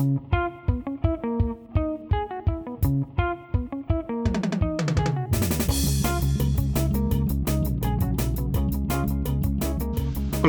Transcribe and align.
Hola 0.00 0.14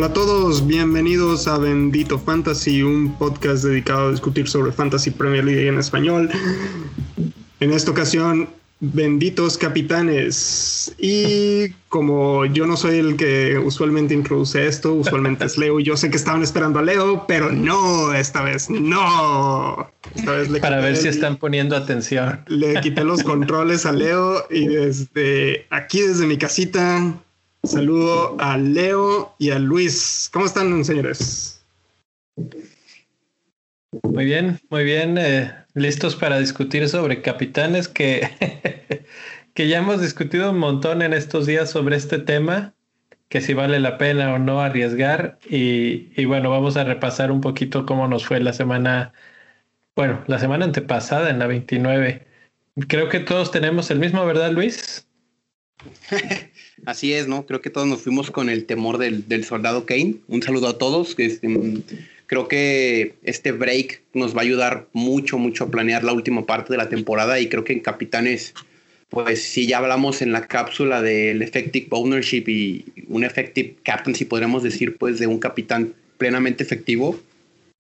a 0.05 0.13
todos, 0.13 0.65
bienvenidos 0.65 1.49
a 1.49 1.57
Bendito 1.57 2.17
Fantasy, 2.17 2.81
un 2.81 3.17
podcast 3.17 3.65
dedicado 3.65 4.07
a 4.07 4.11
discutir 4.11 4.47
sobre 4.47 4.71
Fantasy 4.71 5.11
Premier 5.11 5.44
League 5.44 5.68
en 5.68 5.79
español. 5.79 6.29
En 7.60 7.72
esta 7.74 7.92
ocasión, 7.92 8.47
benditos 8.81 9.57
capitanes. 9.57 10.93
Y 10.97 11.69
como 11.87 12.45
yo 12.45 12.67
no 12.67 12.75
soy 12.75 12.97
el 12.99 13.15
que 13.15 13.57
usualmente 13.57 14.13
introduce 14.13 14.67
esto, 14.67 14.93
usualmente 14.93 15.45
es 15.45 15.57
Leo. 15.57 15.79
Y 15.79 15.83
yo 15.83 15.95
sé 15.95 16.09
que 16.09 16.17
estaban 16.17 16.43
esperando 16.43 16.80
a 16.80 16.81
Leo, 16.81 17.25
pero 17.27 17.49
no, 17.52 18.13
esta 18.13 18.41
vez 18.41 18.70
no. 18.70 19.89
Esta 20.16 20.31
vez 20.34 20.49
le 20.49 20.59
Para 20.59 20.81
ver 20.81 20.98
si 20.98 21.07
están 21.07 21.38
poniendo 21.38 21.77
atención. 21.77 22.44
Le 22.48 22.81
quité 22.81 23.05
los 23.05 23.23
controles 23.23 23.86
a 23.86 23.94
Leo 23.94 24.45
y 24.49 24.67
desde 24.67 25.66
aquí, 25.70 26.02
desde 26.02 26.25
mi 26.25 26.38
casita, 26.38 27.16
Saludo 27.63 28.38
a 28.39 28.58
Leo 28.58 29.36
y 29.38 29.52
a 29.52 29.59
Luis. 29.59 30.30
¿Cómo 30.34 30.48
están, 30.48 30.84
señores? 30.84 31.63
Muy 34.02 34.25
bien, 34.25 34.59
muy 34.72 34.84
bien. 34.84 35.16
Eh, 35.20 35.53
listos 35.73 36.16
para 36.16 36.39
discutir 36.39 36.88
sobre 36.89 37.21
capitanes 37.21 37.88
que, 37.88 38.30
que 39.53 39.67
ya 39.67 39.80
hemos 39.80 40.02
discutido 40.02 40.52
un 40.52 40.59
montón 40.59 41.02
en 41.02 41.13
estos 41.13 41.45
días 41.45 41.70
sobre 41.70 41.95
este 41.95 42.20
tema, 42.20 42.73
que 43.30 43.41
si 43.41 43.53
vale 43.53 43.80
la 43.80 43.97
pena 43.97 44.34
o 44.34 44.39
no 44.39 44.61
arriesgar. 44.61 45.39
Y, 45.49 46.11
y 46.16 46.25
bueno, 46.25 46.49
vamos 46.49 46.77
a 46.77 46.84
repasar 46.84 47.31
un 47.31 47.41
poquito 47.41 47.85
cómo 47.85 48.07
nos 48.07 48.25
fue 48.25 48.39
la 48.39 48.53
semana, 48.53 49.13
bueno, 49.95 50.23
la 50.27 50.39
semana 50.39 50.66
antepasada, 50.66 51.30
en 51.30 51.39
la 51.39 51.47
29. 51.47 52.27
Creo 52.88 53.09
que 53.09 53.19
todos 53.19 53.52
tenemos 53.52 53.91
el 53.91 54.00
mismo, 54.00 54.25
¿verdad, 54.25 54.52
Luis? 54.52 55.08
Así 56.85 57.13
es, 57.13 57.28
¿no? 57.28 57.45
Creo 57.45 57.61
que 57.61 57.69
todos 57.69 57.88
nos 57.88 58.02
fuimos 58.02 58.31
con 58.31 58.50
el 58.50 58.66
temor 58.66 58.97
del, 58.97 59.44
soldado 59.44 59.85
Kane. 59.85 60.16
Un 60.28 60.41
saludo 60.41 60.67
a 60.67 60.78
todos. 60.78 61.16
Este, 61.17 61.47
creo 62.32 62.48
que 62.48 63.16
este 63.24 63.52
break 63.52 64.04
nos 64.14 64.34
va 64.34 64.40
a 64.40 64.44
ayudar 64.44 64.88
mucho, 64.94 65.38
mucho 65.38 65.66
a 65.66 65.70
planear 65.70 66.06
la 66.06 66.14
última 66.14 66.46
parte 66.46 66.72
de 66.72 66.78
la 66.78 66.88
temporada 66.88 67.38
y 67.42 67.50
creo 67.50 67.66
que 67.66 67.74
en 67.74 67.82
Capitanes, 67.82 68.54
pues 69.10 69.44
si 69.44 69.68
ya 69.68 69.80
hablamos 69.80 70.22
en 70.22 70.32
la 70.32 70.48
cápsula 70.48 71.02
del 71.02 71.42
effective 71.42 71.88
ownership 71.90 72.46
y 72.48 72.86
un 73.09 73.26
effective 73.26 73.76
captain, 73.84 74.16
si 74.16 74.24
podríamos 74.24 74.64
decir, 74.64 74.96
pues 74.96 75.20
de 75.20 75.28
un 75.28 75.40
capitán 75.40 75.94
plenamente 76.18 76.64
efectivo, 76.64 77.20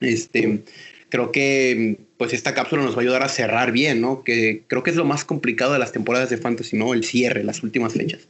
este, 0.01 0.59
creo 1.07 1.31
que 1.31 1.95
pues 2.17 2.33
esta 2.33 2.53
cápsula 2.53 2.83
nos 2.83 2.93
va 2.93 2.97
a 2.97 3.03
ayudar 3.03 3.23
a 3.23 3.29
cerrar 3.29 3.71
bien, 3.71 4.01
¿no? 4.01 4.21
Que 4.25 4.63
creo 4.67 4.83
que 4.83 4.89
es 4.89 4.97
lo 4.97 5.05
más 5.05 5.23
complicado 5.23 5.71
de 5.71 5.79
las 5.79 5.93
temporadas 5.93 6.29
de 6.29 6.35
fantasy, 6.35 6.75
¿no? 6.75 6.93
El 6.93 7.05
cierre, 7.05 7.45
las 7.45 7.63
últimas 7.63 7.93
fechas. 7.93 8.27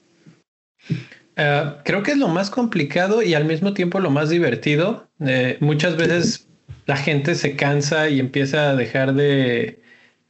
Eh, 1.35 1.73
creo 1.85 2.03
que 2.03 2.11
es 2.11 2.17
lo 2.17 2.27
más 2.27 2.49
complicado 2.49 3.21
y 3.23 3.33
al 3.33 3.45
mismo 3.45 3.73
tiempo 3.73 3.99
lo 3.99 4.11
más 4.11 4.29
divertido. 4.29 5.09
Eh, 5.19 5.57
muchas 5.59 5.97
veces 5.97 6.47
la 6.85 6.97
gente 6.97 7.35
se 7.35 7.55
cansa 7.55 8.09
y 8.09 8.19
empieza 8.19 8.71
a 8.71 8.75
dejar 8.75 9.13
de, 9.13 9.81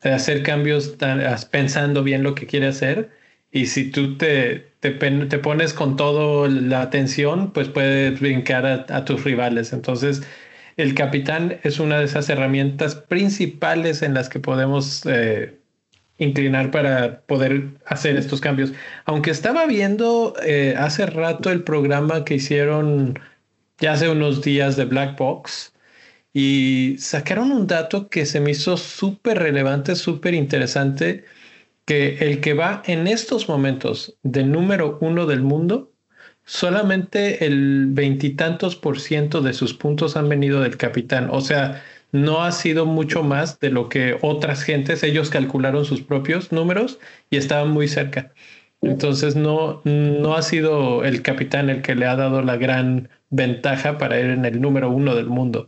hacer 0.04 0.44
cambios 0.44 0.98
pensando 1.52 2.04
bien 2.04 2.24
lo 2.24 2.36
que 2.36 2.48
quiere 2.48 2.68
hacer. 2.68 3.12
Y 3.52 3.68
si 3.68 3.92
tú 3.92 4.18
te, 4.18 4.72
te, 4.80 4.92
pones 4.92 5.74
con 5.74 5.98
toda 5.98 6.48
la 6.50 6.82
atención, 6.82 7.52
pues 7.52 7.68
puedes 7.70 8.20
brincar 8.20 8.66
a, 8.66 9.06
tus 9.06 9.24
rivales. 9.24 9.74
Entonces, 9.74 10.24
el 10.78 10.96
capitán 10.96 11.60
es 11.64 11.80
una 11.80 12.00
de 12.00 12.06
esas 12.06 12.30
herramientas 12.30 12.96
principales 12.96 14.02
en 14.02 14.14
las 14.14 14.30
que 14.30 14.40
podemos 14.40 15.06
eh, 15.06 15.61
inclinar 16.22 16.70
para 16.70 17.22
poder 17.22 17.70
hacer 17.86 18.16
estos 18.16 18.40
cambios. 18.40 18.72
Aunque 19.06 19.32
estaba 19.32 19.66
viendo 19.66 20.36
eh, 20.46 20.76
hace 20.78 21.06
rato 21.08 21.50
el 21.50 21.64
programa 21.64 22.24
que 22.24 22.36
hicieron 22.36 23.20
ya 23.80 23.94
hace 23.94 24.08
unos 24.08 24.44
días 24.44 24.76
de 24.76 24.86
Black 24.86 25.18
Box 25.18 25.74
y 26.32 26.96
sacaron 27.00 27.52
un 27.52 27.66
dato 27.66 28.08
que 28.08 28.26
se 28.28 28.40
me 28.40 28.52
hizo 28.52 28.78
súper 28.78 29.40
relevante, 29.40 29.96
súper 29.96 30.36
interesante, 30.36 31.26
que 31.86 32.18
el 32.20 32.40
que 32.40 32.54
va 32.54 32.84
en 32.86 33.08
estos 33.08 33.50
momentos 33.50 34.16
de 34.22 34.44
número 34.44 35.00
uno 35.02 35.26
del 35.26 35.42
mundo, 35.42 35.92
solamente 36.46 37.44
el 37.46 37.88
veintitantos 37.90 38.76
por 38.76 39.00
ciento 39.00 39.42
de 39.42 39.54
sus 39.54 39.74
puntos 39.74 40.16
han 40.16 40.30
venido 40.30 40.62
del 40.62 40.78
capitán. 40.78 41.30
O 41.32 41.42
sea, 41.42 41.84
no 42.12 42.44
ha 42.44 42.52
sido 42.52 42.86
mucho 42.86 43.24
más 43.24 43.60
de 43.60 43.70
lo 43.70 43.90
que 43.90 44.18
otras 44.22 44.64
gentes, 44.64 45.04
ellos 45.04 45.30
calcularon 45.30 45.86
sus 45.86 46.02
propios 46.02 46.52
números 46.52 47.00
y 47.30 47.38
estaban 47.38 47.72
muy 47.72 47.88
cerca. 47.88 48.34
Entonces 48.82 49.36
no, 49.36 49.82
no 49.86 50.36
ha 50.36 50.42
sido 50.42 51.04
el 51.04 51.22
capitán 51.22 51.70
el 51.70 51.82
que 51.82 51.96
le 51.96 52.06
ha 52.08 52.16
dado 52.16 52.42
la 52.42 52.58
gran 52.58 53.10
ventaja 53.30 53.98
para 53.98 54.20
ir 54.20 54.26
en 54.28 54.46
el 54.46 54.60
número 54.60 54.90
uno 54.90 55.16
del 55.16 55.28
mundo. 55.28 55.68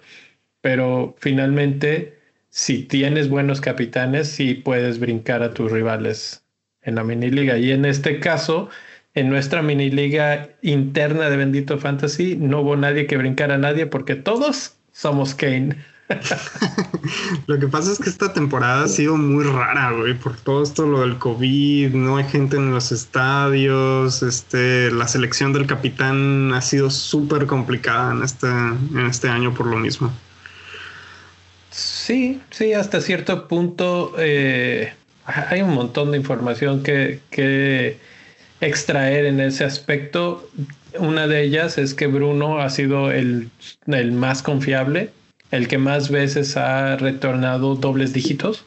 Pero 0.61 1.15
finalmente, 1.19 2.17
si 2.49 2.83
tienes 2.83 3.29
buenos 3.29 3.61
capitanes, 3.61 4.29
sí 4.29 4.55
puedes 4.55 4.99
brincar 4.99 5.43
a 5.43 5.53
tus 5.53 5.71
rivales 5.71 6.45
en 6.81 6.95
la 6.95 7.03
mini 7.03 7.29
liga. 7.29 7.57
Y 7.57 7.71
en 7.71 7.85
este 7.85 8.19
caso, 8.19 8.69
en 9.13 9.29
nuestra 9.29 9.61
mini 9.61 9.89
liga 9.91 10.49
interna 10.61 11.29
de 11.29 11.37
Bendito 11.37 11.77
Fantasy, 11.77 12.35
no 12.35 12.61
hubo 12.61 12.75
nadie 12.75 13.07
que 13.07 13.17
brincara 13.17 13.55
a 13.55 13.59
nadie 13.59 13.85
porque 13.85 14.15
todos 14.15 14.75
somos 14.91 15.35
Kane. 15.35 15.77
lo 17.47 17.59
que 17.59 17.68
pasa 17.68 17.91
es 17.91 18.00
que 18.00 18.09
esta 18.09 18.34
temporada 18.34 18.85
ha 18.85 18.88
sido 18.88 19.18
muy 19.18 19.44
rara, 19.44 19.91
güey, 19.91 20.13
por 20.13 20.35
todo 20.38 20.63
esto 20.63 20.85
lo 20.85 21.01
del 21.01 21.18
COVID, 21.18 21.94
no 21.94 22.18
hay 22.18 22.25
gente 22.25 22.57
en 22.57 22.72
los 22.72 22.91
estadios, 22.91 24.24
este, 24.24 24.91
la 24.91 25.07
selección 25.07 25.53
del 25.53 25.68
capitán 25.68 26.53
ha 26.53 26.62
sido 26.62 26.90
súper 26.90 27.46
complicada 27.46 28.13
en 28.13 28.24
este, 28.24 28.47
en 28.47 29.06
este 29.09 29.29
año 29.29 29.53
por 29.53 29.68
lo 29.68 29.78
mismo. 29.78 30.12
Sí, 31.72 32.41
sí, 32.51 32.74
hasta 32.74 33.01
cierto 33.01 33.47
punto 33.47 34.13
eh, 34.19 34.94
hay 35.25 35.62
un 35.62 35.74
montón 35.74 36.12
de 36.12 36.18
información 36.18 36.84
que, 36.84 37.19
que 37.31 37.97
extraer 38.62 39.25
en 39.25 39.40
ese 39.40 39.63
aspecto. 39.63 40.47
Una 41.00 41.28
de 41.28 41.44
ellas 41.44 41.78
es 41.78 41.94
que 41.94 42.07
Bruno 42.07 42.59
ha 42.59 42.69
sido 42.69 43.12
el, 43.12 43.50
el 43.88 44.12
más 44.12 44.44
confiable 44.44 45.09
el 45.53 45.67
que 45.67 45.77
más 45.77 46.09
veces 46.09 46.57
ha 46.57 46.97
retornado 46.97 47.75
dobles 47.75 48.11
dígitos. 48.11 48.65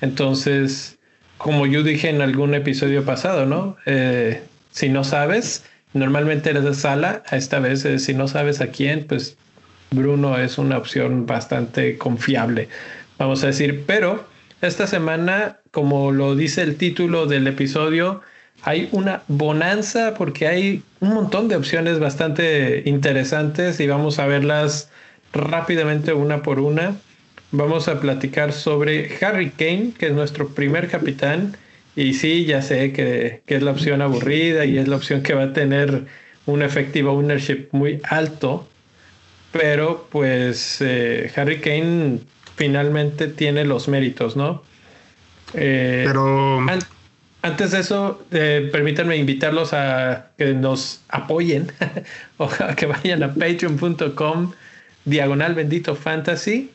Entonces, 0.00 0.98
como 1.36 1.66
yo 1.66 1.82
dije 1.82 2.08
en 2.08 2.22
algún 2.22 2.54
episodio 2.54 3.04
pasado, 3.04 3.44
¿no? 3.44 3.76
Eh, 3.84 4.42
si 4.70 4.88
no 4.88 5.04
sabes, 5.04 5.64
normalmente 5.92 6.48
eres 6.48 6.64
de 6.64 6.74
sala, 6.74 7.22
esta 7.30 7.58
vez 7.60 7.86
si 8.02 8.14
no 8.14 8.28
sabes 8.28 8.62
a 8.62 8.68
quién, 8.68 9.04
pues 9.06 9.36
Bruno 9.90 10.38
es 10.38 10.56
una 10.56 10.78
opción 10.78 11.26
bastante 11.26 11.98
confiable, 11.98 12.70
vamos 13.18 13.44
a 13.44 13.48
decir, 13.48 13.84
pero 13.86 14.24
esta 14.62 14.86
semana, 14.86 15.58
como 15.70 16.12
lo 16.12 16.34
dice 16.34 16.62
el 16.62 16.76
título 16.76 17.26
del 17.26 17.46
episodio, 17.46 18.22
hay 18.62 18.88
una 18.92 19.22
bonanza 19.28 20.14
porque 20.14 20.48
hay 20.48 20.82
un 21.00 21.10
montón 21.10 21.48
de 21.48 21.56
opciones 21.56 21.98
bastante 21.98 22.84
interesantes 22.86 23.80
y 23.80 23.86
vamos 23.86 24.18
a 24.18 24.26
verlas 24.26 24.88
rápidamente 25.32 26.12
una 26.12 26.42
por 26.42 26.60
una. 26.60 26.96
Vamos 27.50 27.88
a 27.88 28.00
platicar 28.00 28.52
sobre 28.52 29.10
Harry 29.20 29.50
Kane, 29.50 29.92
que 29.98 30.06
es 30.06 30.12
nuestro 30.12 30.48
primer 30.48 30.88
capitán. 30.88 31.56
Y 31.94 32.14
sí, 32.14 32.46
ya 32.46 32.62
sé 32.62 32.92
que, 32.92 33.42
es 33.46 33.62
la 33.62 33.72
opción 33.72 34.00
aburrida 34.00 34.64
y 34.64 34.78
es 34.78 34.88
la 34.88 34.96
opción 34.96 35.22
que 35.22 35.34
va 35.34 35.44
a 35.44 35.52
tener 35.52 36.04
un 36.46 36.62
efectivo 36.62 37.12
ownership 37.12 37.68
muy 37.72 38.00
alto. 38.04 38.66
Pero 39.52 40.08
pues 40.10 40.78
eh, 40.80 41.30
Harry 41.36 41.60
Kane 41.60 42.20
finalmente 42.56 43.28
tiene 43.28 43.64
los 43.64 43.88
méritos, 43.88 44.34
¿no? 44.34 44.62
Eh, 45.52 46.04
pero... 46.06 46.64
antes 47.42 47.72
de 47.72 47.80
eso, 47.80 48.24
eh, 48.30 48.70
permítanme 48.72 49.16
invitarlos 49.16 49.74
a 49.74 50.30
que 50.38 50.54
nos 50.54 51.02
apoyen 51.10 51.70
o 52.38 52.48
a 52.60 52.74
que 52.74 52.86
vayan 52.86 53.22
a 53.22 53.34
patreon.com 53.34 54.52
diagonal 55.04 55.54
bendito 55.54 55.94
fantasy. 55.94 56.70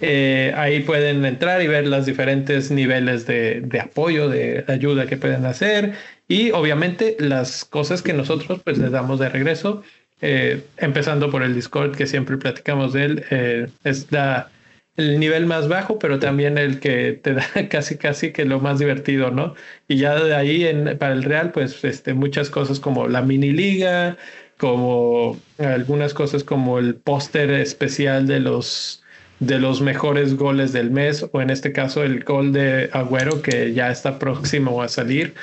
Eh, 0.00 0.52
ahí 0.56 0.80
pueden 0.80 1.24
entrar 1.24 1.62
y 1.62 1.68
ver 1.68 1.86
los 1.86 2.04
diferentes 2.04 2.70
niveles 2.70 3.26
de, 3.26 3.80
apoyo, 3.82 4.28
de, 4.28 4.64
ayuda 4.68 5.06
que 5.06 5.16
pueden 5.16 5.46
hacer 5.46 5.94
y 6.28 6.50
obviamente 6.50 7.16
las 7.18 7.64
cosas 7.64 8.02
que 8.02 8.12
nosotros 8.12 8.60
pues 8.62 8.76
les 8.76 8.90
damos 8.90 9.20
de 9.20 9.30
regreso, 9.30 9.82
eh, 10.20 10.64
empezando 10.76 11.30
por 11.30 11.42
el 11.42 11.54
Discord 11.54 11.96
que 11.96 12.06
siempre 12.06 12.36
platicamos 12.36 12.92
de 12.92 13.04
él, 13.04 13.24
eh, 13.30 13.68
es 13.84 14.12
la, 14.12 14.50
el 14.96 15.20
nivel 15.20 15.46
más 15.46 15.68
bajo, 15.68 15.98
pero 15.98 16.18
también 16.18 16.58
el 16.58 16.80
que 16.80 17.12
te 17.12 17.34
da 17.34 17.46
casi 17.70 17.96
casi 17.96 18.32
que 18.32 18.44
lo 18.44 18.60
más 18.60 18.78
divertido, 18.78 19.30
¿no? 19.30 19.54
Y 19.88 19.96
ya 19.96 20.22
de 20.22 20.34
ahí 20.34 20.66
para 20.98 21.14
el 21.14 21.22
Real 21.22 21.52
pues 21.52 21.84
este, 21.84 22.14
muchas 22.14 22.50
cosas 22.50 22.80
como 22.80 23.08
la 23.08 23.22
mini 23.22 23.52
liga, 23.52 24.16
como 24.58 25.38
algunas 25.58 26.14
cosas 26.14 26.44
como 26.44 26.78
el 26.78 26.94
póster 26.94 27.50
especial 27.50 28.26
de 28.26 28.40
los 28.40 29.02
de 29.38 29.58
los 29.58 29.82
mejores 29.82 30.34
goles 30.36 30.72
del 30.72 30.90
mes, 30.90 31.26
o 31.32 31.42
en 31.42 31.50
este 31.50 31.72
caso 31.72 32.02
el 32.02 32.24
gol 32.24 32.52
de 32.52 32.88
Agüero 32.92 33.42
que 33.42 33.74
ya 33.74 33.90
está 33.90 34.18
próximo 34.18 34.82
a 34.82 34.88
salir. 34.88 35.34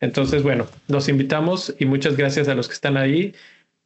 Entonces, 0.00 0.42
bueno, 0.42 0.66
los 0.86 1.08
invitamos 1.08 1.74
y 1.78 1.86
muchas 1.86 2.16
gracias 2.16 2.48
a 2.48 2.54
los 2.54 2.68
que 2.68 2.74
están 2.74 2.96
ahí. 2.96 3.34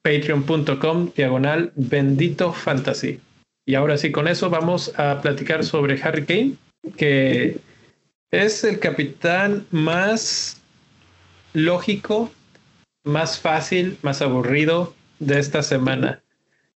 Patreon.com 0.02 1.12
diagonal 1.14 1.72
bendito 1.76 2.52
fantasy. 2.52 3.20
Y 3.64 3.76
ahora 3.76 3.96
sí, 3.96 4.10
con 4.10 4.26
eso 4.26 4.50
vamos 4.50 4.92
a 4.98 5.20
platicar 5.22 5.64
sobre 5.64 6.00
Harry 6.02 6.24
Kane, 6.24 6.54
que 6.96 7.58
es 8.32 8.64
el 8.64 8.80
capitán 8.80 9.64
más 9.70 10.60
lógico, 11.52 12.32
más 13.04 13.38
fácil, 13.38 13.98
más 14.02 14.22
aburrido 14.22 14.94
de 15.18 15.38
esta 15.38 15.62
semana. 15.62 16.22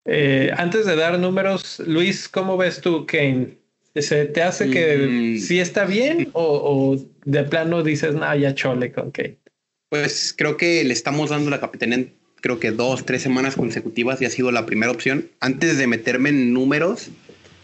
Eh, 0.06 0.52
antes 0.58 0.86
de 0.86 0.96
dar 0.96 1.18
números, 1.20 1.82
Luis, 1.86 2.28
¿cómo 2.30 2.58
ves 2.58 2.82
tú 2.82 3.06
Kane? 3.06 3.58
¿Se 3.96 4.26
te 4.26 4.44
hace 4.44 4.70
que 4.70 4.98
mm. 4.98 5.40
sí 5.40 5.60
está 5.60 5.86
bien 5.86 6.30
o, 6.34 6.98
de 7.24 7.44
plano 7.44 7.82
dices, 7.82 8.14
no, 8.14 8.36
ya 8.36 8.54
chole 8.54 8.92
con 8.92 9.12
Kane? 9.12 9.38
Pues 9.90 10.34
creo 10.38 10.58
que 10.58 10.84
le 10.84 10.94
estamos 10.94 11.30
dando 11.30 11.50
la 11.50 11.60
capitanía 11.60 12.06
creo 12.46 12.60
que 12.60 12.70
dos, 12.70 13.08
tres 13.08 13.24
semanas 13.24 13.56
consecutivas 13.56 14.22
y 14.22 14.26
ha 14.26 14.30
sido 14.30 14.52
la 14.52 14.68
primera 14.68 14.92
opción. 14.92 15.32
Antes 15.40 15.80
de 15.80 15.88
meterme 15.88 16.30
en 16.30 16.54
números, 16.54 17.10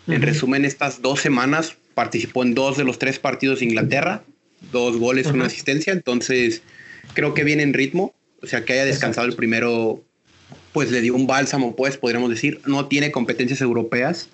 en 0.07 0.23
resumen, 0.23 0.65
estas 0.65 1.03
dos 1.03 1.19
semanas 1.19 1.77
participó 1.93 2.41
en 2.41 2.55
dos 2.55 2.77
de 2.77 2.83
los 2.83 2.97
tres 2.97 3.19
partidos 3.19 3.59
de 3.59 3.65
Inglaterra, 3.65 4.23
dos 4.71 4.97
goles, 4.97 5.27
una 5.27 5.45
asistencia, 5.45 5.93
entonces 5.93 6.63
creo 7.13 7.35
que 7.35 7.43
viene 7.43 7.61
en 7.61 7.75
ritmo, 7.75 8.15
o 8.41 8.47
sea, 8.47 8.65
que 8.65 8.73
haya 8.73 8.85
descansado 8.85 9.27
el 9.27 9.35
primero, 9.35 10.01
pues 10.73 10.91
le 10.91 11.01
dio 11.01 11.15
un 11.15 11.27
bálsamo, 11.27 11.75
pues 11.75 11.97
podríamos 11.97 12.29
decir, 12.29 12.61
no 12.65 12.87
tiene 12.87 13.11
competencias 13.11 13.61
europeas, 13.61 14.29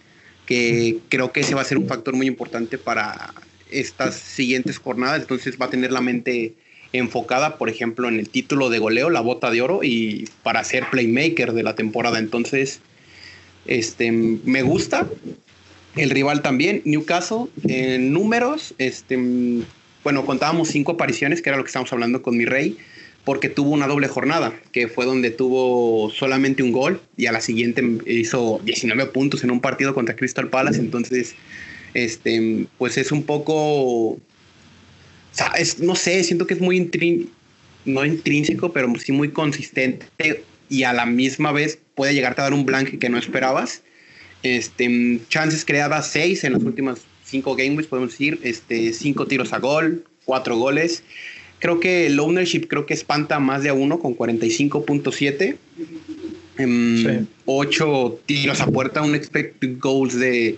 que 0.45 0.99
creo 1.09 1.31
que 1.31 1.41
ese 1.41 1.55
va 1.55 1.61
a 1.61 1.65
ser 1.65 1.77
un 1.77 1.87
factor 1.87 2.15
muy 2.15 2.27
importante 2.27 2.77
para 2.77 3.33
estas 3.69 4.15
siguientes 4.15 4.77
jornadas, 4.77 5.21
entonces 5.21 5.57
va 5.61 5.65
a 5.65 5.69
tener 5.69 5.91
la 5.91 6.01
mente 6.01 6.55
enfocada, 6.93 7.57
por 7.57 7.69
ejemplo, 7.69 8.07
en 8.07 8.19
el 8.19 8.29
título 8.29 8.69
de 8.69 8.79
goleo, 8.79 9.09
la 9.09 9.21
bota 9.21 9.51
de 9.51 9.61
oro, 9.61 9.83
y 9.83 10.29
para 10.43 10.63
ser 10.63 10.89
playmaker 10.89 11.53
de 11.53 11.63
la 11.63 11.75
temporada. 11.75 12.19
Entonces, 12.19 12.79
este, 13.65 14.11
me 14.11 14.61
gusta. 14.61 15.07
El 15.95 16.11
rival 16.11 16.41
también, 16.41 16.81
Newcastle, 16.85 17.47
en 17.67 18.13
números, 18.13 18.73
este, 18.77 19.17
bueno, 20.03 20.25
contábamos 20.25 20.69
cinco 20.69 20.93
apariciones, 20.93 21.41
que 21.41 21.49
era 21.49 21.57
lo 21.57 21.63
que 21.63 21.67
estábamos 21.67 21.91
hablando 21.91 22.21
con 22.21 22.37
mi 22.37 22.45
rey, 22.45 22.77
porque 23.27 23.49
tuvo 23.49 23.71
una 23.71 23.87
doble 23.87 24.07
jornada, 24.07 24.57
que 24.71 24.87
fue 24.87 25.05
donde 25.05 25.31
tuvo 25.31 26.09
solamente 26.11 26.63
un 26.63 26.71
gol 26.71 27.01
y 27.17 27.25
a 27.25 27.33
la 27.33 27.41
siguiente 27.41 27.83
hizo 28.05 28.61
19 28.63 29.07
puntos 29.07 29.43
en 29.43 29.51
un 29.51 29.59
partido 29.59 29.93
contra 29.93 30.15
Crystal 30.15 30.49
Palace. 30.49 30.79
Entonces, 30.79 31.35
este, 31.93 32.67
pues 32.77 32.97
es 32.97 33.11
un 33.11 33.23
poco 33.23 34.17
no 35.79 35.95
sé, 35.95 36.23
siento 36.23 36.47
que 36.47 36.53
es 36.53 36.61
muy 36.61 36.89
no 37.83 38.05
intrínseco, 38.05 38.71
pero 38.71 38.93
sí 38.97 39.11
muy 39.11 39.31
consistente 39.31 40.05
y 40.69 40.83
a 40.83 40.93
la 40.93 41.05
misma 41.05 41.51
vez 41.51 41.79
puede 41.95 42.13
llegarte 42.13 42.39
a 42.39 42.45
dar 42.45 42.53
un 42.53 42.65
blank 42.65 42.97
que 42.97 43.09
no 43.09 43.17
esperabas. 43.17 43.83
Este, 44.41 45.19
chances 45.27 45.65
creadas 45.65 46.09
seis 46.09 46.45
en 46.45 46.53
las 46.53 46.63
últimas 46.63 47.01
cinco 47.25 47.57
games, 47.57 47.87
podemos 47.87 48.11
decir, 48.11 48.39
este, 48.43 48.93
cinco 48.93 49.27
tiros 49.27 49.51
a 49.51 49.59
gol, 49.59 50.05
cuatro 50.23 50.55
goles. 50.55 51.03
Creo 51.59 51.79
que 51.79 52.07
el 52.07 52.19
ownership 52.19 52.67
creo 52.67 52.85
que 52.85 52.93
espanta 52.93 53.39
más 53.39 53.63
de 53.63 53.69
a 53.69 53.73
uno 53.73 53.99
con 53.99 54.15
45.7. 54.15 55.57
Em, 56.59 57.27
ocho 57.45 58.19
tiros 58.25 58.61
a 58.61 58.67
puerta, 58.67 59.01
un 59.01 59.15
expected 59.15 59.77
goals 59.79 60.17
de 60.19 60.57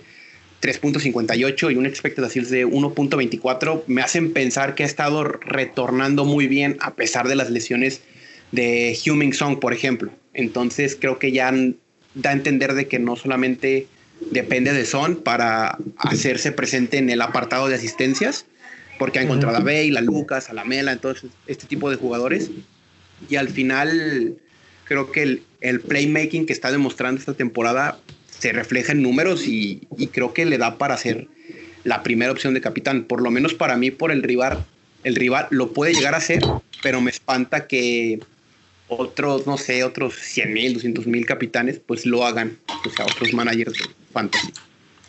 3.58 0.60 1.72
y 1.72 1.76
un 1.76 1.86
expected 1.86 2.22
assist 2.22 2.50
de 2.50 2.66
1.24 2.66 3.82
me 3.86 4.02
hacen 4.02 4.32
pensar 4.32 4.74
que 4.74 4.82
ha 4.82 4.86
estado 4.86 5.24
retornando 5.24 6.24
muy 6.24 6.46
bien 6.46 6.76
a 6.80 6.94
pesar 6.94 7.28
de 7.28 7.36
las 7.36 7.50
lesiones 7.50 8.02
de 8.52 8.98
Huming 9.06 9.32
Song, 9.32 9.58
por 9.58 9.72
ejemplo. 9.72 10.10
Entonces 10.34 10.96
creo 11.00 11.18
que 11.18 11.32
ya 11.32 11.52
da 12.14 12.30
a 12.30 12.32
entender 12.32 12.74
de 12.74 12.88
que 12.88 12.98
no 12.98 13.16
solamente 13.16 13.86
depende 14.30 14.72
de 14.72 14.84
Son 14.84 15.16
para 15.16 15.78
hacerse 15.96 16.52
presente 16.52 16.98
en 16.98 17.10
el 17.10 17.22
apartado 17.22 17.68
de 17.68 17.76
asistencias, 17.76 18.44
porque 19.00 19.18
ha 19.18 19.22
encontrado 19.22 19.56
a 19.56 19.60
Bale, 19.60 19.96
a 19.96 20.02
Lucas, 20.02 20.50
a 20.50 20.52
la 20.52 20.62
Mela, 20.62 20.92
entonces 20.92 21.30
este 21.46 21.66
tipo 21.66 21.88
de 21.88 21.96
jugadores. 21.96 22.50
Y 23.30 23.36
al 23.36 23.48
final 23.48 24.36
creo 24.84 25.10
que 25.10 25.22
el, 25.22 25.42
el 25.62 25.80
playmaking 25.80 26.44
que 26.44 26.52
está 26.52 26.70
demostrando 26.70 27.18
esta 27.18 27.32
temporada 27.32 27.98
se 28.28 28.52
refleja 28.52 28.92
en 28.92 29.00
números 29.00 29.46
y, 29.46 29.88
creo 30.12 30.34
que 30.34 30.44
le 30.44 30.58
da 30.58 30.76
para 30.76 30.98
ser 30.98 31.28
la 31.82 32.02
primera 32.02 32.30
opción 32.30 32.52
de 32.52 32.60
capitán. 32.60 33.04
Por 33.04 33.22
lo 33.22 33.30
menos 33.30 33.54
para 33.54 33.78
mí, 33.78 33.90
por 33.90 34.12
el 34.12 34.22
rival, 34.22 34.66
el 35.02 35.16
rival 35.16 35.46
lo 35.48 35.72
puede 35.72 35.94
llegar 35.94 36.14
a 36.14 36.20
ser, 36.20 36.42
pero 36.82 37.00
me 37.00 37.10
espanta 37.10 37.66
que 37.66 38.20
otros, 38.88 39.46
no 39.46 39.56
sé, 39.56 39.82
otros 39.82 40.14
100 40.14 40.52
mil, 40.52 40.74
200 40.74 41.06
mil 41.06 41.24
capitanes, 41.24 41.80
pues 41.86 42.04
lo 42.04 42.26
hagan. 42.26 42.58
O 42.86 42.90
sea, 42.90 43.06
otros 43.06 43.32
managers 43.32 43.72
de 43.72 43.84
fantasy. 44.12 44.52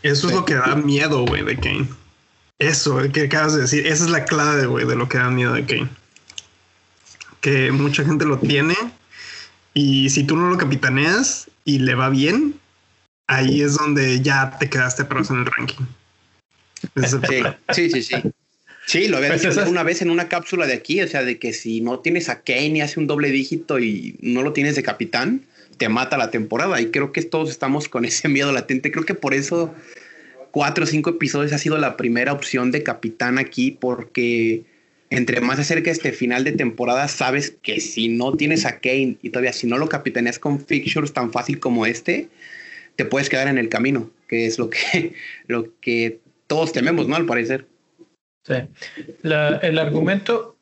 Eso 0.01 0.29
es 0.29 0.33
lo 0.33 0.45
que 0.45 0.53
da 0.53 0.77
miedo, 0.77 1.25
güey, 1.25 1.43
de 1.43 1.57
Kane. 1.57 2.00
Eso, 2.61 2.99
el 2.99 3.11
que 3.11 3.23
acabas 3.23 3.55
de 3.55 3.61
decir, 3.61 3.87
esa 3.87 4.03
es 4.03 4.11
la 4.11 4.23
clave, 4.23 4.67
güey, 4.67 4.85
de 4.85 4.95
lo 4.95 5.09
que 5.09 5.17
da 5.17 5.31
miedo 5.31 5.53
de 5.53 5.65
Kane. 5.65 5.89
Que 7.41 7.71
mucha 7.71 8.05
gente 8.05 8.23
lo 8.23 8.37
tiene 8.37 8.75
y 9.73 10.11
si 10.11 10.23
tú 10.23 10.35
no 10.35 10.47
lo 10.47 10.59
capitaneas 10.59 11.49
y 11.65 11.79
le 11.79 11.95
va 11.95 12.09
bien, 12.09 12.53
ahí 13.25 13.63
es 13.63 13.77
donde 13.77 14.21
ya 14.21 14.59
te 14.59 14.69
quedaste 14.69 15.01
atrás 15.01 15.31
en 15.31 15.37
el 15.37 15.45
ranking. 15.47 15.85
Sí, 17.73 17.89
sí, 17.89 18.03
sí, 18.03 18.21
sí. 18.85 19.07
lo 19.07 19.17
había 19.17 19.29
pues 19.29 19.41
dicho 19.41 19.67
una 19.67 19.81
vez 19.81 20.03
en 20.03 20.11
una 20.11 20.29
cápsula 20.29 20.67
de 20.67 20.73
aquí, 20.73 21.01
o 21.01 21.07
sea, 21.07 21.23
de 21.23 21.39
que 21.39 21.53
si 21.53 21.81
no 21.81 21.97
tienes 21.97 22.29
a 22.29 22.41
Kane 22.41 22.77
y 22.77 22.81
hace 22.81 22.99
un 22.99 23.07
doble 23.07 23.31
dígito 23.31 23.79
y 23.79 24.19
no 24.21 24.43
lo 24.43 24.53
tienes 24.53 24.75
de 24.75 24.83
capitán, 24.83 25.47
te 25.77 25.89
mata 25.89 26.15
la 26.15 26.29
temporada. 26.29 26.79
Y 26.79 26.91
creo 26.91 27.11
que 27.11 27.23
todos 27.23 27.49
estamos 27.49 27.89
con 27.89 28.05
ese 28.05 28.27
miedo 28.27 28.51
latente. 28.51 28.91
Creo 28.91 29.03
que 29.03 29.15
por 29.15 29.33
eso 29.33 29.73
cuatro 30.51 30.83
o 30.83 30.87
cinco 30.87 31.11
episodios 31.11 31.53
ha 31.53 31.57
sido 31.57 31.77
la 31.77 31.97
primera 31.97 32.33
opción 32.33 32.71
de 32.71 32.83
capitán 32.83 33.37
aquí, 33.37 33.71
porque 33.71 34.63
entre 35.09 35.41
más 35.41 35.57
se 35.57 35.63
acerca 35.63 35.91
este 35.91 36.11
final 36.11 36.43
de 36.43 36.53
temporada, 36.53 37.07
sabes 37.07 37.57
que 37.61 37.81
si 37.81 38.07
no 38.07 38.35
tienes 38.35 38.65
a 38.65 38.79
Kane 38.79 39.17
y 39.21 39.29
todavía 39.29 39.53
si 39.53 39.67
no 39.67 39.77
lo 39.77 39.89
capitaneas 39.89 40.39
con 40.39 40.59
fixtures 40.59 41.13
tan 41.13 41.31
fácil 41.31 41.59
como 41.59 41.85
este, 41.85 42.29
te 42.95 43.05
puedes 43.05 43.29
quedar 43.29 43.47
en 43.47 43.57
el 43.57 43.69
camino, 43.69 44.09
que 44.27 44.45
es 44.45 44.57
lo 44.57 44.69
que, 44.69 45.13
lo 45.47 45.67
que 45.81 46.19
todos 46.47 46.71
tememos, 46.71 47.07
¿no? 47.07 47.15
Al 47.15 47.25
parecer. 47.25 47.65
Sí. 48.43 48.55
el 49.23 49.79
argumento, 49.79 50.57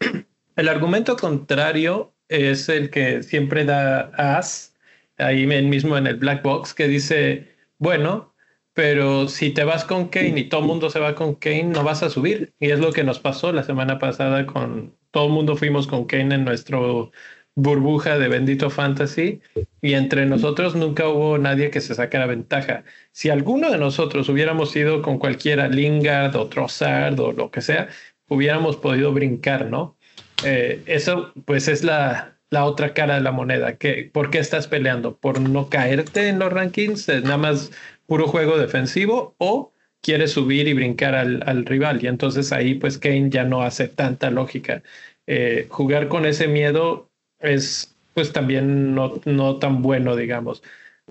el 0.56 0.68
argumento 0.68 1.16
contrario 1.16 2.12
es 2.28 2.68
el 2.68 2.90
que 2.90 3.22
siempre 3.22 3.64
da 3.64 4.12
As, 4.16 4.74
ahí 5.18 5.46
mismo 5.46 5.96
en 5.98 6.06
el 6.06 6.16
black 6.16 6.42
box, 6.42 6.74
que 6.74 6.88
dice, 6.88 7.48
bueno, 7.78 8.29
pero 8.74 9.28
si 9.28 9.50
te 9.50 9.64
vas 9.64 9.84
con 9.84 10.08
Kane 10.08 10.40
y 10.40 10.48
todo 10.48 10.60
el 10.60 10.66
mundo 10.66 10.90
se 10.90 11.00
va 11.00 11.14
con 11.14 11.34
Kane, 11.34 11.64
no 11.64 11.84
vas 11.84 12.02
a 12.02 12.10
subir. 12.10 12.54
Y 12.60 12.70
es 12.70 12.78
lo 12.78 12.92
que 12.92 13.04
nos 13.04 13.18
pasó 13.18 13.52
la 13.52 13.62
semana 13.64 13.98
pasada 13.98 14.46
con 14.46 14.94
todo 15.10 15.26
el 15.26 15.32
mundo 15.32 15.56
fuimos 15.56 15.86
con 15.86 16.04
Kane 16.04 16.34
en 16.36 16.44
nuestro 16.44 17.10
burbuja 17.56 18.18
de 18.18 18.28
Bendito 18.28 18.70
Fantasy 18.70 19.40
y 19.82 19.94
entre 19.94 20.24
nosotros 20.26 20.76
nunca 20.76 21.08
hubo 21.08 21.36
nadie 21.38 21.70
que 21.70 21.80
se 21.80 21.94
sacara 21.94 22.26
ventaja. 22.26 22.84
Si 23.12 23.28
alguno 23.28 23.70
de 23.70 23.78
nosotros 23.78 24.28
hubiéramos 24.28 24.74
ido 24.76 25.02
con 25.02 25.18
cualquiera, 25.18 25.68
Lingard 25.68 26.36
o 26.36 26.48
Trossard 26.48 27.18
o 27.20 27.32
lo 27.32 27.50
que 27.50 27.60
sea, 27.60 27.88
hubiéramos 28.28 28.76
podido 28.76 29.12
brincar, 29.12 29.66
¿no? 29.66 29.96
Eh, 30.44 30.82
eso 30.86 31.32
pues 31.44 31.68
es 31.68 31.82
la, 31.82 32.38
la 32.50 32.64
otra 32.64 32.94
cara 32.94 33.16
de 33.16 33.20
la 33.20 33.32
moneda. 33.32 33.76
Que, 33.76 34.10
¿Por 34.12 34.30
qué 34.30 34.38
estás 34.38 34.68
peleando? 34.68 35.16
¿Por 35.16 35.40
no 35.40 35.68
caerte 35.68 36.28
en 36.28 36.38
los 36.38 36.52
rankings? 36.52 37.08
¿Es 37.08 37.24
nada 37.24 37.36
más 37.36 37.72
puro 38.10 38.26
juego 38.26 38.58
defensivo 38.58 39.36
o 39.38 39.72
quieres 40.02 40.32
subir 40.32 40.66
y 40.66 40.72
brincar 40.74 41.14
al, 41.14 41.44
al 41.46 41.64
rival? 41.64 42.02
Y 42.02 42.08
entonces 42.08 42.50
ahí 42.50 42.74
pues 42.74 42.98
Kane 42.98 43.30
ya 43.30 43.44
no 43.44 43.62
hace 43.62 43.86
tanta 43.86 44.30
lógica. 44.32 44.82
Eh, 45.28 45.68
jugar 45.70 46.08
con 46.08 46.26
ese 46.26 46.48
miedo 46.48 47.08
es 47.38 47.94
pues 48.12 48.32
también 48.32 48.96
no, 48.96 49.20
no 49.26 49.58
tan 49.60 49.80
bueno, 49.80 50.16
digamos. 50.16 50.60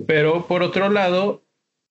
Pero 0.07 0.45
por 0.45 0.61
otro 0.61 0.89
lado, 0.89 1.45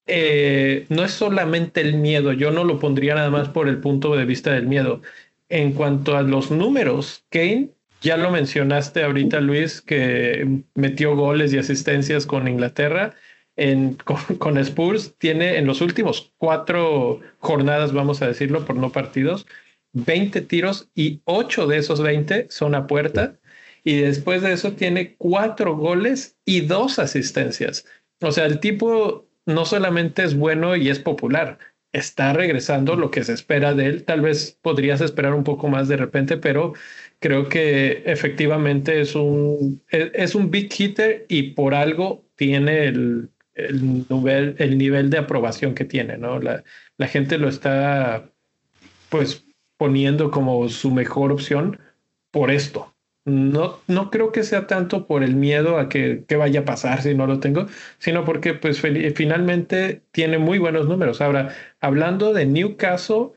eh, 0.07 0.85
no 0.91 1.05
es 1.05 1.13
solamente 1.13 1.81
el 1.81 1.95
miedo, 1.97 2.35
yo 2.35 2.51
no 2.51 2.65
lo 2.65 2.79
pondría 2.79 3.15
nada 3.15 3.31
más 3.31 3.49
por 3.49 3.67
el 3.67 3.81
punto 3.81 4.15
de 4.15 4.27
vista 4.27 4.53
del 4.53 4.67
miedo. 4.67 5.01
En 5.49 5.73
cuanto 5.73 6.19
a 6.19 6.23
los 6.23 6.51
números, 6.51 7.25
Kane, 7.31 7.71
ya 8.03 8.19
lo 8.19 8.31
mencionaste 8.31 9.05
ahorita, 9.05 9.41
Luis, 9.41 9.81
que 9.81 10.63
metió 10.75 11.17
goles 11.17 11.55
y 11.55 11.59
asistencias 11.59 12.27
con 12.27 12.47
Inglaterra. 12.47 13.15
Con, 14.39 14.59
Spurs 14.59 15.15
tiene 15.19 15.59
en 15.59 15.67
los 15.67 15.81
últimos 15.81 16.33
cuatro 16.39 17.21
jornadas, 17.41 17.93
vamos 17.93 18.23
a 18.23 18.29
decirlo, 18.29 18.65
por 18.65 18.77
no 18.77 18.93
partidos, 18.93 19.47
20 19.93 20.43
tiros 20.43 20.89
y 20.95 21.23
8 21.25 21.67
de 21.67 21.79
esos 21.79 22.01
20 22.01 22.47
son 22.51 22.75
a 22.75 22.87
puerta 22.87 23.37
y 23.83 23.97
después 23.97 24.43
de 24.43 24.53
eso 24.53 24.73
tiene 24.73 25.17
cuatro 25.17 25.77
goles 25.77 26.37
y 26.45 26.61
dos 26.61 26.99
asistencias. 26.99 27.85
O 28.21 28.31
sea, 28.33 28.47
el 28.47 28.61
tipo 28.61 29.27
no 29.47 29.65
solamente 29.65 30.23
es 30.23 30.37
bueno 30.37 30.77
y 30.77 30.91
es 30.91 30.99
popular, 31.01 31.59
está 31.93 32.33
regresando 32.33 32.97
lo 32.97 33.11
que 33.11 33.25
se 33.25 33.33
espera 33.33 33.75
de 33.75 33.87
él. 33.87 34.05
Tal 34.05 34.21
vez 34.21 34.59
podrías 34.63 35.01
esperar 35.01 35.35
un 35.35 35.45
poco 35.45 35.69
más 35.69 35.89
de 35.89 35.97
repente, 35.97 36.37
pero 36.37 36.75
creo 37.19 37.49
que 37.49 38.03
efectivamente 38.07 39.01
es 39.01 39.15
un, 39.15 39.83
es 39.91 40.35
un 40.35 40.51
big 40.51 40.71
hitter 40.77 41.27
y 41.29 41.55
por 41.55 41.75
algo 41.75 42.25
tiene 42.37 42.85
el, 42.87 43.31
el, 43.59 44.07
nivel, 44.09 44.55
el 44.59 44.79
nivel 44.79 45.11
de 45.11 45.19
aprobación 45.19 45.75
que 45.75 45.85
tiene, 45.85 46.17
¿no? 46.17 46.39
La, 46.41 46.65
la 46.97 47.09
gente 47.09 47.39
lo 47.39 47.49
está 47.49 48.31
pues 49.09 49.45
poniendo 49.77 50.31
como 50.31 50.69
su 50.69 50.91
mejor 50.91 51.33
opción 51.33 51.81
por 52.31 52.51
esto. 52.51 52.95
No, 53.25 53.81
no 53.87 54.11
creo 54.11 54.33
que 54.33 54.43
sea 54.43 54.67
tanto 54.67 55.07
por 55.07 55.23
el 55.23 55.37
miedo 55.37 55.79
a 55.79 55.89
que, 55.89 56.25
vaya 56.37 56.61
a 56.61 56.65
pasar 56.65 57.03
si 57.03 57.15
no 57.15 57.27
lo 57.27 57.41
tengo, 57.41 57.67
sino 57.99 58.25
porque 58.25 58.55
pues 58.55 58.81
finalmente 58.81 60.03
tiene 60.13 60.39
muy 60.39 60.59
buenos 60.59 60.89
números. 60.89 61.21
Ahora, 61.21 61.55
hablando 61.81 62.33
de 62.33 62.47
Newcastle, 62.47 63.33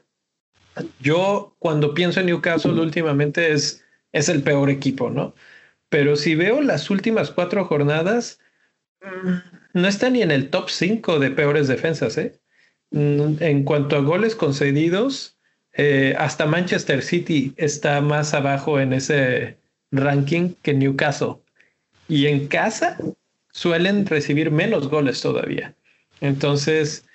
yo 1.01 1.56
cuando 1.60 1.94
pienso 1.94 2.22
en 2.22 2.28
Newcastle 2.28 2.80
últimamente 2.80 3.51
es, 3.51 3.84
es 4.13 4.30
el 4.30 4.44
peor 4.44 4.70
equipo, 4.70 5.10
¿no? 5.10 5.36
Pero 5.90 6.16
si 6.16 6.36
veo 6.36 6.62
las 6.62 6.90
últimas 6.90 7.32
cuatro 7.32 7.66
jornadas, 7.66 8.40
no 9.74 9.88
está 9.88 10.10
ni 10.10 10.22
en 10.22 10.32
el 10.32 10.50
top 10.50 10.70
5 10.70 11.20
de 11.20 11.32
peores 11.32 11.68
defensas, 11.68 12.18
¿eh? 12.18 12.34
Mm, 12.92 13.36
en 13.40 13.63
cuanto 13.63 13.96
a 13.96 14.01
goles 14.01 14.36
concedidos, 14.36 15.38
eh, 15.74 16.16
hasta 16.18 16.46
Manchester 16.46 17.01
City 17.01 17.54
está 17.58 18.01
más 18.01 18.34
abajo 18.34 18.80
en 18.80 18.94
ese, 18.94 19.58
ranking 19.92 20.54
que 20.62 20.74
Newcastle. 20.74 21.36
Y 22.08 22.28
en 22.28 22.48
casa 22.48 22.98
suelen 23.51 24.06
recibir 24.06 24.51
menos 24.51 24.90
goles 24.90 25.22
todavía. 25.22 25.75
Entonces, 26.22 27.06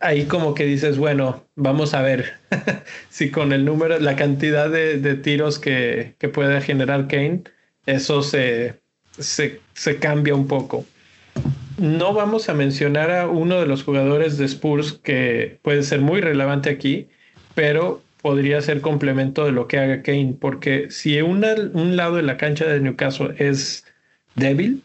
ahí 0.00 0.26
como 0.26 0.54
que 0.54 0.64
dices, 0.64 0.98
bueno, 0.98 1.44
vamos 1.54 1.94
a 1.94 2.02
ver 2.02 2.34
si 3.10 3.30
con 3.30 3.52
el 3.52 3.64
número, 3.64 3.98
la 3.98 4.16
cantidad 4.16 4.70
de, 4.70 5.14
tiros 5.16 5.58
que, 5.58 6.14
que, 6.18 6.28
puede 6.28 6.60
generar 6.60 7.08
Kane, 7.08 7.44
eso 7.86 8.22
se, 8.22 8.80
se, 9.18 9.60
se, 9.74 9.98
cambia 9.98 10.34
un 10.34 10.46
poco. 10.46 10.84
No 11.78 12.14
vamos 12.14 12.48
a 12.48 12.54
mencionar 12.54 13.10
a 13.10 13.28
uno 13.28 13.60
de 13.60 13.66
los 13.66 13.84
jugadores 13.84 14.38
de 14.38 14.46
Spurs 14.46 14.92
que 14.92 15.58
puede 15.62 15.82
ser 15.82 16.00
muy 16.00 16.20
relevante 16.20 16.70
aquí, 16.70 17.08
pero 17.54 18.02
podría 18.22 18.60
ser 18.60 18.80
complemento 18.80 19.44
de 19.44 19.52
lo 19.52 19.68
que 19.68 19.78
haga 19.78 20.02
Kane, 20.02 20.36
porque 20.40 20.90
si 20.90 21.20
un 21.20 21.42
lado 21.96 22.16
de 22.16 22.22
la 22.22 22.36
cancha 22.38 22.66
de 22.66 22.80
Newcastle 22.80 23.34
es 23.38 23.84
débil, 24.34 24.82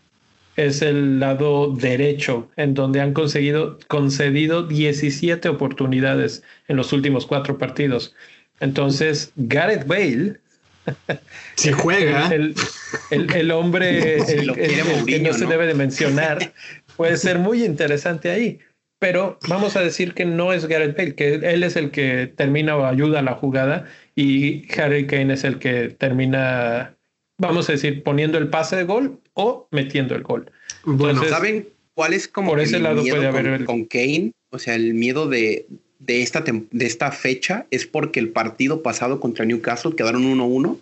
es 0.58 0.82
el 0.82 1.20
lado 1.20 1.74
derecho, 1.74 2.50
en 2.56 2.74
donde 2.74 3.02
han 3.02 3.14
conseguido, 3.14 3.80
concedido 3.88 4.64
17 4.64 5.48
oportunidades 5.50 6.44
en 6.68 6.78
los 6.78 6.94
últimos 6.94 7.26
cuatro 7.26 7.58
partidos. 7.58 8.14
Entonces, 8.60 9.32
Gareth 9.38 9.88
Bale, 9.88 10.40
si 11.56 11.72
juega, 11.72 12.30
el, 12.32 13.52
hombre 13.52 14.18
que 15.08 15.20
no 15.20 15.34
se 15.34 15.46
debe 15.46 15.68
de 15.68 15.74
mencionar, 15.74 16.54
puede 17.02 17.18
ser 17.18 17.40
muy 17.40 17.64
interesante 17.64 18.30
ahí 18.30 18.60
pero 19.02 19.40
vamos 19.50 19.76
a 19.76 19.82
decir 19.82 20.14
que 20.14 20.26
no 20.26 20.54
es 20.54 20.68
Gareth 20.68 20.96
Bale, 20.96 21.16
que 21.16 21.34
él 21.34 21.64
es 21.64 21.76
el 21.76 21.90
que 21.90 22.28
termina 22.28 22.78
o 22.78 22.86
ayuda 22.86 23.20
a 23.20 23.24
la 23.24 23.34
jugada 23.34 23.88
y 24.16 24.72
Harry 24.80 25.08
Kane 25.08 25.34
es 25.34 25.44
el 25.44 25.58
que 25.58 25.90
termina, 25.90 26.96
vamos 27.40 27.68
a 27.68 27.72
decir, 27.72 28.04
poniendo 28.04 28.38
el 28.38 28.50
pase 28.50 28.76
de 28.76 28.84
gol 28.84 29.20
o 29.34 29.68
metiendo 29.72 30.14
el 30.14 30.22
gol. 30.22 30.52
Bueno, 30.86 31.24
¿saben 31.28 31.68
cuál 31.96 32.14
es 32.14 32.28
como 32.28 32.52
por 32.52 32.60
ese 32.60 32.80
lado 32.80 33.02
puede 33.02 33.26
haber 33.26 33.66
con, 33.66 33.86
Kane? 33.86 34.34
O 34.52 34.60
sea, 34.60 34.76
el 34.76 34.94
miedo 34.94 35.28
de, 35.28 35.66
de, 35.98 36.22
esta, 36.22 36.44
de 36.44 36.86
esta 36.86 37.12
fecha 37.12 37.66
es 37.72 37.88
porque 37.88 38.20
el 38.20 38.30
partido 38.30 38.84
pasado 38.84 39.20
contra 39.20 39.46
Newcastle 39.46 39.96
quedaron 39.96 40.32
1-1 40.32 40.78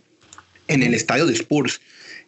en 0.68 0.84
el 0.84 0.94
estadio 0.94 1.26
de 1.26 1.36
Spurs 1.36 1.80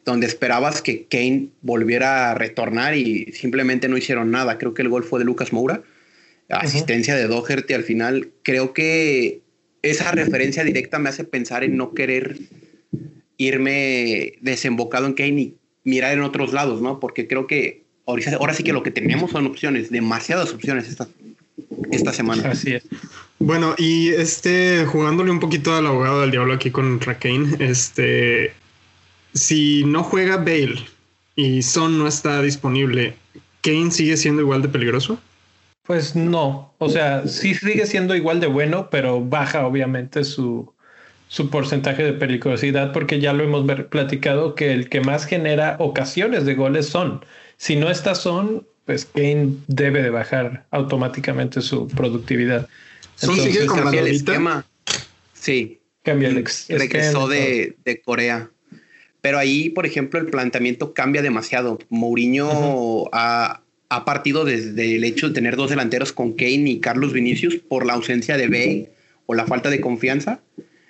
donde 0.05 0.27
esperabas 0.27 0.81
que 0.81 1.05
Kane 1.05 1.49
volviera 1.61 2.31
a 2.31 2.35
retornar 2.35 2.95
y 2.95 3.31
simplemente 3.33 3.87
no 3.87 3.97
hicieron 3.97 4.31
nada. 4.31 4.57
Creo 4.57 4.73
que 4.73 4.81
el 4.81 4.89
gol 4.89 5.03
fue 5.03 5.19
de 5.19 5.25
Lucas 5.25 5.53
Moura, 5.53 5.83
asistencia 6.49 7.15
de 7.15 7.27
Doherty 7.27 7.73
al 7.73 7.83
final. 7.83 8.29
Creo 8.43 8.73
que 8.73 9.41
esa 9.81 10.11
referencia 10.11 10.63
directa 10.63 10.99
me 10.99 11.09
hace 11.09 11.23
pensar 11.23 11.63
en 11.63 11.77
no 11.77 11.93
querer 11.93 12.37
irme 13.37 14.33
desembocado 14.41 15.05
en 15.07 15.13
Kane 15.13 15.41
y 15.41 15.55
mirar 15.83 16.13
en 16.13 16.21
otros 16.21 16.53
lados, 16.53 16.81
¿no? 16.81 16.99
Porque 16.99 17.27
creo 17.27 17.47
que 17.47 17.83
ahora, 18.05 18.53
sí 18.53 18.63
que 18.63 18.73
lo 18.73 18.83
que 18.83 18.91
tenemos 18.91 19.31
son 19.31 19.47
opciones, 19.47 19.89
demasiadas 19.89 20.53
opciones 20.53 20.87
esta, 20.87 21.07
esta 21.91 22.13
semana. 22.13 22.49
Así 22.51 22.73
es. 22.73 22.83
Bueno, 23.39 23.73
y 23.77 24.09
este, 24.09 24.85
jugándole 24.85 25.31
un 25.31 25.39
poquito 25.39 25.73
al 25.75 25.87
abogado 25.87 26.21
del 26.21 26.31
diablo 26.31 26.53
aquí 26.53 26.69
con 26.69 26.99
Kane, 26.99 27.55
este, 27.59 28.53
si 29.33 29.83
no 29.85 30.03
juega 30.03 30.37
Bale 30.37 30.85
y 31.35 31.61
Son 31.61 31.97
no 31.97 32.07
está 32.07 32.41
disponible, 32.41 33.15
¿Kane 33.61 33.91
sigue 33.91 34.17
siendo 34.17 34.41
igual 34.41 34.61
de 34.61 34.69
peligroso? 34.69 35.19
Pues 35.83 36.15
no, 36.15 36.73
o 36.77 36.89
sea, 36.89 37.27
sí 37.27 37.55
sigue 37.55 37.85
siendo 37.85 38.15
igual 38.15 38.39
de 38.39 38.47
bueno, 38.47 38.89
pero 38.89 39.19
baja 39.21 39.65
obviamente 39.65 40.23
su, 40.23 40.71
su 41.27 41.49
porcentaje 41.49 42.03
de 42.03 42.13
peligrosidad 42.13 42.93
porque 42.93 43.19
ya 43.19 43.33
lo 43.33 43.43
hemos 43.43 43.65
platicado 43.85 44.55
que 44.55 44.73
el 44.73 44.89
que 44.89 45.01
más 45.01 45.25
genera 45.25 45.75
ocasiones 45.79 46.45
de 46.45 46.55
goles 46.55 46.87
son. 46.87 47.25
Si 47.57 47.75
no 47.75 47.89
está 47.89 48.15
son, 48.15 48.67
pues 48.85 49.05
Kane 49.05 49.55
debe 49.67 50.01
de 50.01 50.09
bajar 50.09 50.65
automáticamente 50.71 51.61
su 51.61 51.87
productividad. 51.87 52.67
Son 53.15 53.35
sigue 53.35 53.65
con 53.65 53.93
el 53.93 54.07
esquema. 54.07 54.65
Sí. 55.33 55.79
Cambia 56.03 56.29
el 56.29 56.43
Regresó 56.69 57.27
de, 57.27 57.75
de 57.85 58.01
Corea. 58.01 58.49
Pero 59.21 59.37
ahí, 59.37 59.69
por 59.69 59.85
ejemplo, 59.85 60.19
el 60.19 60.25
planteamiento 60.27 60.93
cambia 60.93 61.21
demasiado. 61.21 61.79
Mourinho 61.89 63.09
ha, 63.13 63.61
partido 64.05 64.45
desde 64.45 64.95
el 64.95 65.03
hecho 65.03 65.27
de 65.27 65.35
tener 65.35 65.55
dos 65.55 65.69
delanteros 65.69 66.11
con 66.11 66.33
Kane 66.33 66.69
y 66.69 66.79
Carlos 66.79 67.13
Vinicius 67.13 67.57
por 67.57 67.85
la 67.85 67.93
ausencia 67.93 68.37
de 68.37 68.47
Bale 68.47 68.89
o 69.25 69.35
la 69.35 69.45
falta 69.45 69.69
de 69.69 69.81
confianza 69.81 70.41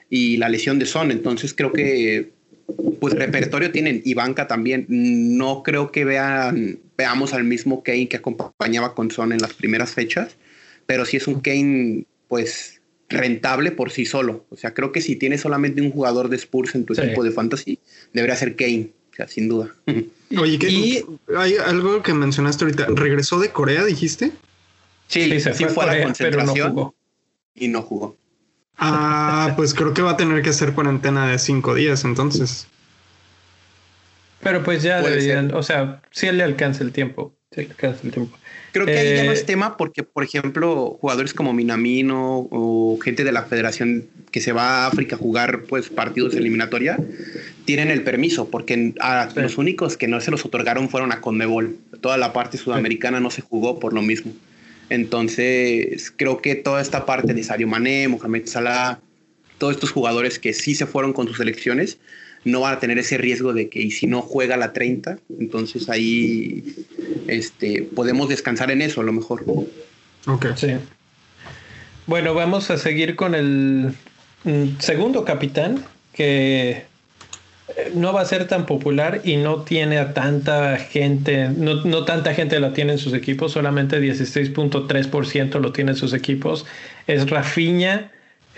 y 0.09 0.37
la 0.37 0.49
lesión 0.49 0.79
de 0.79 0.85
Son. 0.85 1.11
Entonces 1.11 1.53
creo 1.53 1.73
que 1.73 2.31
pues 2.99 3.13
repertorio 3.15 3.71
tienen 3.71 4.01
y 4.05 4.13
banca 4.13 4.47
también. 4.47 4.85
No 4.87 5.63
creo 5.63 5.91
que 5.91 6.05
vean, 6.05 6.79
veamos 6.97 7.33
al 7.33 7.43
mismo 7.43 7.83
Kane 7.83 8.07
que 8.07 8.17
acompañaba 8.17 8.95
con 8.95 9.11
Son 9.11 9.33
en 9.33 9.41
las 9.41 9.53
primeras 9.53 9.91
fechas, 9.93 10.37
pero 10.85 11.05
sí 11.05 11.17
es 11.17 11.27
un 11.27 11.41
Kane 11.41 12.05
pues 12.27 12.80
rentable 13.11 13.71
por 13.71 13.91
sí 13.91 14.05
solo. 14.05 14.45
O 14.49 14.57
sea, 14.57 14.73
creo 14.73 14.91
que 14.91 15.01
si 15.01 15.15
tienes 15.15 15.41
solamente 15.41 15.81
un 15.81 15.91
jugador 15.91 16.29
de 16.29 16.37
Spurs 16.37 16.75
en 16.75 16.85
tu 16.85 16.93
equipo 16.93 17.23
de 17.23 17.31
fantasy, 17.31 17.79
debería 18.13 18.35
ser 18.35 18.55
Kane, 18.55 18.91
o 19.11 19.15
sea, 19.15 19.27
sin 19.27 19.47
duda. 19.47 19.73
Oye, 20.37 20.57
¿qué, 20.57 21.05
hay 21.37 21.55
algo 21.55 22.01
que 22.01 22.13
mencionaste 22.13 22.65
ahorita. 22.65 22.87
¿Regresó 22.89 23.39
de 23.39 23.49
Corea, 23.49 23.83
dijiste? 23.83 24.31
Sí, 25.07 25.39
sí, 25.39 25.65
fue, 25.65 25.83
a 25.83 25.87
la 25.87 26.03
concentración 26.03 26.93
y 27.53 27.67
no 27.67 27.81
jugó. 27.81 28.17
Ah, 28.77 29.53
pues 29.57 29.73
creo 29.73 29.93
que 29.93 30.01
va 30.01 30.11
a 30.11 30.17
tener 30.17 30.41
que 30.41 30.49
hacer 30.49 30.73
cuarentena 30.73 31.27
de 31.27 31.37
cinco 31.37 31.75
días 31.75 32.05
entonces. 32.05 32.67
Pero 34.41 34.63
pues 34.63 34.81
ya 34.81 35.01
deberían, 35.01 35.53
o 35.53 35.61
sea, 35.61 36.01
si 36.09 36.31
le 36.31 36.43
alcanza 36.43 36.83
el 36.83 36.91
tiempo, 36.91 37.35
sí 37.51 37.61
le 37.61 37.71
alcanza 37.71 37.99
el 38.03 38.11
tiempo. 38.11 38.37
Creo 38.71 38.85
que 38.85 38.97
ahí 38.97 39.15
ya 39.15 39.23
no 39.25 39.31
es 39.31 39.41
eh, 39.41 39.45
tema 39.45 39.75
porque, 39.75 40.03
por 40.03 40.23
ejemplo, 40.23 40.97
jugadores 41.01 41.33
como 41.33 41.53
Minamino 41.53 42.47
o 42.51 42.97
gente 43.03 43.23
de 43.23 43.31
la 43.31 43.43
federación 43.43 44.05
que 44.31 44.39
se 44.39 44.53
va 44.53 44.83
a 44.83 44.87
África 44.87 45.17
a 45.17 45.19
jugar 45.19 45.63
pues 45.67 45.89
partidos 45.89 46.31
de 46.31 46.39
eliminatoria 46.39 46.97
tienen 47.65 47.89
el 47.89 48.03
permiso 48.03 48.49
porque 48.49 48.93
a 49.01 49.29
los 49.35 49.57
únicos 49.57 49.97
que 49.97 50.07
no 50.07 50.21
se 50.21 50.31
los 50.31 50.45
otorgaron 50.45 50.89
fueron 50.89 51.11
a 51.11 51.19
Conmebol. 51.19 51.75
Toda 51.99 52.17
la 52.17 52.31
parte 52.31 52.57
sudamericana 52.57 53.19
no 53.19 53.29
se 53.29 53.41
jugó 53.41 53.79
por 53.79 53.93
lo 53.93 54.01
mismo. 54.01 54.31
Entonces, 54.89 56.11
creo 56.15 56.41
que 56.41 56.55
toda 56.55 56.81
esta 56.81 57.05
parte 57.05 57.33
de 57.33 57.43
Sadio 57.43 57.67
Mané, 57.67 58.07
Mohamed 58.07 58.45
Salah, 58.45 58.99
todos 59.57 59.75
estos 59.75 59.91
jugadores 59.91 60.39
que 60.39 60.53
sí 60.53 60.75
se 60.75 60.85
fueron 60.85 61.13
con 61.13 61.27
sus 61.27 61.37
selecciones, 61.37 61.97
no 62.43 62.61
van 62.61 62.73
a 62.75 62.79
tener 62.79 62.97
ese 62.97 63.17
riesgo 63.17 63.53
de 63.53 63.69
que 63.69 63.81
y 63.81 63.91
si 63.91 64.07
no 64.07 64.21
juega 64.21 64.57
la 64.57 64.73
30, 64.73 65.19
entonces 65.39 65.89
ahí 65.89 66.63
este, 67.27 67.83
podemos 67.83 68.29
descansar 68.29 68.71
en 68.71 68.81
eso 68.81 69.01
a 69.01 69.03
lo 69.03 69.13
mejor. 69.13 69.43
Ok. 70.27 70.47
Sí. 70.55 70.73
Bueno, 72.07 72.33
vamos 72.33 72.71
a 72.71 72.77
seguir 72.77 73.15
con 73.15 73.35
el 73.35 73.93
mm, 74.43 74.79
segundo 74.79 75.23
capitán 75.23 75.85
que 76.13 76.69
eh, 77.77 77.91
no 77.93 78.11
va 78.11 78.21
a 78.21 78.25
ser 78.25 78.47
tan 78.47 78.65
popular 78.65 79.21
y 79.23 79.37
no 79.37 79.61
tiene 79.61 79.99
a 79.99 80.13
tanta 80.13 80.77
gente, 80.77 81.49
no, 81.49 81.85
no 81.85 82.05
tanta 82.05 82.33
gente 82.33 82.59
la 82.59 82.73
tiene 82.73 82.93
en 82.93 82.97
sus 82.97 83.13
equipos, 83.13 83.51
solamente 83.51 84.01
16.3% 84.01 85.59
lo 85.59 85.71
tiene 85.71 85.91
en 85.91 85.97
sus 85.97 86.13
equipos. 86.13 86.65
Es 87.05 87.29
Rafinha 87.29 88.11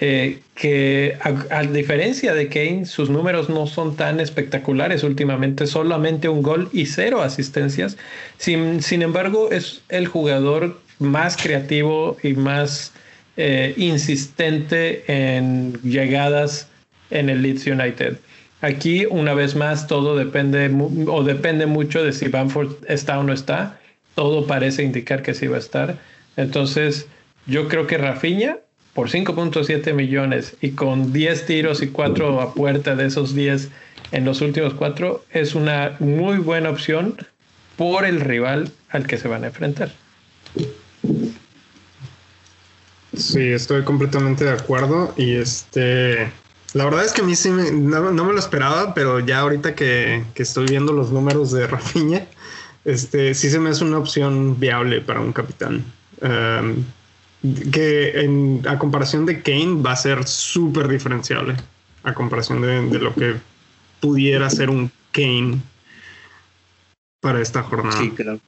eh, 0.06 0.40
que 0.54 1.18
a, 1.22 1.64
diferencia 1.64 2.34
de 2.34 2.50
Kane, 2.50 2.86
sus 2.86 3.10
números 3.10 3.48
no 3.48 3.68
son 3.68 3.96
tan 3.96 4.20
espectaculares 4.20 5.02
últimamente, 5.02 5.66
solamente 5.66 6.28
un 6.28 6.42
gol 6.42 6.68
y 6.74 6.88
cero 6.88 7.22
asistencias. 7.22 7.96
Sin, 8.38 8.84
sin 8.84 9.02
embargo, 9.02 9.50
es 9.54 9.82
el 9.88 10.10
jugador 10.10 10.78
más 11.00 11.38
creativo 11.38 12.18
y 12.22 12.34
más 12.34 12.92
eh, 13.38 13.74
insistente 13.78 15.06
en 15.08 15.80
llegadas 15.84 16.68
en 17.10 17.30
el 17.30 17.42
Leeds 17.42 17.66
United. 17.68 18.18
Aquí, 18.60 19.06
una 19.06 19.34
vez 19.34 19.56
más, 19.56 19.88
todo 19.88 20.18
depende 20.18 20.70
o 21.08 21.24
depende 21.24 21.66
mucho 21.66 22.04
de 22.04 22.12
si 22.12 22.28
Bamford 22.28 22.74
está 22.90 23.20
o 23.20 23.24
no 23.24 23.32
está. 23.32 23.80
Todo 24.16 24.48
parece 24.48 24.84
indicar 24.84 25.22
que 25.22 25.34
sí 25.34 25.48
va 25.48 25.56
a 25.56 25.60
estar. 25.60 25.98
Entonces, 26.36 27.08
yo 27.48 27.70
creo 27.70 27.88
que 27.88 27.98
Rafinha, 27.98 28.58
por 28.94 29.10
5.7 29.10 29.94
millones 29.94 30.56
y 30.62 30.72
con 30.72 31.12
10 31.12 31.46
tiros 31.46 31.82
y 31.82 31.88
4 31.88 32.42
a 32.42 32.54
puerta 32.54 32.96
de 32.96 33.08
esos 33.08 33.34
10 33.34 33.70
en 34.12 34.26
los 34.26 34.42
últimos 34.42 34.74
4, 34.76 35.26
es 35.32 35.56
una 35.56 35.96
muy 36.00 36.38
buena 36.38 36.70
opción 36.70 37.18
por 37.78 38.06
el 38.06 38.22
rival 38.22 38.72
al 38.90 39.08
que 39.08 39.18
se 39.18 39.28
van 39.28 39.44
a 39.44 39.48
enfrentar. 39.48 39.92
Sí, 43.16 43.48
estoy 43.48 43.84
completamente 43.84 44.46
de 44.46 44.52
acuerdo 44.52 45.14
y 45.18 45.36
este 45.36 46.32
la 46.74 46.86
verdad 46.86 47.06
es 47.06 47.14
que 47.14 47.22
a 47.22 47.24
mí 47.24 47.36
sí 47.36 47.52
me, 47.52 47.72
no, 47.72 48.12
me 48.12 48.34
lo 48.34 48.40
esperaba, 48.40 48.96
pero 48.96 49.20
ya 49.20 49.40
ahorita 49.40 49.76
que, 49.76 50.24
estoy 50.36 50.66
viendo 50.66 50.92
los 50.92 51.12
números 51.12 51.52
de 51.52 51.68
Rafinha, 51.68 52.26
este, 52.84 53.34
sí 53.36 53.50
se 53.50 53.60
me 53.60 53.70
hace 53.70 53.84
una 53.84 54.00
opción 54.00 54.60
viable 54.60 55.02
para 55.02 55.20
un 55.20 55.34
capitán. 55.34 55.86
Em, 56.22 56.84
que 57.72 58.22
en, 58.22 58.62
a 58.68 58.80
comparación 58.80 59.26
de 59.26 59.42
Kane 59.42 59.82
va 59.82 59.92
a 59.92 59.98
ser 59.98 60.26
súper 60.26 60.88
diferenciable 60.88 61.56
a 62.04 62.14
comparación 62.14 62.62
de, 62.62 63.00
lo 63.00 63.14
que 63.14 63.36
pudiera 64.00 64.50
ser 64.50 64.70
un 64.70 64.92
Kane 65.12 65.60
para 67.20 67.42
esta 67.42 67.64
jornada. 67.64 67.98
Sí, 67.98 68.12
claro. 68.12 68.40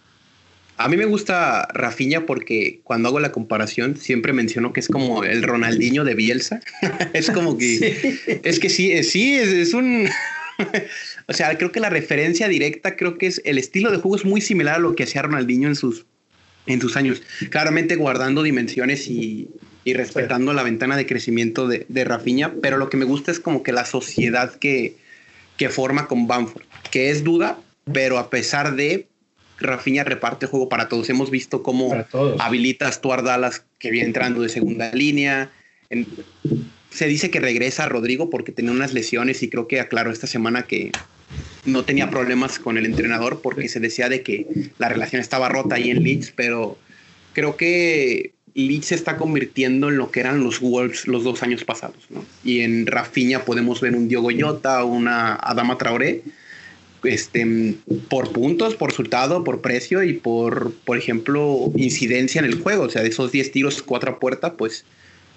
A 0.77 0.89
mí 0.89 0.97
me 0.97 1.05
gusta 1.05 1.67
Rafinha 1.73 2.25
porque 2.25 2.81
cuando 2.83 3.07
hago 3.07 3.21
la 3.21 3.31
comparación 3.31 3.95
siempre 3.95 4.33
menciono 4.33 4.73
que 4.73 4.81
es 4.81 4.89
como 4.89 5.23
el 5.23 5.43
Ronaldinho 5.43 6.03
de 6.03 6.15
Bielsa. 6.15 6.59
es 7.13 7.31
como 7.31 7.57
que 7.57 8.41
es 8.43 8.59
que 8.59 8.69
sí, 8.69 9.01
sí, 9.03 9.35
es, 9.35 9.73
un 9.73 10.09
o 11.27 11.33
sea, 11.33 11.57
creo 11.57 11.71
que 11.71 11.79
la 11.79 11.89
referencia 11.89 12.49
directa 12.49 12.97
creo 12.97 13.17
que 13.17 13.27
es 13.27 13.41
el 13.45 13.57
estilo 13.57 13.89
de 13.89 13.97
juego 13.97 14.17
es 14.17 14.25
muy 14.25 14.41
similar 14.41 14.75
a 14.75 14.79
lo 14.79 14.95
que 14.95 15.03
hacía 15.03 15.21
Ronaldinho 15.21 15.69
en 15.69 15.75
sus 15.75 16.05
en 16.65 16.81
sus 16.81 16.98
años. 16.98 17.22
Claramente 17.50 17.95
guardando 17.95 18.43
dimensiones 18.43 19.07
y, 19.07 19.50
respetando 19.86 20.53
la 20.53 20.63
ventana 20.63 20.98
de 20.98 21.05
crecimiento 21.05 21.67
de, 21.67 21.86
de 21.89 22.03
Rafinha, 22.05 22.55
pero 22.62 22.77
lo 22.77 22.89
que 22.89 22.98
me 22.98 23.05
gusta 23.05 23.31
es 23.31 23.39
como 23.39 23.62
que 23.62 23.72
la 23.72 23.86
sociedad 23.86 24.55
que, 24.55 24.98
que 25.57 25.69
forma 25.69 26.07
con 26.07 26.27
Bamford, 26.27 26.63
que 26.91 27.12
es 27.12 27.24
duda, 27.24 27.60
pero 27.93 28.17
a 28.17 28.31
pesar 28.31 28.75
de 28.75 29.07
Rafinha 29.60 30.03
reparte 30.03 30.48
juego 30.48 30.69
para 30.69 30.89
todos. 30.89 31.10
Hemos 31.10 31.29
visto 31.29 31.63
cómo 31.63 31.93
habilita 32.39 32.88
a 32.88 32.91
Stuart 32.91 33.24
Dallas 33.24 33.63
que 33.79 33.91
viene 33.91 34.07
entrando 34.07 34.41
de 34.41 34.50
segunda 34.50 34.91
línea. 34.93 35.51
se 36.89 37.07
dice 37.07 37.29
que 37.29 37.39
regresa 37.39 37.88
Rodrigo 37.88 38.29
porque 38.29 38.51
tenía 38.51 38.72
unas 38.72 38.93
lesiones 38.93 39.43
y 39.43 39.50
creo 39.50 39.67
que 39.67 39.79
aclaró 39.79 40.12
esta 40.12 40.27
semana 40.27 40.63
que 40.63 40.91
no 41.65 41.84
tenía 41.84 42.10
problemas 42.10 42.60
con 42.60 42.77
el 42.77 42.86
entrenador 42.86 43.41
porque 43.41 43.67
se 43.69 43.79
decía 43.79 44.10
de 44.10 44.22
que 44.22 44.45
la 44.77 44.89
relación 44.89 45.22
estaba 45.22 45.50
rota 45.50 45.75
ahí 45.75 45.89
en 45.89 46.03
Leeds, 46.03 46.31
pero 46.36 46.77
creo 47.34 47.57
que 47.57 48.31
Leeds 48.53 48.88
se 48.88 48.95
está 48.95 49.17
convirtiendo 49.17 49.89
en 49.89 49.98
lo 49.98 50.12
que 50.12 50.22
eran 50.22 50.43
los 50.43 50.60
Wolves 50.60 51.07
los 51.07 51.24
dos 51.24 51.43
años 51.43 51.63
pasados. 51.63 52.07
Y 52.43 52.62
en 52.62 52.88
Rafinha 52.88 53.43
podemos 53.43 53.81
ver 53.81 53.95
un 53.95 54.07
Diogo 54.07 54.29
Jota, 54.38 54.84
una 54.84 55.36
Adama 55.36 55.77
Traoré 55.77 56.24
este, 57.03 57.75
por 58.10 58.31
puntos, 58.31 58.75
por 58.75 58.89
resultado, 58.89 59.43
por 59.43 59.62
precio 59.62 60.03
y 60.03 60.13
por, 60.13 60.74
por 60.86 60.98
ejemplo, 60.98 61.72
incidencia 61.75 62.39
en 62.39 62.45
el 62.45 62.62
juego. 62.62 62.84
O 62.84 62.89
sea, 62.89 63.03
de 63.03 63.10
esos 63.10 63.31
10 63.31 63.51
tiros, 63.51 63.81
4 63.81 64.12
a 64.12 64.19
puerta, 64.19 64.53
pues 64.53 64.86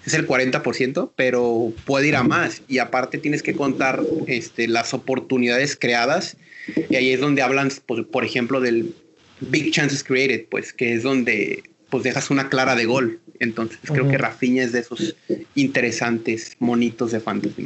es 0.05 0.13
el 0.13 0.27
40%, 0.27 1.11
pero 1.15 1.73
puede 1.85 2.07
ir 2.07 2.15
a 2.15 2.23
más. 2.23 2.61
Y 2.67 2.79
aparte 2.79 3.17
tienes 3.17 3.43
que 3.43 3.53
contar 3.53 4.01
este, 4.27 4.67
las 4.67 4.93
oportunidades 4.93 5.77
creadas. 5.79 6.37
Y 6.89 6.95
ahí 6.95 7.11
es 7.11 7.19
donde 7.19 7.41
hablan, 7.41 7.71
pues, 7.85 8.05
por 8.05 8.23
ejemplo, 8.23 8.61
del 8.61 8.93
Big 9.39 9.71
Chances 9.71 10.03
Created, 10.03 10.45
pues, 10.49 10.73
que 10.73 10.93
es 10.93 11.03
donde 11.03 11.63
pues 11.89 12.03
dejas 12.03 12.29
una 12.29 12.49
clara 12.49 12.75
de 12.75 12.85
gol. 12.85 13.19
Entonces, 13.39 13.79
creo 13.83 14.07
que 14.07 14.17
Rafinha 14.17 14.63
es 14.63 14.71
de 14.73 14.79
esos 14.79 15.15
interesantes 15.55 16.55
monitos 16.59 17.11
de 17.11 17.19
fantasy. 17.19 17.65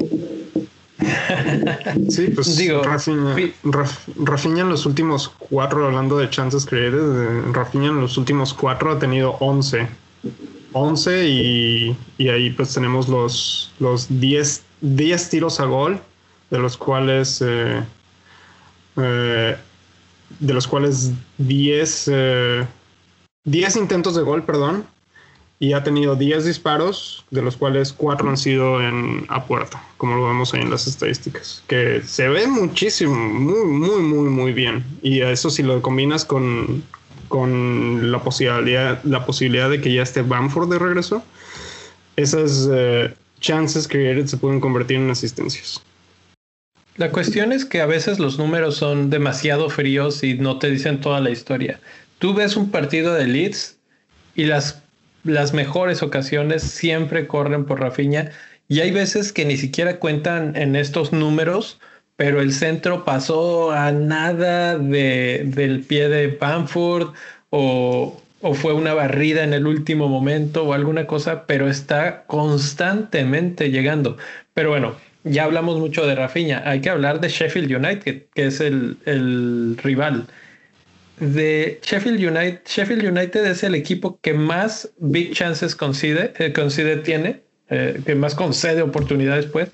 Sí, 2.09 2.27
pues 2.27 2.55
Digo, 2.55 2.81
Rafinha, 2.83 4.61
en 4.61 4.69
los 4.69 4.85
últimos 4.85 5.27
cuatro, 5.27 5.85
hablando 5.85 6.17
de 6.17 6.29
chances 6.29 6.65
created, 6.65 7.51
Rafinha 7.51 7.89
en 7.89 7.99
los 7.99 8.17
últimos 8.17 8.53
cuatro 8.53 8.91
ha 8.91 8.99
tenido 8.99 9.31
11. 9.39 9.87
11 10.73 11.27
y, 11.27 11.97
ahí 12.19 12.49
pues 12.51 12.73
tenemos 12.73 13.07
los, 13.07 13.71
los 13.79 14.07
10, 14.19 14.63
10 14.81 15.29
tiros 15.29 15.59
a 15.59 15.65
gol, 15.65 15.99
de 16.49 16.59
los 16.59 16.77
cuales 16.77 17.41
eh, 17.45 17.83
eh, 18.97 19.57
de 20.39 20.53
los 20.53 20.67
cuales 20.67 21.11
10 21.37 22.05
10 23.45 23.75
eh, 23.75 23.79
intentos 23.79 24.15
de 24.15 24.21
gol, 24.23 24.43
perdón, 24.43 24.85
y 25.59 25.73
ha 25.73 25.83
tenido 25.83 26.15
10 26.15 26.45
disparos, 26.45 27.25
de 27.31 27.41
los 27.41 27.55
cuales 27.55 27.93
4 27.93 28.29
han 28.29 28.37
sido 28.37 28.81
en 28.81 29.25
a 29.29 29.45
puerta, 29.45 29.81
como 29.97 30.15
lo 30.15 30.27
vemos 30.27 30.53
ahí 30.53 30.61
en 30.61 30.69
las 30.69 30.87
estadísticas, 30.87 31.63
que 31.67 32.01
se 32.01 32.27
ve 32.27 32.47
muchísimo, 32.47 33.15
muy, 33.15 33.65
muy, 33.65 34.01
muy, 34.01 34.29
muy 34.29 34.51
bien. 34.51 34.83
Y 35.01 35.21
a 35.21 35.31
eso 35.31 35.49
si 35.49 35.63
lo 35.63 35.81
combinas 35.81 36.25
con, 36.25 36.83
con 37.33 38.11
la, 38.11 38.21
posibilidad, 38.21 39.03
la 39.03 39.25
posibilidad 39.25 39.67
de 39.67 39.81
que 39.81 39.91
ya 39.91 40.03
esté 40.03 40.21
Bamford 40.21 40.69
de 40.69 40.77
regreso, 40.77 41.23
esas 42.15 42.69
eh, 42.71 43.11
chances 43.39 43.87
created 43.87 44.27
se 44.27 44.37
pueden 44.37 44.59
convertir 44.59 44.97
en 44.97 45.09
asistencias. 45.09 45.81
La 46.97 47.09
cuestión 47.09 47.51
es 47.51 47.65
que 47.65 47.81
a 47.81 47.87
veces 47.87 48.19
los 48.19 48.37
números 48.37 48.75
son 48.75 49.09
demasiado 49.09 49.71
fríos 49.71 50.23
y 50.23 50.35
no 50.35 50.59
te 50.59 50.69
dicen 50.69 51.01
toda 51.01 51.21
la 51.21 51.31
historia. 51.31 51.79
Tú 52.19 52.35
ves 52.35 52.55
un 52.55 52.69
partido 52.69 53.15
de 53.15 53.25
Leeds 53.25 53.77
y 54.35 54.43
las 54.45 54.83
las 55.23 55.53
mejores 55.53 56.03
ocasiones 56.03 56.61
siempre 56.61 57.25
corren 57.25 57.65
por 57.65 57.79
Rafinha 57.79 58.29
y 58.67 58.81
hay 58.81 58.91
veces 58.91 59.33
que 59.33 59.45
ni 59.45 59.57
siquiera 59.57 59.97
cuentan 59.97 60.55
en 60.55 60.75
estos 60.75 61.13
números, 61.13 61.79
pero 62.23 62.39
el 62.39 62.53
centro 62.53 63.03
pasó 63.03 63.73
a 63.73 63.91
nada 63.91 64.77
de, 64.77 65.41
del 65.43 65.81
pie 65.81 66.07
de 66.07 66.27
Bamford 66.27 67.09
o, 67.49 68.21
o 68.39 68.53
fue 68.53 68.71
una 68.71 68.93
barrida 68.93 69.43
en 69.43 69.51
el 69.51 69.67
último 69.67 70.07
momento 70.07 70.63
o 70.63 70.71
alguna 70.71 71.05
cosa, 71.05 71.45
pero 71.45 71.67
está 71.67 72.23
constantemente 72.27 73.71
llegando. 73.71 74.15
Pero 74.53 74.69
bueno, 74.69 74.95
ya 75.25 75.43
hablamos 75.43 75.79
mucho 75.79 76.07
de 76.07 76.15
Rafinha, 76.15 76.63
hay 76.65 76.79
que 76.79 76.89
hablar 76.89 77.19
de 77.19 77.27
Sheffield 77.27 77.69
United, 77.69 78.23
que 78.33 78.45
es 78.45 78.61
el, 78.61 78.95
el 79.03 79.77
rival 79.83 80.25
de 81.19 81.81
Sheffield 81.83 82.25
United. 82.25 82.61
Sheffield 82.65 83.03
United 83.03 83.45
es 83.47 83.63
el 83.63 83.75
equipo 83.75 84.17
que 84.21 84.33
más 84.33 84.89
big 84.97 85.33
chances 85.33 85.75
concede, 85.75 86.31
eh, 86.39 87.01
tiene, 87.03 87.41
eh, 87.69 87.99
que 88.05 88.15
más 88.15 88.33
concede 88.33 88.81
oportunidades, 88.81 89.45
pues, 89.47 89.71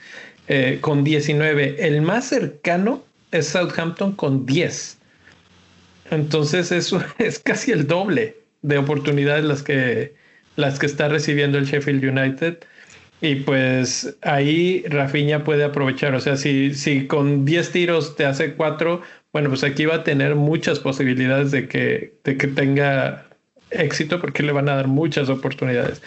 eh, 0.49 0.79
con 0.81 1.03
19. 1.03 1.75
El 1.77 2.01
más 2.01 2.25
cercano 2.25 3.03
es 3.31 3.49
Southampton 3.49 4.13
con 4.13 4.47
10. 4.47 4.97
Entonces 6.09 6.71
eso 6.71 7.03
es 7.19 7.37
casi 7.37 7.71
el 7.71 7.85
doble 7.85 8.35
de 8.63 8.79
oportunidades 8.79 9.45
las 9.45 9.61
que, 9.61 10.15
las 10.55 10.79
que 10.79 10.87
está 10.87 11.07
recibiendo 11.07 11.59
el 11.59 11.65
Sheffield 11.65 12.03
United. 12.03 12.57
Y 13.21 13.35
pues 13.35 14.17
ahí 14.21 14.83
Rafinha 14.89 15.43
puede 15.43 15.63
aprovechar. 15.63 16.15
O 16.15 16.19
sea, 16.19 16.35
si, 16.35 16.73
si 16.73 17.05
con 17.05 17.45
10 17.45 17.71
tiros 17.71 18.15
te 18.15 18.25
hace 18.25 18.53
4, 18.55 19.03
bueno, 19.31 19.49
pues 19.49 19.63
aquí 19.63 19.85
va 19.85 19.95
a 19.95 20.03
tener 20.03 20.33
muchas 20.33 20.79
posibilidades 20.79 21.51
de 21.51 21.67
que, 21.67 22.15
de 22.23 22.37
que 22.37 22.47
tenga 22.47 23.27
éxito 23.69 24.19
porque 24.19 24.41
le 24.41 24.51
van 24.51 24.67
a 24.67 24.75
dar 24.75 24.87
muchas 24.87 25.29
oportunidades. 25.29 26.01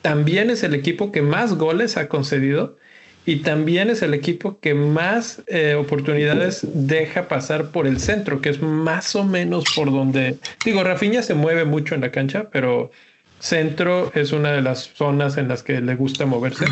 También 0.00 0.48
es 0.48 0.62
el 0.62 0.74
equipo 0.74 1.12
que 1.12 1.20
más 1.20 1.54
goles 1.54 1.98
ha 1.98 2.08
concedido 2.08 2.78
y 3.24 3.36
también 3.36 3.88
es 3.90 4.02
el 4.02 4.14
equipo 4.14 4.58
que 4.58 4.74
más 4.74 5.42
eh, 5.46 5.74
oportunidades 5.74 6.66
deja 6.72 7.28
pasar 7.28 7.70
por 7.70 7.86
el 7.86 8.00
centro, 8.00 8.40
que 8.40 8.48
es 8.48 8.60
más 8.60 9.14
o 9.14 9.24
menos 9.24 9.64
por 9.74 9.92
donde, 9.92 10.38
digo, 10.64 10.82
Rafinha 10.82 11.22
se 11.22 11.34
mueve 11.34 11.64
mucho 11.64 11.94
en 11.94 12.00
la 12.00 12.10
cancha, 12.10 12.48
pero 12.50 12.90
centro 13.38 14.10
es 14.14 14.32
una 14.32 14.52
de 14.52 14.62
las 14.62 14.90
zonas 14.94 15.36
en 15.36 15.48
las 15.48 15.62
que 15.62 15.80
le 15.80 15.94
gusta 15.94 16.26
moverse 16.26 16.66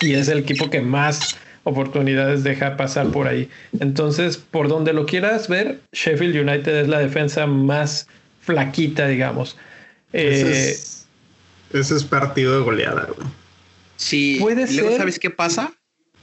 y 0.00 0.14
es 0.14 0.28
el 0.28 0.38
equipo 0.38 0.70
que 0.70 0.80
más 0.80 1.36
oportunidades 1.64 2.42
deja 2.42 2.76
pasar 2.76 3.08
por 3.08 3.28
ahí. 3.28 3.48
Entonces, 3.78 4.38
por 4.38 4.68
donde 4.68 4.92
lo 4.92 5.06
quieras 5.06 5.48
ver, 5.48 5.80
Sheffield 5.92 6.36
United 6.36 6.74
es 6.80 6.88
la 6.88 6.98
defensa 6.98 7.46
más 7.46 8.08
flaquita, 8.40 9.06
digamos. 9.06 9.56
Ese, 10.12 10.70
es, 11.72 12.04
partido 12.04 12.58
de 12.58 12.64
goleada, 12.64 13.08
Sí, 14.00 14.38
puede 14.40 14.66
ser. 14.66 14.96
¿Sabes 14.96 15.18
qué 15.18 15.28
pasa? 15.28 15.74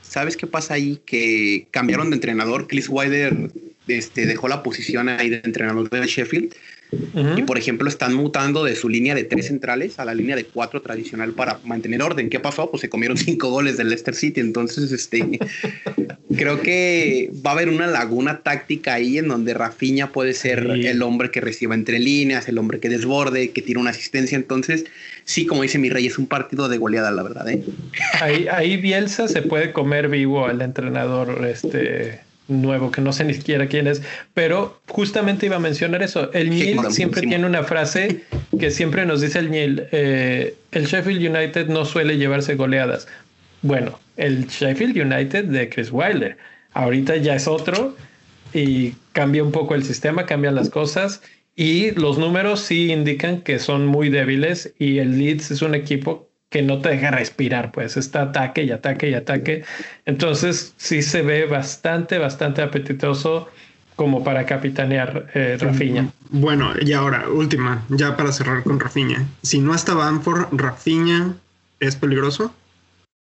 ¿Sabes 0.02 0.36
qué 0.36 0.48
pasa 0.48 0.74
ahí? 0.74 1.00
Que 1.06 1.68
cambiaron 1.70 2.10
de 2.10 2.16
entrenador. 2.16 2.68
Chris 2.68 2.88
Wider 2.90 3.52
este, 3.88 4.26
dejó 4.26 4.48
la 4.48 4.64
posición 4.64 5.10
ahí 5.10 5.30
de 5.30 5.42
entrenador 5.44 5.88
de 5.90 6.08
Sheffield 6.08 6.56
Y 6.92 7.42
por 7.42 7.58
ejemplo, 7.58 7.90
están 7.90 8.14
mutando 8.14 8.64
de 8.64 8.76
su 8.76 8.88
línea 8.88 9.14
de 9.14 9.26
tres 9.26 9.48
centrales 9.48 10.00
a 10.00 10.06
la 10.06 10.14
línea 10.14 10.36
de 10.36 10.46
cuatro 10.46 10.82
tradicional 10.82 11.34
para 11.34 11.60
mantener 11.66 12.02
orden. 12.02 12.30
¿Qué 12.30 12.40
pasó? 12.40 12.72
Pues 12.72 12.82
se 12.82 12.90
comieron 12.90 13.18
cinco 13.18 13.50
goles 13.50 13.78
del 13.78 13.90
Leicester 13.90 14.16
City. 14.16 14.40
Entonces, 14.40 14.92
este 14.92 15.40
creo 16.38 16.62
que 16.62 17.32
va 17.46 17.52
a 17.52 17.54
haber 17.54 17.70
una 17.70 17.88
laguna 17.88 18.40
táctica 18.40 18.94
ahí 18.94 19.18
en 19.18 19.28
donde 19.28 19.54
Rafinha 19.54 20.12
puede 20.12 20.34
ser 20.34 20.60
el 20.60 21.02
hombre 21.02 21.30
que 21.30 21.42
reciba 21.42 21.76
entre 21.76 22.00
líneas, 22.00 22.48
el 22.48 22.58
hombre 22.58 22.80
que 22.80 22.90
desborde, 22.90 23.52
que 23.52 23.62
tire 23.62 23.80
una 23.80 23.90
asistencia. 23.90 24.38
Entonces, 24.38 24.86
sí, 25.26 25.46
como 25.46 25.64
dice 25.64 25.80
mi 25.80 25.90
rey, 25.90 26.08
es 26.08 26.18
un 26.18 26.28
partido 26.28 26.70
de 26.70 26.78
goleada, 26.78 27.12
la 27.12 27.24
verdad. 27.24 27.50
¿eh? 27.50 27.64
Ahí, 28.22 28.48
ahí 28.50 28.78
Bielsa 28.78 29.28
se 29.28 29.42
puede 29.42 29.74
comer 29.74 30.08
vivo 30.08 30.46
al 30.46 30.62
entrenador 30.62 31.46
este 31.46 32.27
nuevo, 32.48 32.92
que 32.92 33.02
no 33.02 33.12
sé 33.14 33.24
ni 33.24 33.34
siquiera 33.34 33.68
quién 33.68 33.88
es, 33.88 34.02
pero 34.34 34.80
justamente 34.88 35.46
iba 35.46 35.58
a 35.58 35.60
mencionar 35.60 36.04
eso. 36.04 36.32
El 36.34 36.50
Neil 36.50 36.80
siempre 36.90 37.22
tiene 37.22 37.46
una 37.46 37.64
frase 37.64 38.24
que 38.60 38.72
siempre 38.72 39.06
nos 39.06 39.22
dice 39.22 39.40
el 39.40 39.52
Neil, 39.52 39.84
eh, 39.92 40.56
el 40.72 40.86
Sheffield 40.86 41.36
United 41.36 41.68
no 41.68 41.86
suele 41.86 42.18
llevarse 42.18 42.56
goleadas. 42.56 43.08
Bueno, 43.62 44.00
el 44.16 44.48
Sheffield 44.48 44.98
United 44.98 45.46
de 45.46 45.70
Chris 45.70 45.90
Wilder, 45.92 46.38
ahorita 46.74 47.18
ya 47.18 47.36
es 47.36 47.48
otro 47.48 47.96
y 48.54 48.94
cambia 49.12 49.44
un 49.44 49.52
poco 49.52 49.76
el 49.76 49.84
sistema, 49.84 50.26
cambian 50.26 50.56
las 50.56 50.70
cosas 50.70 51.22
y 51.56 51.92
los 51.92 52.18
números 52.20 52.62
sí 52.62 52.92
indican 52.92 53.42
que 53.42 53.58
son 53.60 53.88
muy 53.88 54.10
débiles 54.10 54.74
y 54.78 55.00
el 55.00 55.18
Leeds 55.18 55.52
es 55.52 55.62
un 55.64 55.74
equipo 55.74 56.27
que 56.50 56.62
no 56.62 56.82
te 56.82 56.90
deja 56.90 57.12
respirar, 57.12 57.72
pues 57.72 57.98
está 57.98 58.24
ataque 58.24 58.64
y 58.64 58.72
ataque 58.72 59.10
y 59.10 59.14
ataque. 59.14 59.64
Entonces 60.06 60.74
sí 60.78 61.02
se 61.02 61.22
ve 61.22 61.46
bastante, 61.46 62.18
bastante 62.18 62.62
apetitoso 62.62 63.50
como 63.96 64.24
para 64.24 64.46
capitanear 64.46 65.28
eh, 65.34 65.58
Rafiña. 65.60 66.10
Bueno, 66.30 66.72
y 66.80 66.94
ahora, 66.94 67.28
última, 67.30 67.84
ya 67.90 68.16
para 68.16 68.32
cerrar 68.32 68.64
con 68.64 68.80
Rafiña. 68.80 69.26
Si 69.42 69.60
no 69.60 69.74
está 69.74 69.96
Banford, 69.96 70.48
Rafiña 70.52 71.36
es 71.80 71.96
peligroso. 71.96 72.54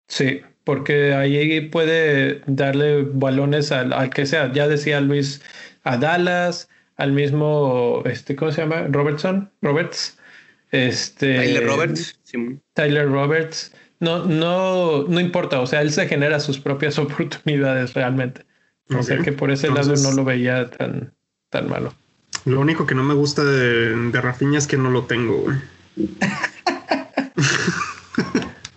Sí, 0.09 0.41
porque 0.65 1.15
ahí 1.15 1.61
puede 1.69 2.41
darle 2.47 3.03
balones 3.03 3.71
al, 3.71 3.93
al, 3.93 4.11
que 4.11 4.25
sea. 4.27 4.51
Ya 4.53 4.67
decía 4.67 5.01
Luis 5.01 5.43
a 5.85 5.97
Dallas, 5.99 6.69
al 6.97 7.13
mismo, 7.13 8.03
este, 8.07 8.35
¿cómo 8.35 8.51
se 8.51 8.63
llama? 8.63 8.87
Robertson, 8.89 9.51
Roberts. 9.61 10.19
Este, 10.71 11.37
Tyler 11.37 11.67
Roberts. 11.67 12.19
Tyler 12.75 13.09
Roberts. 13.09 13.73
No, 14.01 14.25
no, 14.25 15.05
no 15.05 15.21
importa. 15.21 15.61
O 15.61 15.66
sea, 15.66 15.81
él 15.81 15.92
se 15.92 16.07
genera 16.09 16.40
sus 16.40 16.59
propias 16.59 16.99
oportunidades 16.99 17.95
realmente. 17.95 18.45
O 18.90 19.03
sea 19.03 19.18
que 19.18 19.33
por 19.33 19.51
ese 19.51 19.71
lado 19.71 19.95
no 19.97 20.12
lo 20.12 20.25
veía 20.25 20.68
tan, 20.68 21.14
tan 21.49 21.68
malo. 21.68 21.95
Lo 22.45 22.61
único 22.61 22.87
que 22.87 22.95
no 22.95 23.05
me 23.05 23.14
gusta 23.14 23.42
de, 23.45 23.97
de 24.11 24.21
Rafinha 24.21 24.59
es 24.59 24.66
que 24.66 24.77
no 24.77 24.90
lo 24.90 25.05
tengo, 25.05 25.47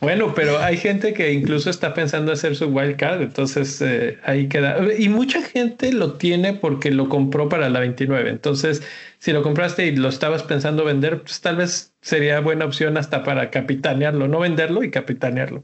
Bueno, 0.05 0.35
pero 0.35 0.59
hay 0.59 0.77
gente 0.77 1.13
que 1.15 1.33
incluso 1.33 1.71
está 1.71 1.95
pensando 1.95 2.31
hacer 2.31 2.55
su 2.55 2.67
wild 2.67 2.95
card, 2.95 3.23
entonces 3.23 3.81
eh, 3.81 4.19
ahí 4.23 4.47
queda. 4.47 4.77
Y 4.95 5.09
mucha 5.09 5.41
gente 5.41 5.91
lo 5.91 6.13
tiene 6.13 6.53
porque 6.53 6.91
lo 6.91 7.09
compró 7.09 7.49
para 7.49 7.71
la 7.71 7.79
29. 7.79 8.29
Entonces, 8.29 8.83
si 9.25 9.33
lo 9.33 9.41
compraste 9.41 9.87
y 9.87 9.95
lo 9.95 10.09
estabas 10.09 10.43
pensando 10.43 10.85
vender, 10.85 11.23
pues 11.23 11.41
tal 11.41 11.55
vez 11.55 11.95
sería 11.99 12.41
buena 12.41 12.65
opción 12.65 12.95
hasta 12.95 13.23
para 13.23 13.49
capitanearlo, 13.49 14.27
no 14.27 14.37
venderlo 14.37 14.83
y 14.83 14.91
capitanearlo. 14.91 15.63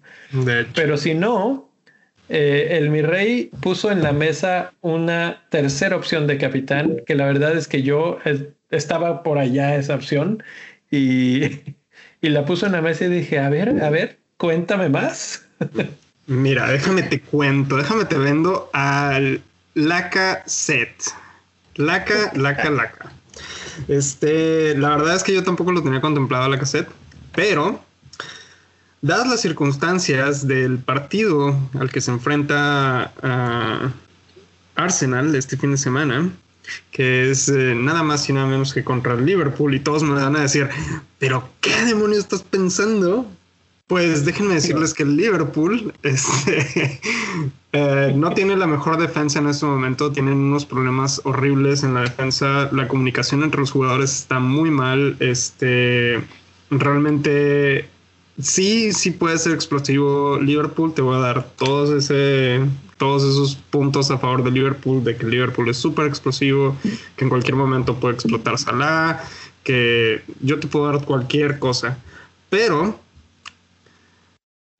Pero 0.73 0.97
si 0.97 1.13
no, 1.13 1.69
eh, 2.27 2.69
el 2.71 2.89
mi 2.89 3.03
rey 3.03 3.51
puso 3.61 3.91
en 3.91 4.01
la 4.01 4.13
mesa 4.13 4.73
una 4.81 5.43
tercera 5.51 5.95
opción 5.95 6.25
de 6.25 6.39
capitán, 6.39 7.03
que 7.05 7.13
la 7.13 7.27
verdad 7.27 7.55
es 7.55 7.67
que 7.67 7.83
yo 7.83 8.17
estaba 8.71 9.21
por 9.21 9.37
allá 9.37 9.75
esa 9.75 9.93
opción 9.93 10.41
y, 10.89 11.75
y 12.19 12.29
la 12.29 12.45
puso 12.45 12.65
en 12.65 12.71
la 12.71 12.81
mesa 12.81 13.05
y 13.05 13.09
dije, 13.09 13.37
a 13.37 13.49
ver, 13.49 13.83
a 13.83 13.91
ver, 13.91 14.17
Cuéntame 14.41 14.89
más. 14.89 15.45
Mira, 16.25 16.67
déjame 16.67 17.03
te 17.03 17.21
cuento, 17.21 17.77
déjame 17.77 18.05
te 18.05 18.17
vendo 18.17 18.71
al 18.73 19.39
Laca 19.75 20.41
Set. 20.47 20.95
Laca, 21.75 22.31
Laca, 22.33 22.71
Laca. 22.71 23.11
Este, 23.87 24.75
la 24.77 24.95
verdad 24.95 25.15
es 25.15 25.23
que 25.23 25.33
yo 25.33 25.43
tampoco 25.43 25.71
lo 25.71 25.83
tenía 25.83 26.01
contemplado 26.01 26.47
la 26.49 26.59
cassette, 26.59 26.89
pero 27.33 27.83
dadas 29.01 29.27
las 29.27 29.41
circunstancias 29.41 30.47
del 30.47 30.79
partido 30.79 31.57
al 31.79 31.89
que 31.91 32.01
se 32.01 32.11
enfrenta 32.11 33.11
a 33.21 33.91
Arsenal 34.75 35.35
este 35.35 35.57
fin 35.57 35.71
de 35.71 35.77
semana, 35.77 36.29
que 36.91 37.31
es 37.31 37.49
eh, 37.49 37.73
nada 37.75 38.03
más 38.03 38.29
y 38.29 38.33
nada 38.33 38.47
menos 38.47 38.73
que 38.73 38.83
contra 38.83 39.15
Liverpool, 39.15 39.73
y 39.75 39.79
todos 39.79 40.03
me 40.03 40.13
van 40.13 40.35
a 40.35 40.41
decir, 40.41 40.69
pero 41.19 41.49
¿qué 41.59 41.85
demonios 41.85 42.19
estás 42.19 42.43
pensando? 42.43 43.25
Pues 43.91 44.23
déjenme 44.23 44.53
decirles 44.53 44.93
que 44.93 45.03
el 45.03 45.17
Liverpool 45.17 45.93
este, 46.03 46.97
eh, 47.73 48.13
no 48.15 48.33
tiene 48.33 48.55
la 48.55 48.65
mejor 48.65 48.97
defensa 48.97 49.39
en 49.39 49.47
este 49.47 49.65
momento. 49.65 50.13
Tienen 50.13 50.35
unos 50.35 50.65
problemas 50.65 51.19
horribles 51.25 51.83
en 51.83 51.95
la 51.95 52.03
defensa. 52.03 52.69
La 52.71 52.87
comunicación 52.87 53.43
entre 53.43 53.59
los 53.59 53.71
jugadores 53.71 54.17
está 54.17 54.39
muy 54.39 54.71
mal. 54.71 55.17
Este, 55.19 56.23
realmente 56.69 57.89
sí, 58.41 58.93
sí 58.93 59.11
puede 59.11 59.37
ser 59.37 59.51
explosivo 59.51 60.39
Liverpool. 60.39 60.93
Te 60.93 61.01
voy 61.01 61.17
a 61.17 61.19
dar 61.19 61.43
todos 61.57 61.89
ese, 61.89 62.61
todos 62.95 63.23
esos 63.23 63.57
puntos 63.71 64.09
a 64.09 64.17
favor 64.17 64.41
de 64.41 64.51
Liverpool, 64.51 65.03
de 65.03 65.17
que 65.17 65.25
Liverpool 65.25 65.67
es 65.67 65.75
súper 65.75 66.05
explosivo, 66.07 66.77
que 67.17 67.25
en 67.25 67.29
cualquier 67.29 67.57
momento 67.57 67.99
puede 67.99 68.13
explotar 68.13 68.57
Salah, 68.57 69.21
que 69.65 70.21
yo 70.39 70.61
te 70.61 70.67
puedo 70.67 70.89
dar 70.89 71.03
cualquier 71.03 71.59
cosa. 71.59 71.97
Pero 72.49 72.97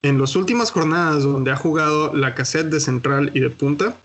en 0.01 0.19
las 0.19 0.35
últimas 0.35 0.71
jornadas 0.71 1.23
donde 1.23 1.51
ha 1.51 1.55
jugado 1.55 2.13
la 2.13 2.33
cassette 2.33 2.69
de 2.69 2.79
central 2.79 3.31
y 3.33 3.39
de 3.39 3.49
punta, 3.49 3.97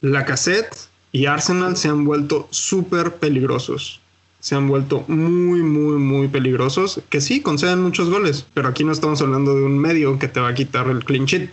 la 0.00 0.24
cassette 0.24 0.88
y 1.12 1.26
Arsenal 1.26 1.76
se 1.76 1.88
han 1.88 2.04
vuelto 2.04 2.48
súper 2.50 3.16
peligrosos. 3.16 4.00
Se 4.40 4.54
han 4.54 4.68
vuelto 4.68 5.04
muy, 5.08 5.62
muy, 5.62 5.98
muy 5.98 6.28
peligrosos. 6.28 7.00
Que 7.08 7.20
sí, 7.20 7.40
conceden 7.40 7.82
muchos 7.82 8.10
goles, 8.10 8.46
pero 8.54 8.68
aquí 8.68 8.84
no 8.84 8.92
estamos 8.92 9.20
hablando 9.20 9.54
de 9.54 9.62
un 9.62 9.78
medio 9.78 10.18
que 10.18 10.28
te 10.28 10.40
va 10.40 10.48
a 10.48 10.54
quitar 10.54 10.88
el 10.88 11.04
clean 11.04 11.26
sheet. 11.26 11.50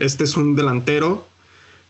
este 0.00 0.24
es 0.24 0.36
un 0.36 0.54
delantero 0.54 1.26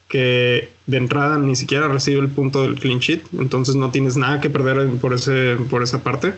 que 0.09 0.71
de 0.87 0.97
entrada 0.97 1.39
ni 1.39 1.55
siquiera 1.55 1.89
recibe 1.89 2.21
el 2.21 2.29
punto 2.29 2.63
del 2.63 2.81
clean 2.81 3.01
sheet, 3.01 3.25
entonces 3.39 3.75
no 3.75 3.91
tienes 3.91 4.17
nada 4.17 4.41
que 4.41 4.49
perder 4.49 4.89
por, 5.01 5.13
ese, 5.13 5.57
por 5.69 5.83
esa 5.83 6.03
parte. 6.03 6.35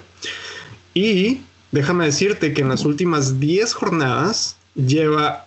Y 0.92 1.42
déjame 1.72 2.06
decirte 2.06 2.52
que 2.52 2.62
en 2.62 2.68
las 2.68 2.84
últimas 2.84 3.40
10 3.40 3.74
jornadas 3.74 4.56
lleva... 4.74 5.46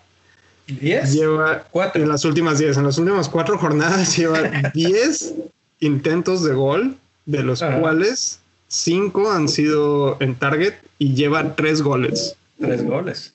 ¿10? 0.67 1.12
Lleva... 1.12 1.63
Cuatro. 1.71 2.01
En 2.01 2.09
las 2.09 2.25
últimas 2.25 2.59
10, 2.59 2.77
en 2.77 2.86
las 2.86 2.97
últimas 2.97 3.29
cuatro 3.29 3.57
jornadas 3.57 4.17
lleva 4.17 4.41
10 4.73 5.33
intentos 5.79 6.43
de 6.43 6.53
gol, 6.53 6.95
de 7.25 7.43
los 7.43 7.62
cuales 7.62 8.39
5 8.67 9.31
han 9.31 9.47
sido 9.47 10.17
en 10.19 10.36
target 10.36 10.73
y 10.97 11.13
lleva 11.13 11.55
3 11.55 11.81
goles. 11.81 12.36
3 12.59 12.86
goles. 12.86 13.33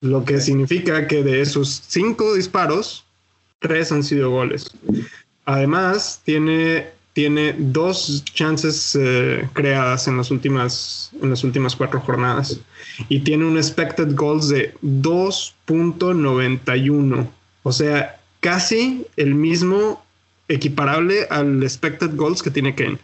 Lo 0.00 0.24
que 0.24 0.40
significa 0.40 1.06
que 1.08 1.22
de 1.22 1.40
esos 1.40 1.82
5 1.88 2.34
disparos, 2.34 3.04
3 3.60 3.92
han 3.92 4.04
sido 4.04 4.30
goles. 4.30 4.70
Además, 5.46 6.20
tiene 6.24 6.88
tiene 7.16 7.56
dos 7.56 8.22
chances 8.26 8.94
eh, 8.94 9.48
creadas 9.54 10.06
en 10.06 10.18
las 10.18 10.30
últimas 10.30 11.10
en 11.22 11.30
las 11.30 11.42
últimas 11.44 11.74
cuatro 11.74 11.98
jornadas. 11.98 12.60
Y 13.08 13.20
tiene 13.20 13.46
un 13.46 13.56
expected 13.56 14.14
goals 14.14 14.50
de 14.50 14.74
2.91 14.82 17.26
o 17.62 17.72
sea 17.72 18.20
casi 18.40 19.06
el 19.16 19.34
mismo 19.34 20.04
equiparable 20.48 21.26
al 21.30 21.62
expected 21.62 22.14
goals 22.16 22.42
que 22.42 22.50
tiene 22.50 22.74
Kane. 22.74 22.98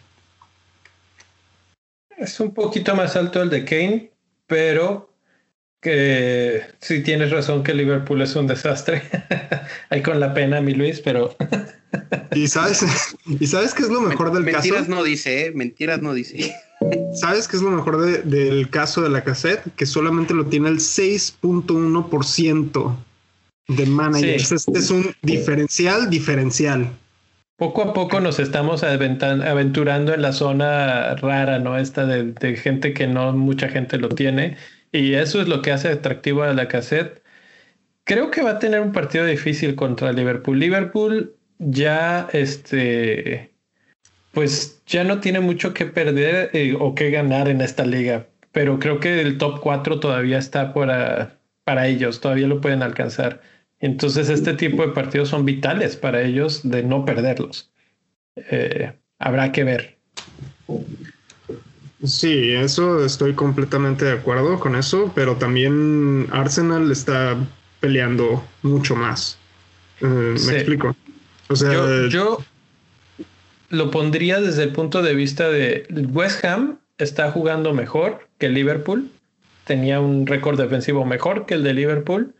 Es 2.15 2.39
un 2.39 2.53
poquito 2.53 2.95
más 2.95 3.15
alto 3.15 3.41
el 3.41 3.49
de 3.49 3.65
Kane 3.65 4.11
pero 4.45 5.09
que 5.81 6.61
sí 6.81 7.01
tienes 7.01 7.31
razón 7.31 7.63
que 7.63 7.73
Liverpool 7.73 8.21
es 8.21 8.35
un 8.35 8.45
desastre. 8.45 9.01
Hay 9.89 10.03
con 10.03 10.19
la 10.19 10.35
pena 10.35 10.61
mi 10.61 10.75
Luis 10.75 11.01
pero 11.01 11.35
Y 12.35 12.47
sabes, 12.47 12.83
y 13.39 13.47
sabes 13.47 13.73
qué 13.73 13.83
es 13.83 13.89
lo 13.89 14.01
mejor 14.01 14.33
del 14.33 14.43
caso. 14.45 14.57
Mentiras 14.57 14.89
no 14.89 15.01
dice, 15.03 15.47
¿eh? 15.47 15.51
Mentiras 15.53 16.01
no 16.01 16.13
dice. 16.13 16.53
¿Sabes 17.13 17.47
qué 17.47 17.55
es 17.57 17.63
lo 17.63 17.71
mejor 17.71 18.23
del 18.23 18.69
caso 18.69 19.01
de 19.01 19.09
la 19.09 19.23
cassette? 19.23 19.73
Que 19.75 19.85
solamente 19.85 20.33
lo 20.33 20.47
tiene 20.47 20.67
el 20.69 20.79
6.1% 20.79 22.95
de 23.69 23.85
managers. 23.85 24.51
Este 24.51 24.79
es 24.79 24.89
un 24.89 25.15
diferencial 25.21 26.09
diferencial. 26.09 26.89
Poco 27.55 27.83
a 27.83 27.93
poco 27.93 28.19
nos 28.19 28.39
estamos 28.39 28.83
aventurando 28.83 30.13
en 30.13 30.21
la 30.21 30.33
zona 30.33 31.15
rara, 31.15 31.59
¿no? 31.59 31.77
Esta 31.77 32.05
de, 32.05 32.33
de, 32.33 32.57
gente 32.57 32.93
que 32.93 33.07
no 33.07 33.31
mucha 33.31 33.69
gente 33.69 33.97
lo 33.97 34.09
tiene. 34.09 34.57
Y 34.91 35.13
eso 35.13 35.41
es 35.41 35.47
lo 35.47 35.61
que 35.61 35.71
hace 35.71 35.87
atractivo 35.87 36.43
a 36.43 36.53
la 36.53 36.67
cassette. 36.67 37.23
Creo 38.03 38.31
que 38.31 38.41
va 38.41 38.51
a 38.51 38.59
tener 38.59 38.81
un 38.81 38.91
partido 38.91 39.25
difícil 39.25 39.75
contra 39.75 40.11
Liverpool. 40.11 40.59
Liverpool 40.59 41.37
ya 41.59 42.27
este 42.33 43.51
pues 44.33 44.81
ya 44.87 45.03
no 45.03 45.19
tiene 45.19 45.39
mucho 45.39 45.73
que 45.73 45.85
perder 45.85 46.49
eh, 46.53 46.75
o 46.79 46.95
que 46.95 47.11
ganar 47.11 47.47
en 47.47 47.61
esta 47.61 47.85
liga, 47.85 48.25
pero 48.51 48.79
creo 48.79 48.99
que 48.99 49.21
el 49.21 49.37
top 49.37 49.59
4 49.61 49.99
todavía 49.99 50.39
está 50.39 50.73
para, 50.73 51.37
para 51.63 51.87
ellos, 51.87 52.19
todavía 52.19 52.47
lo 52.47 52.59
pueden 52.59 52.81
alcanzar. 52.81 53.41
Entonces 53.79 54.29
este 54.29 54.53
tipo 54.53 54.81
de 54.81 54.93
partidos 54.93 55.29
son 55.29 55.45
vitales 55.45 55.95
para 55.95 56.21
ellos 56.23 56.61
de 56.63 56.83
no 56.83 57.05
perderlos. 57.05 57.69
Eh, 58.35 58.93
habrá 59.19 59.51
que 59.51 59.63
ver. 59.63 59.97
Sí, 62.03 62.53
eso 62.53 63.05
estoy 63.05 63.33
completamente 63.33 64.05
de 64.05 64.13
acuerdo 64.13 64.59
con 64.59 64.75
eso, 64.75 65.11
pero 65.13 65.35
también 65.35 66.27
Arsenal 66.31 66.91
está 66.91 67.37
peleando 67.79 68.43
mucho 68.61 68.95
más. 68.95 69.37
Eh, 70.01 70.05
me 70.45 70.53
explico. 70.53 70.95
O 71.49 71.55
sea, 71.55 72.07
yo, 72.09 72.39
lo 73.69 73.91
pondría 73.91 74.39
desde 74.39 74.63
el 74.63 74.71
punto 74.71 75.01
de 75.01 75.13
vista 75.13 75.49
de 75.49 75.85
West 76.11 76.43
Ham 76.45 76.79
está 76.97 77.31
jugando 77.31 77.73
mejor 77.73 78.27
que 78.37 78.49
Liverpool, 78.49 79.09
tenía 79.65 79.99
un 79.99 80.27
récord 80.27 80.59
defensivo 80.59 81.05
mejor 81.05 81.45
que 81.45 81.55
el 81.55 81.63
de 81.63 81.73
Liverpool 81.73 82.33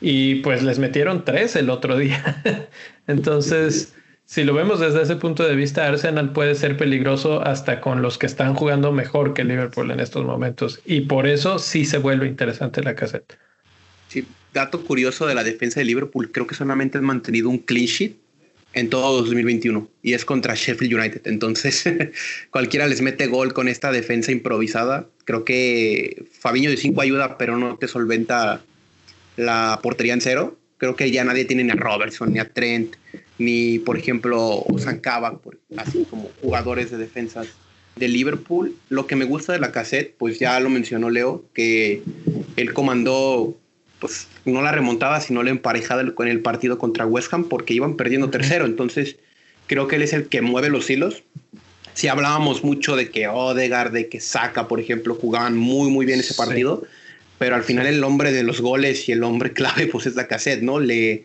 y 0.00 0.36
pues 0.36 0.62
les 0.62 0.78
metieron 0.78 1.24
tres 1.24 1.56
el 1.56 1.70
otro 1.70 1.96
día. 1.96 2.42
Entonces, 3.06 3.94
si 4.24 4.44
lo 4.44 4.54
vemos 4.54 4.80
desde 4.80 5.02
ese 5.02 5.16
punto 5.16 5.46
de 5.46 5.56
vista, 5.56 5.86
Arsenal 5.86 6.32
puede 6.32 6.54
ser 6.54 6.76
peligroso 6.76 7.42
hasta 7.42 7.80
con 7.80 8.00
los 8.02 8.16
que 8.16 8.26
están 8.26 8.54
jugando 8.54 8.92
mejor 8.92 9.34
que 9.34 9.44
Liverpool 9.44 9.90
en 9.90 10.00
estos 10.00 10.24
momentos. 10.24 10.80
Y 10.84 11.02
por 11.02 11.26
eso 11.26 11.58
sí 11.58 11.84
se 11.84 11.98
vuelve 11.98 12.26
interesante 12.26 12.82
la 12.82 12.94
caseta. 12.94 13.36
Sí, 14.08 14.26
dato 14.54 14.84
curioso 14.84 15.26
de 15.26 15.34
la 15.34 15.44
defensa 15.44 15.80
de 15.80 15.86
Liverpool, 15.86 16.30
creo 16.32 16.46
que 16.46 16.54
solamente 16.54 16.98
han 16.98 17.04
mantenido 17.04 17.48
un 17.48 17.58
clean 17.58 17.86
sheet 17.86 18.16
en 18.72 18.88
todo 18.88 19.18
2021 19.18 19.88
y 20.02 20.12
es 20.12 20.24
contra 20.24 20.54
Sheffield 20.54 20.94
United. 20.94 21.22
Entonces, 21.24 21.84
cualquiera 22.50 22.86
les 22.86 23.02
mete 23.02 23.26
gol 23.26 23.52
con 23.52 23.68
esta 23.68 23.92
defensa 23.92 24.32
improvisada. 24.32 25.06
Creo 25.24 25.44
que 25.44 26.24
Fabiño 26.38 26.70
de 26.70 26.76
5 26.76 27.00
ayuda, 27.00 27.38
pero 27.38 27.56
no 27.56 27.76
te 27.76 27.88
solventa 27.88 28.62
la 29.36 29.80
portería 29.82 30.14
en 30.14 30.20
cero. 30.20 30.56
Creo 30.78 30.96
que 30.96 31.10
ya 31.10 31.24
nadie 31.24 31.44
tiene 31.44 31.64
ni 31.64 31.70
a 31.70 31.74
Robertson, 31.74 32.32
ni 32.32 32.38
a 32.38 32.48
Trent, 32.48 32.96
ni 33.38 33.78
por 33.78 33.98
ejemplo 33.98 34.64
Zancaba, 34.78 35.38
así 35.76 36.06
como 36.08 36.30
jugadores 36.40 36.90
de 36.90 36.96
defensas 36.96 37.48
de 37.96 38.08
Liverpool. 38.08 38.74
Lo 38.88 39.06
que 39.06 39.16
me 39.16 39.26
gusta 39.26 39.52
de 39.52 39.58
la 39.58 39.72
cassette, 39.72 40.14
pues 40.16 40.38
ya 40.38 40.58
lo 40.60 40.70
mencionó 40.70 41.10
Leo, 41.10 41.44
que 41.52 42.02
él 42.56 42.72
comandó, 42.72 43.56
pues 44.00 44.26
no 44.44 44.62
la 44.62 44.72
remontada, 44.72 45.20
sino 45.20 45.42
la 45.42 45.50
emparejada 45.50 46.10
con 46.14 46.26
el 46.26 46.40
partido 46.40 46.78
contra 46.78 47.06
West 47.06 47.32
Ham, 47.32 47.44
porque 47.44 47.74
iban 47.74 47.96
perdiendo 47.96 48.30
tercero. 48.30 48.64
Entonces, 48.64 49.16
creo 49.66 49.86
que 49.86 49.96
él 49.96 50.02
es 50.02 50.12
el 50.12 50.28
que 50.28 50.40
mueve 50.40 50.70
los 50.70 50.88
hilos. 50.88 51.22
Si 51.94 52.08
hablábamos 52.08 52.64
mucho 52.64 52.96
de 52.96 53.10
que 53.10 53.28
Odegaard, 53.28 53.92
de 53.92 54.08
que 54.08 54.20
Saka, 54.20 54.68
por 54.68 54.80
ejemplo, 54.80 55.14
jugaban 55.14 55.56
muy, 55.56 55.90
muy 55.90 56.06
bien 56.06 56.20
ese 56.20 56.34
partido, 56.34 56.82
pero 57.38 57.56
al 57.56 57.62
final 57.62 57.86
el 57.86 58.02
hombre 58.02 58.32
de 58.32 58.42
los 58.42 58.60
goles 58.60 59.08
y 59.08 59.12
el 59.12 59.22
hombre 59.22 59.52
clave, 59.54 59.86
pues 59.86 60.06
es 60.06 60.14
la 60.14 60.26
cassette, 60.26 60.62
¿no? 60.62 60.80
Le 60.80 61.24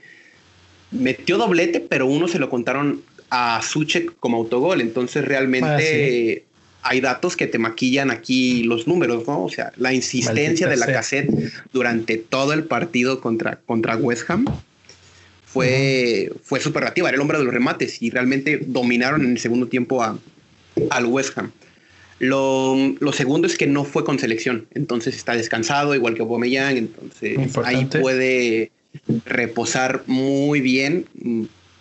metió 0.92 1.38
doblete, 1.38 1.80
pero 1.80 2.06
uno 2.08 2.28
se 2.28 2.40
lo 2.40 2.50
contaron 2.50 3.02
a 3.30 3.62
Suchek 3.62 4.14
como 4.20 4.38
autogol. 4.38 4.82
Entonces 4.82 5.24
realmente 5.24 6.44
ah, 6.46 6.55
hay 6.86 7.02
datos 7.02 7.36
que 7.36 7.48
te 7.48 7.58
maquillan 7.58 8.12
aquí 8.12 8.62
los 8.62 8.88
números, 8.88 9.28
¿no? 9.28 9.44
O 9.44 9.50
sea, 9.50 9.72
la 9.76 9.92
insistencia 9.92 10.68
de 10.68 10.78
la 10.78 10.86
cassette 10.86 11.32
durante 11.74 12.18
todo 12.18 12.54
el 12.54 12.66
partido 12.66 13.22
contra, 13.22 13.56
contra 13.66 13.98
West 13.98 14.30
Ham 14.30 14.46
fue, 15.48 16.32
fue 16.44 16.60
superlativa. 16.60 17.10
Era 17.10 17.16
el 17.16 17.22
hombre 17.22 17.40
de 17.40 17.44
los 17.44 17.52
remates 17.52 18.04
y 18.04 18.12
realmente 18.12 18.60
dominaron 18.68 19.26
en 19.26 19.32
el 19.32 19.40
segundo 19.40 19.68
tiempo 19.68 20.04
a, 20.04 20.20
al 20.92 21.06
West 21.08 21.36
Ham. 21.40 21.52
Lo, 22.20 22.76
lo, 23.00 23.12
segundo 23.12 23.48
es 23.48 23.58
que 23.58 23.66
no 23.66 23.84
fue 23.84 24.06
con 24.06 24.20
selección, 24.20 24.68
entonces 24.74 25.16
está 25.16 25.36
descansado, 25.36 25.96
igual 25.96 26.14
que 26.14 26.22
Aubameyang, 26.22 26.78
entonces 26.78 27.58
ahí 27.66 27.86
puede 27.86 28.72
reposar 29.26 30.04
muy 30.06 30.62
bien, 30.62 31.08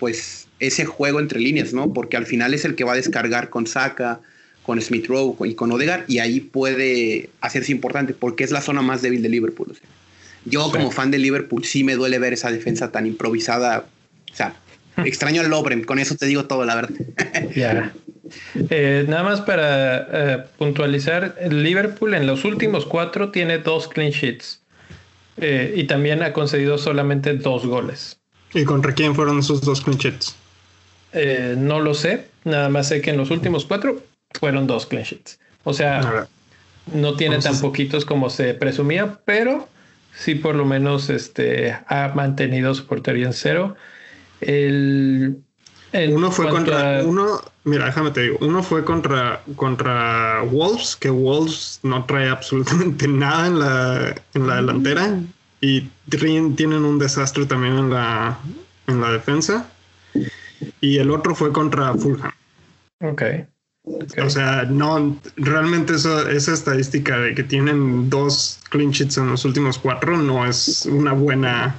pues 0.01 0.49
ese 0.59 0.87
juego 0.87 1.21
entre 1.21 1.39
líneas, 1.39 1.73
¿no? 1.73 1.93
Porque 1.93 2.17
al 2.17 2.27
final 2.27 2.55
es 2.55 2.65
el 2.65 2.75
que 2.75 2.83
va 2.83 2.95
a 2.95 2.97
descargar 2.97 3.51
con 3.51 3.69
Saka, 3.69 4.23
con 4.65 4.81
Smith 4.81 5.07
Rowe 5.07 5.37
y 5.47 5.55
con 5.55 5.71
Odegaard, 5.71 6.05
y 6.09 6.19
ahí 6.19 6.41
puede 6.41 7.31
hacerse 7.41 7.71
importante 7.71 8.15
porque 8.15 8.45
es 8.45 8.51
la 8.51 8.63
zona 8.63 8.83
más 8.83 9.03
débil 9.03 9.23
de 9.23 9.29
Liverpool. 9.29 9.77
yo, 10.47 10.71
como 10.71 10.91
fan 10.91 11.11
de 11.11 11.19
Liverpool, 11.19 11.65
sí 11.65 11.85
me 11.85 11.95
duele 11.95 12.19
ver 12.19 12.33
esa 12.33 12.51
defensa 12.51 12.91
tan 12.91 13.07
improvisada. 13.07 13.87
O 14.33 14.35
sea, 14.35 14.57
extraño 15.05 15.43
al 15.43 15.51
Lobren, 15.51 15.85
con 15.85 15.99
eso 15.99 16.17
te 16.17 16.27
digo 16.27 16.47
todo, 16.47 16.65
la 16.65 16.75
verdad. 16.75 16.95
Ya. 17.55 17.93
Eh, 18.71 19.05
nada 19.07 19.23
más 19.23 19.43
para 19.43 20.09
eh, 20.11 20.45
puntualizar, 20.57 21.37
Liverpool 21.51 22.15
en 22.15 22.27
los 22.27 22.45
últimos 22.47 22.87
cuatro 22.87 23.31
tiene 23.31 23.59
dos 23.59 23.87
clean 23.87 24.11
sheets. 24.11 24.61
Eh, 25.37 25.75
y 25.77 25.85
también 25.85 26.23
ha 26.23 26.33
concedido 26.33 26.79
solamente 26.79 27.35
dos 27.35 27.67
goles. 27.67 28.19
¿Y 28.55 28.65
contra 28.65 28.95
quién 28.95 29.15
fueron 29.15 29.41
esos 29.41 29.61
dos 29.61 29.83
clean 29.83 29.99
sheets? 29.99 30.37
Eh, 31.13 31.55
no 31.57 31.81
lo 31.81 31.93
sé, 31.95 32.29
nada 32.45 32.69
más 32.71 32.89
sé 32.89 33.01
que 33.01 33.11
en 33.11 33.19
los 33.19 33.31
últimos 33.31 33.67
cuatro 33.67 34.03
fueron 34.39 34.67
dos 34.67 34.87
clean 34.87 35.05
sheets. 35.05 35.39
O 35.65 35.73
sea, 35.73 36.27
no 36.93 37.15
tiene 37.17 37.39
tan 37.39 37.59
poquitos 37.61 38.05
como 38.05 38.31
se 38.31 38.55
presumía, 38.55 39.19
pero 39.25 39.69
sí 40.15 40.35
por 40.35 40.55
lo 40.55 40.65
menos 40.65 41.11
este, 41.11 41.77
ha 41.89 42.13
mantenido 42.15 42.75
su 42.75 42.87
portería 42.87 43.27
en 43.27 43.33
cero. 43.33 43.77
El, 44.41 45.39
uno 46.11 46.31
fue 46.31 46.49
contra 46.49 47.03
uno, 47.05 47.41
mira, 47.63 47.87
déjame 47.87 48.11
te 48.11 48.23
digo, 48.23 48.39
uno 48.41 48.63
fue 48.63 48.85
contra 48.85 49.41
contra 49.57 50.43
Wolves, 50.43 50.97
que 50.97 51.09
Wolves 51.09 51.81
no 51.83 52.05
trae 52.05 52.29
absolutamente 52.29 53.07
nada 53.09 53.47
en 53.47 53.59
la 53.59 54.15
en 54.35 54.47
la 54.47 54.57
delantera 54.57 55.21
y 55.61 55.89
tienen 56.11 56.85
un 56.85 56.99
desastre 56.99 57.47
también 57.47 57.79
en 57.79 57.91
la 57.91 58.39
en 58.87 59.01
la 59.01 59.13
defensa. 59.13 59.71
Y 60.81 60.99
el 60.99 61.11
otro 61.11 61.35
fue 61.35 61.53
contra 61.53 61.95
Fulham. 61.95 62.33
Ok. 63.01 63.23
O 63.85 64.31
sea, 64.31 64.65
no, 64.65 65.19
realmente 65.37 65.95
eso, 65.95 66.29
esa 66.29 66.55
estadística 66.55 67.19
de 67.19 67.35
que 67.35 67.43
tienen 67.43 68.09
dos 68.09 68.61
clean 68.71 68.91
sheets 68.91 69.19
en 69.19 69.31
los 69.31 69.45
últimos 69.45 69.79
cuatro 69.79 70.17
no 70.17 70.47
es 70.47 70.87
una 70.87 71.13
buena, 71.13 71.79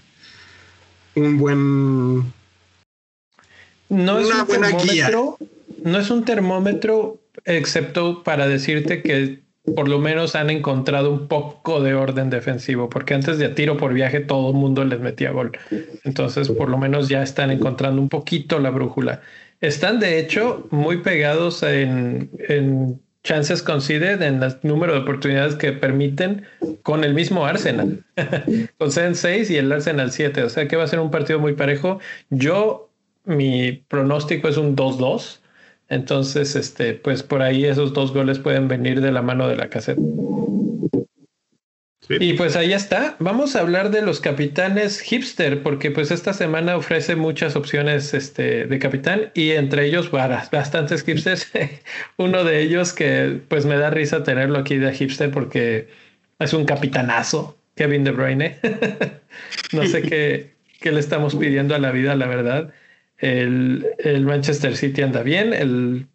un 1.16 1.38
buen 1.40 2.34
no 3.90 4.20
es 4.20 4.30
un 4.30 4.48
termómetro, 4.48 5.38
no 5.84 6.00
es 6.00 6.10
un 6.10 6.26
termómetro, 6.26 7.20
excepto 7.44 8.24
para 8.24 8.48
decirte 8.48 9.02
que 9.02 9.44
por 9.76 9.88
lo 9.90 10.00
menos 10.00 10.36
han 10.36 10.50
encontrado 10.50 11.12
un 11.12 11.28
poco 11.28 11.82
de 11.82 11.96
orden 11.96 12.30
defensivo, 12.30 12.90
porque 12.90 13.16
antes 13.16 13.38
de 13.38 13.46
a 13.46 13.56
tiro 13.56 13.78
por 13.78 13.94
viaje 13.94 14.20
todo 14.20 14.52
el 14.52 14.56
mundo 14.56 14.84
les 14.86 15.00
metía 15.00 15.32
gol. 15.32 15.58
Entonces, 16.04 16.50
por 16.50 16.70
lo 16.70 16.78
menos 16.78 17.10
ya 17.10 17.24
están 17.24 17.50
encontrando 17.50 18.00
un 18.00 18.10
poquito 18.10 18.60
la 18.60 18.70
brújula. 18.70 19.22
Están, 19.62 20.00
de 20.00 20.20
hecho, 20.20 20.68
muy 20.72 20.98
pegados 20.98 21.64
en, 21.64 22.30
en 22.48 23.00
chances 23.26 23.64
conceded, 23.64 24.22
en 24.22 24.42
el 24.42 24.56
número 24.62 24.94
de 24.94 25.00
oportunidades 25.00 25.56
que 25.56 25.74
permiten 25.74 26.46
con 26.84 27.04
el 27.04 27.14
mismo 27.14 27.46
Arsenal. 27.46 28.06
con 28.78 28.92
6 28.92 29.50
y 29.50 29.58
el 29.58 29.72
Arsenal 29.72 30.12
7. 30.12 30.44
O 30.44 30.50
sea 30.50 30.68
que 30.68 30.78
va 30.78 30.84
a 30.84 30.88
ser 30.88 31.00
un 31.00 31.12
partido 31.12 31.40
muy 31.40 31.54
parejo. 31.54 32.00
Yo 32.30 32.90
mi 33.26 33.74
pronóstico 33.74 34.48
es 34.48 34.58
un 34.58 34.76
2-2. 34.76 35.40
Entonces, 35.90 36.56
este, 36.56 36.94
pues 36.94 37.24
por 37.24 37.42
ahí 37.42 37.66
esos 37.66 37.94
dos 37.94 38.14
goles 38.14 38.40
pueden 38.40 38.68
venir 38.68 39.02
de 39.02 39.12
la 39.12 39.22
mano 39.22 39.48
de 39.48 39.56
la 39.56 39.70
caseta. 39.70 40.02
Y 42.10 42.34
pues 42.34 42.56
ahí 42.56 42.74
está. 42.74 43.16
Vamos 43.20 43.56
a 43.56 43.62
hablar 43.62 43.90
de 43.92 44.02
los 44.02 44.20
capitanes 44.20 45.00
hipster, 45.00 45.64
porque 45.64 45.92
pues 45.92 46.12
esta 46.12 46.34
semana 46.34 46.78
ofrece 46.78 47.16
muchas 47.16 47.56
opciones 47.56 48.14
este, 48.14 48.66
de 48.66 48.80
capitán 48.80 49.32
y 49.34 49.52
entre 49.52 49.86
ellos 49.86 50.12
bastantes 50.12 51.04
hipsters. 51.04 51.52
Uno 52.18 52.44
de 52.44 52.62
ellos 52.62 52.94
que 52.94 53.40
pues 53.48 53.66
me 53.66 53.78
da 53.78 53.90
risa 53.90 54.24
tenerlo 54.24 54.60
aquí 54.60 54.78
de 54.78 54.94
hipster 54.94 55.32
porque 55.32 55.88
es 56.40 56.54
un 56.54 56.66
capitanazo, 56.66 57.58
Kevin 57.76 58.04
De 58.04 58.12
Bruyne. 58.12 58.60
no 59.74 59.86
sé 59.86 60.02
qué, 60.02 60.56
qué 60.80 60.92
le 60.92 61.00
estamos 61.00 61.36
pidiendo 61.36 61.76
a 61.76 61.80
la 61.80 61.92
vida, 61.92 62.16
la 62.16 62.28
verdad. 62.28 62.74
El, 63.18 63.86
Manchester 64.26 64.76
City 64.76 65.02
anda 65.02 65.24
bien, 65.24 65.54
el, 65.54 66.08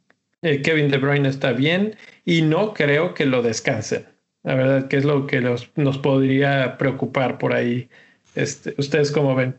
Kevin 0.62 0.90
De 0.90 0.98
Bruyne 0.98 1.28
está 1.28 1.52
bien 1.52 1.96
y 2.24 2.42
no 2.42 2.74
creo 2.74 3.14
que 3.14 3.26
lo 3.26 3.42
descansen. 3.42 4.06
La 4.42 4.54
verdad 4.54 4.88
que 4.88 4.96
es 4.96 5.04
lo 5.04 5.26
que 5.26 5.40
nos 5.40 5.98
podría 5.98 6.78
preocupar 6.78 7.38
por 7.38 7.52
ahí. 7.52 7.88
Este, 8.34 8.74
¿Ustedes 8.78 9.10
cómo 9.10 9.34
ven? 9.34 9.56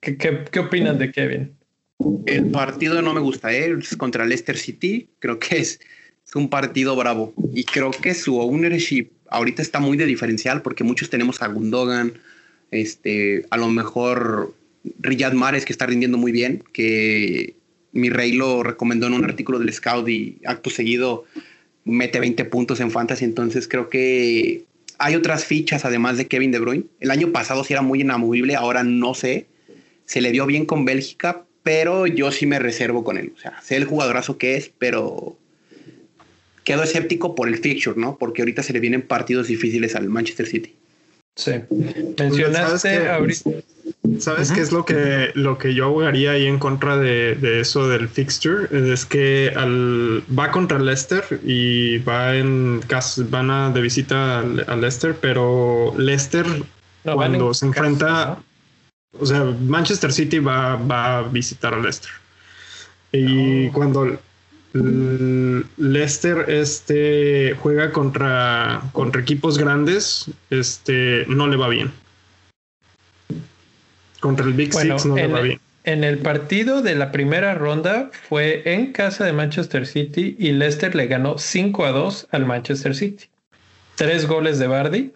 ¿Qué, 0.00 0.18
qué, 0.18 0.58
opinan 0.58 0.98
de 0.98 1.12
Kevin? 1.12 1.52
El 2.26 2.50
partido 2.50 3.00
no 3.00 3.14
me 3.14 3.20
gusta, 3.20 3.52
¿eh? 3.52 3.74
es 3.78 3.96
contra 3.96 4.26
Leicester 4.26 4.56
City. 4.56 5.08
Creo 5.18 5.38
que 5.38 5.58
es, 5.58 5.80
es 6.26 6.34
un 6.34 6.50
partido 6.50 6.94
bravo 6.96 7.32
y 7.54 7.64
creo 7.64 7.90
que 7.90 8.14
su 8.14 8.38
ownership 8.38 9.08
ahorita 9.30 9.62
está 9.62 9.80
muy 9.80 9.96
de 9.96 10.06
diferencial 10.06 10.62
porque 10.62 10.84
muchos 10.84 11.10
tenemos 11.10 11.42
a 11.42 11.48
Gundogan, 11.48 12.12
este, 12.70 13.46
a 13.50 13.56
lo 13.56 13.68
mejor 13.68 14.54
Riyad 14.98 15.32
Mahrez 15.32 15.64
que 15.64 15.72
está 15.72 15.86
rindiendo 15.86 16.18
muy 16.18 16.32
bien, 16.32 16.62
que 16.72 17.54
mi 17.92 18.10
rey 18.10 18.32
lo 18.32 18.62
recomendó 18.62 19.06
en 19.06 19.14
un 19.14 19.24
artículo 19.24 19.58
del 19.58 19.72
Scout 19.72 20.08
y 20.08 20.38
acto 20.44 20.70
seguido 20.70 21.24
mete 21.86 22.20
20 22.20 22.44
puntos 22.46 22.80
en 22.80 22.90
fantasy, 22.90 23.24
entonces 23.24 23.66
creo 23.66 23.88
que 23.88 24.64
hay 24.98 25.14
otras 25.14 25.44
fichas 25.44 25.84
además 25.84 26.18
de 26.18 26.26
Kevin 26.26 26.50
De 26.50 26.58
Bruyne. 26.58 26.84
El 27.00 27.10
año 27.10 27.32
pasado 27.32 27.64
sí 27.64 27.72
era 27.72 27.82
muy 27.82 28.02
inamovible, 28.02 28.56
ahora 28.56 28.82
no 28.82 29.14
sé. 29.14 29.46
Se 30.04 30.20
le 30.20 30.32
dio 30.32 30.46
bien 30.46 30.66
con 30.66 30.84
Bélgica, 30.84 31.44
pero 31.62 32.06
yo 32.06 32.30
sí 32.32 32.46
me 32.46 32.58
reservo 32.58 33.04
con 33.04 33.16
él. 33.18 33.32
O 33.34 33.40
sea, 33.40 33.60
sé 33.62 33.76
el 33.76 33.84
jugadorazo 33.84 34.36
que 34.36 34.56
es, 34.56 34.70
pero 34.78 35.36
quedo 36.64 36.82
escéptico 36.82 37.34
por 37.34 37.48
el 37.48 37.58
fixture, 37.58 37.98
¿no? 37.98 38.18
Porque 38.18 38.42
ahorita 38.42 38.62
se 38.62 38.72
le 38.72 38.80
vienen 38.80 39.02
partidos 39.02 39.48
difíciles 39.48 39.94
al 39.94 40.08
Manchester 40.08 40.46
City. 40.46 40.74
Sí. 41.36 41.52
Mencionaste 42.18 43.08
ahorita. 43.08 43.50
¿Sabes 44.18 44.50
qué 44.52 44.60
es 44.60 44.72
lo 44.72 44.84
que, 44.84 45.30
lo 45.34 45.58
que 45.58 45.74
yo 45.74 45.86
abogaría 45.86 46.32
ahí 46.32 46.46
en 46.46 46.58
contra 46.58 46.96
de, 46.96 47.60
eso 47.60 47.88
del 47.88 48.08
fixture? 48.08 48.68
Es 48.92 49.04
que 49.04 49.52
al, 49.54 50.22
va 50.36 50.50
contra 50.50 50.78
Leicester 50.78 51.24
y 51.44 51.98
va 51.98 52.36
en 52.36 52.80
van 53.30 53.50
a 53.50 53.70
de 53.70 53.80
visita 53.80 54.40
a, 54.40 54.76
Leicester, 54.76 55.16
pero 55.20 55.92
Leicester 55.98 56.46
cuando 57.02 57.54
se 57.54 57.66
enfrenta, 57.66 58.38
o 59.18 59.26
sea, 59.26 59.44
Manchester 59.44 60.12
City 60.12 60.38
va, 60.38 60.76
va 60.76 61.18
a 61.18 61.22
visitar 61.22 61.74
a 61.74 61.78
Leicester. 61.78 62.10
Y 63.12 63.68
cuando 63.68 64.18
Leicester 65.76 66.44
este, 66.48 67.56
juega 67.60 67.92
contra, 67.92 68.82
contra 68.92 69.20
equipos 69.20 69.58
grandes, 69.58 70.26
este, 70.50 71.24
no 71.28 71.46
le 71.46 71.56
va 71.56 71.68
bien. 71.68 71.92
Contra 74.20 74.46
el 74.46 74.52
Big 74.52 74.72
Six 74.72 75.06
no 75.06 75.16
le 75.16 75.26
va 75.26 75.40
bien. 75.40 75.60
En 75.86 76.02
el 76.02 76.18
partido 76.18 76.82
de 76.82 76.96
la 76.96 77.12
primera 77.12 77.54
ronda 77.54 78.10
fue 78.28 78.62
en 78.64 78.92
casa 78.92 79.24
de 79.24 79.32
Manchester 79.32 79.86
City 79.86 80.34
y 80.36 80.50
Leicester 80.50 80.96
le 80.96 81.06
ganó 81.06 81.38
5 81.38 81.86
a 81.86 81.92
2 81.92 82.26
al 82.32 82.44
Manchester 82.44 82.94
City. 82.96 83.26
Tres 83.94 84.26
goles 84.26 84.58
de 84.58 84.66
Bardi. 84.66 85.12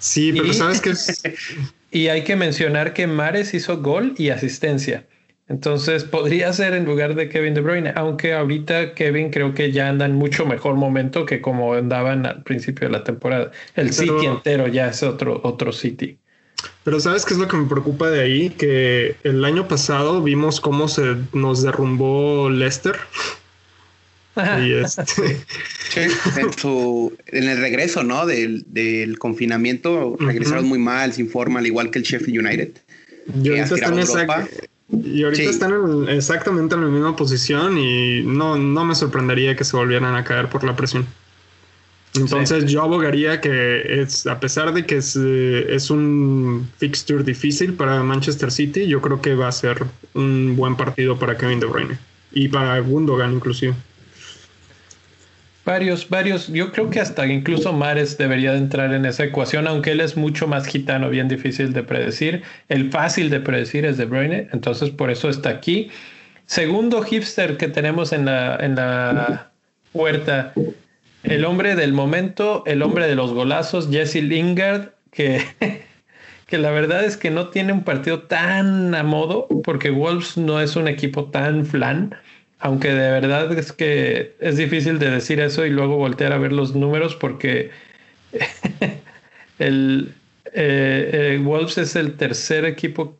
Sí, 0.00 0.32
pero 0.32 0.52
sabes 0.52 0.80
que 0.80 0.94
y 1.92 2.08
hay 2.08 2.24
que 2.24 2.34
mencionar 2.34 2.92
que 2.92 3.06
Mares 3.06 3.54
hizo 3.54 3.80
gol 3.80 4.14
y 4.18 4.30
asistencia. 4.30 5.06
Entonces 5.48 6.02
podría 6.02 6.52
ser 6.52 6.74
en 6.74 6.84
lugar 6.84 7.14
de 7.14 7.28
Kevin 7.28 7.54
De 7.54 7.60
Bruyne, 7.60 7.92
aunque 7.94 8.34
ahorita 8.34 8.94
Kevin 8.94 9.30
creo 9.30 9.54
que 9.54 9.70
ya 9.70 9.88
anda 9.88 10.06
en 10.06 10.16
mucho 10.16 10.44
mejor 10.44 10.74
momento 10.74 11.24
que 11.24 11.40
como 11.40 11.72
andaban 11.74 12.26
al 12.26 12.42
principio 12.42 12.88
de 12.88 12.92
la 12.92 13.04
temporada. 13.04 13.52
El 13.76 13.92
City 13.92 14.26
entero 14.26 14.66
ya 14.66 14.88
es 14.88 15.04
otro, 15.04 15.40
otro 15.44 15.72
City. 15.72 16.18
Pero 16.88 17.00
¿sabes 17.00 17.26
qué 17.26 17.34
es 17.34 17.38
lo 17.38 17.46
que 17.48 17.58
me 17.58 17.68
preocupa 17.68 18.08
de 18.08 18.22
ahí? 18.22 18.48
Que 18.48 19.14
el 19.22 19.44
año 19.44 19.68
pasado 19.68 20.22
vimos 20.22 20.58
cómo 20.58 20.88
se 20.88 21.16
nos 21.34 21.62
derrumbó 21.62 22.48
Leicester. 22.48 22.96
y 24.64 24.72
este... 24.72 25.44
en, 27.26 27.44
el 27.44 27.58
regreso, 27.58 28.04
¿no? 28.04 28.24
Del, 28.24 28.64
del 28.68 29.18
confinamiento, 29.18 30.16
regresaron 30.18 30.66
muy 30.66 30.78
mal, 30.78 31.12
sin 31.12 31.28
forma, 31.28 31.58
al 31.58 31.66
igual 31.66 31.90
que 31.90 31.98
el 31.98 32.06
Sheffield 32.06 32.38
United. 32.38 32.70
Y 33.44 33.50
ahorita 33.50 33.74
están 33.74 34.48
y 34.90 35.24
ahorita 35.24 35.50
están 35.50 36.08
exactamente 36.08 36.74
en 36.74 36.80
la 36.80 36.86
misma 36.86 37.14
posición 37.14 37.76
y 37.76 38.22
no, 38.22 38.56
no 38.56 38.86
me 38.86 38.94
sorprendería 38.94 39.54
que 39.54 39.64
se 39.64 39.76
volvieran 39.76 40.14
a 40.14 40.24
caer 40.24 40.48
por 40.48 40.64
la 40.64 40.74
presión. 40.74 41.06
Entonces 42.18 42.70
yo 42.70 42.82
abogaría 42.82 43.40
que 43.40 44.00
es, 44.00 44.26
a 44.26 44.40
pesar 44.40 44.72
de 44.72 44.84
que 44.84 44.96
es, 44.96 45.16
eh, 45.16 45.66
es, 45.74 45.90
un 45.90 46.68
fixture 46.78 47.22
difícil 47.22 47.74
para 47.74 48.02
Manchester 48.02 48.50
City, 48.50 48.86
yo 48.86 49.00
creo 49.00 49.20
que 49.20 49.34
va 49.34 49.48
a 49.48 49.52
ser 49.52 49.84
un 50.14 50.54
buen 50.56 50.76
partido 50.76 51.18
para 51.18 51.36
Kevin 51.36 51.60
De 51.60 51.66
Bruyne 51.66 51.98
y 52.32 52.48
para 52.48 52.78
Gundogan 52.80 53.34
inclusive. 53.34 53.74
Varios, 55.64 56.08
varios. 56.08 56.48
Yo 56.48 56.72
creo 56.72 56.88
que 56.88 56.98
hasta 56.98 57.26
incluso 57.26 57.74
Mares 57.74 58.16
debería 58.16 58.52
de 58.52 58.58
entrar 58.58 58.94
en 58.94 59.04
esa 59.04 59.24
ecuación, 59.24 59.66
aunque 59.66 59.90
él 59.90 60.00
es 60.00 60.16
mucho 60.16 60.46
más 60.46 60.66
gitano, 60.66 61.10
bien 61.10 61.28
difícil 61.28 61.74
de 61.74 61.82
predecir. 61.82 62.42
El 62.70 62.90
fácil 62.90 63.28
de 63.28 63.40
predecir 63.40 63.84
es 63.84 63.98
De 63.98 64.06
Bruyne, 64.06 64.48
entonces 64.52 64.88
por 64.88 65.10
eso 65.10 65.28
está 65.28 65.50
aquí. 65.50 65.90
Segundo 66.46 67.02
hipster 67.02 67.58
que 67.58 67.68
tenemos 67.68 68.14
en 68.14 68.24
la, 68.24 68.56
en 68.56 68.76
la 68.76 69.50
puerta, 69.92 70.54
el 71.22 71.44
hombre 71.44 71.74
del 71.74 71.92
momento, 71.92 72.62
el 72.66 72.82
hombre 72.82 73.06
de 73.06 73.14
los 73.14 73.32
golazos, 73.32 73.88
Jesse 73.90 74.22
Lingard, 74.22 74.90
que, 75.10 75.42
que 76.46 76.58
la 76.58 76.70
verdad 76.70 77.04
es 77.04 77.16
que 77.16 77.30
no 77.30 77.48
tiene 77.48 77.72
un 77.72 77.84
partido 77.84 78.22
tan 78.22 78.94
a 78.94 79.02
modo, 79.02 79.48
porque 79.64 79.90
Wolves 79.90 80.36
no 80.36 80.60
es 80.60 80.76
un 80.76 80.88
equipo 80.88 81.26
tan 81.30 81.66
flan 81.66 82.14
aunque 82.60 82.88
de 82.88 83.10
verdad 83.10 83.56
es 83.56 83.72
que 83.72 84.34
es 84.40 84.56
difícil 84.56 84.98
de 84.98 85.10
decir 85.10 85.40
eso 85.40 85.64
y 85.64 85.70
luego 85.70 85.96
voltear 85.96 86.32
a 86.32 86.38
ver 86.38 86.52
los 86.52 86.74
números 86.74 87.14
porque 87.14 87.70
el 89.58 90.12
eh, 90.52 91.10
eh, 91.12 91.40
Wolves 91.42 91.78
es 91.78 91.96
el 91.96 92.16
tercer 92.16 92.64
equipo 92.64 93.16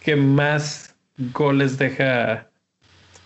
que 0.00 0.16
más 0.16 0.94
goles 1.32 1.78
deja, 1.78 2.48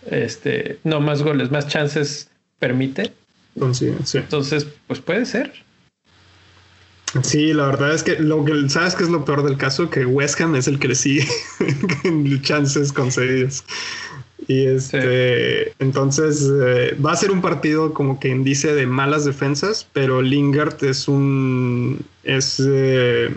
este, 0.09 0.79
no 0.83 0.99
más 0.99 1.23
goles, 1.23 1.51
más 1.51 1.67
chances 1.67 2.31
permite. 2.59 3.11
Entonces, 3.55 4.67
pues 4.87 4.99
puede 4.99 5.25
ser. 5.25 5.53
Sí, 7.23 7.53
la 7.53 7.65
verdad 7.65 7.93
es 7.93 8.03
que 8.03 8.19
lo 8.19 8.45
que 8.45 8.69
sabes 8.69 8.95
que 8.95 9.03
es 9.03 9.09
lo 9.09 9.25
peor 9.25 9.43
del 9.43 9.57
caso, 9.57 9.89
que 9.89 10.05
West 10.05 10.39
Ham 10.41 10.55
es 10.55 10.67
el 10.67 10.77
que 10.77 10.89
le 10.89 10.95
sigue 10.95 11.27
en 12.03 12.41
chances 12.41 12.93
concedidas. 12.93 13.63
Y 14.47 14.65
este, 14.65 15.73
entonces 15.79 16.49
eh, 16.51 16.95
va 17.03 17.11
a 17.11 17.15
ser 17.15 17.31
un 17.31 17.41
partido 17.41 17.93
como 17.93 18.19
que 18.19 18.33
dice 18.35 18.73
de 18.73 18.85
malas 18.85 19.25
defensas, 19.25 19.87
pero 19.91 20.21
Lingard 20.21 20.83
es 20.83 21.07
un, 21.07 22.03
es, 22.23 22.61
eh, 22.65 23.33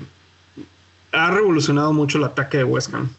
ha 1.13 1.31
revolucionado 1.31 1.93
mucho 1.93 2.19
el 2.19 2.25
ataque 2.25 2.59
de 2.59 2.65
West 2.65 2.95
Ham. 2.95 3.11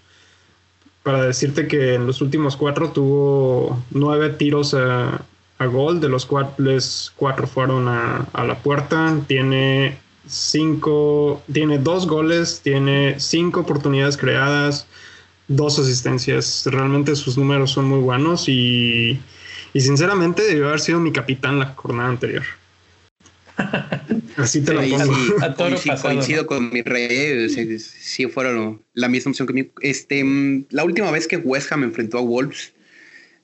Para 1.01 1.25
decirte 1.25 1.67
que 1.67 1.95
en 1.95 2.07
los 2.07 2.21
últimos 2.21 2.55
cuatro 2.55 2.91
tuvo 2.91 3.83
nueve 3.91 4.29
tiros 4.29 4.73
a, 4.73 5.25
gol, 5.67 5.99
de 5.99 6.09
los 6.09 6.25
cuales 6.25 7.11
cuatro 7.15 7.47
fueron 7.47 7.87
a, 7.87 8.27
a 8.33 8.43
la 8.43 8.55
puerta. 8.59 9.15
Tiene 9.27 9.97
cinco, 10.27 11.41
tiene 11.51 11.77
dos 11.77 12.07
goles, 12.07 12.61
tiene 12.63 13.19
cinco 13.19 13.61
oportunidades 13.61 14.17
creadas 14.17 14.87
dos 15.47 15.79
asistencias. 15.79 16.63
Realmente 16.65 17.15
sus 17.15 17.37
números 17.37 17.71
son 17.71 17.85
muy 17.85 17.99
buenos 17.99 18.47
y, 18.47 19.19
sinceramente 19.73 20.43
debió 20.43 20.67
haber 20.67 20.79
sido 20.79 20.99
mi 20.99 21.11
capitán 21.11 21.59
la 21.59 21.67
jornada 21.75 22.09
anterior. 22.09 22.43
Así 24.37 24.61
te 24.61 24.73
lo 24.73 24.81
pongo. 24.81 25.99
coincido, 26.01 26.47
con 26.47 26.71
mi 26.71 26.81
rey. 26.81 27.49
Si 27.49 28.25
fueron 28.27 28.81
la 28.93 29.07
misma 29.07 29.31
opción 29.31 29.47
que 29.47 29.53
mi. 29.53 29.71
Este, 29.81 30.23
la 30.69 30.83
última 30.83 31.11
vez 31.11 31.27
que 31.27 31.37
West 31.37 31.71
Ham 31.71 31.83
enfrentó 31.83 32.17
a 32.17 32.21
Wolves, 32.21 32.73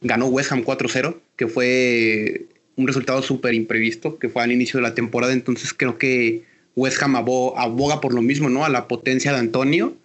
ganó 0.01 0.27
West 0.27 0.51
Ham 0.51 0.63
4-0, 0.63 1.15
que 1.35 1.47
fue 1.47 2.45
un 2.75 2.87
resultado 2.87 3.21
súper 3.21 3.53
imprevisto, 3.53 4.17
que 4.17 4.29
fue 4.29 4.43
al 4.43 4.51
inicio 4.51 4.77
de 4.77 4.83
la 4.83 4.95
temporada. 4.95 5.33
Entonces 5.33 5.73
creo 5.73 5.97
que 5.97 6.43
West 6.75 7.01
Ham 7.03 7.15
aboga 7.15 8.01
por 8.01 8.13
lo 8.13 8.21
mismo, 8.21 8.49
¿no? 8.49 8.65
A 8.65 8.69
la 8.69 8.87
potencia 8.87 9.33
de 9.33 9.39
Antonio 9.39 9.95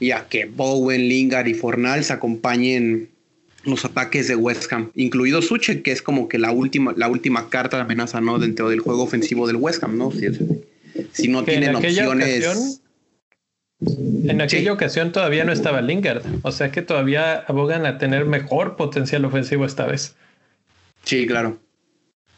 y 0.00 0.10
a 0.10 0.26
que 0.28 0.46
Bowen, 0.46 1.08
Lingard 1.08 1.46
y 1.46 1.54
Fornals 1.54 2.10
acompañen 2.10 3.08
los 3.64 3.84
ataques 3.84 4.28
de 4.28 4.36
West 4.36 4.72
Ham, 4.72 4.90
incluido 4.94 5.42
Suche, 5.42 5.82
que 5.82 5.90
es 5.90 6.00
como 6.00 6.28
que 6.28 6.38
la 6.38 6.52
última, 6.52 6.94
la 6.96 7.08
última 7.08 7.50
carta 7.50 7.76
de 7.76 7.82
amenaza 7.82 8.20
¿no? 8.20 8.38
dentro 8.38 8.70
del 8.70 8.80
juego 8.80 9.02
ofensivo 9.02 9.46
del 9.46 9.56
West 9.56 9.82
Ham, 9.82 9.98
¿no? 9.98 10.12
Si, 11.12 11.28
no 11.28 11.44
tienen 11.44 11.74
opciones. 11.74 12.80
En 13.80 14.40
aquella 14.40 14.72
ocasión 14.72 15.12
todavía 15.12 15.44
no 15.44 15.52
estaba 15.52 15.82
Lingard, 15.82 16.22
o 16.42 16.50
sea 16.50 16.72
que 16.72 16.82
todavía 16.82 17.34
abogan 17.40 17.84
a 17.84 17.98
tener 17.98 18.24
mejor 18.24 18.76
potencial 18.76 19.24
ofensivo 19.24 19.66
esta 19.66 19.86
vez. 19.86 20.14
Sí, 21.04 21.26
claro. 21.26 21.58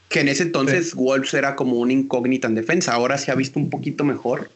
Que 0.09 0.21
en 0.21 0.29
ese 0.29 0.45
entonces 0.45 0.95
Wolves 0.95 1.35
era 1.35 1.55
como 1.55 1.77
una 1.77 1.93
incógnita 1.93 2.49
en 2.49 2.55
defensa, 2.55 2.93
ahora 2.93 3.19
se 3.19 3.31
ha 3.31 3.35
visto 3.35 3.61
un 3.61 3.71
poquito 3.71 4.05
mejor, 4.05 4.51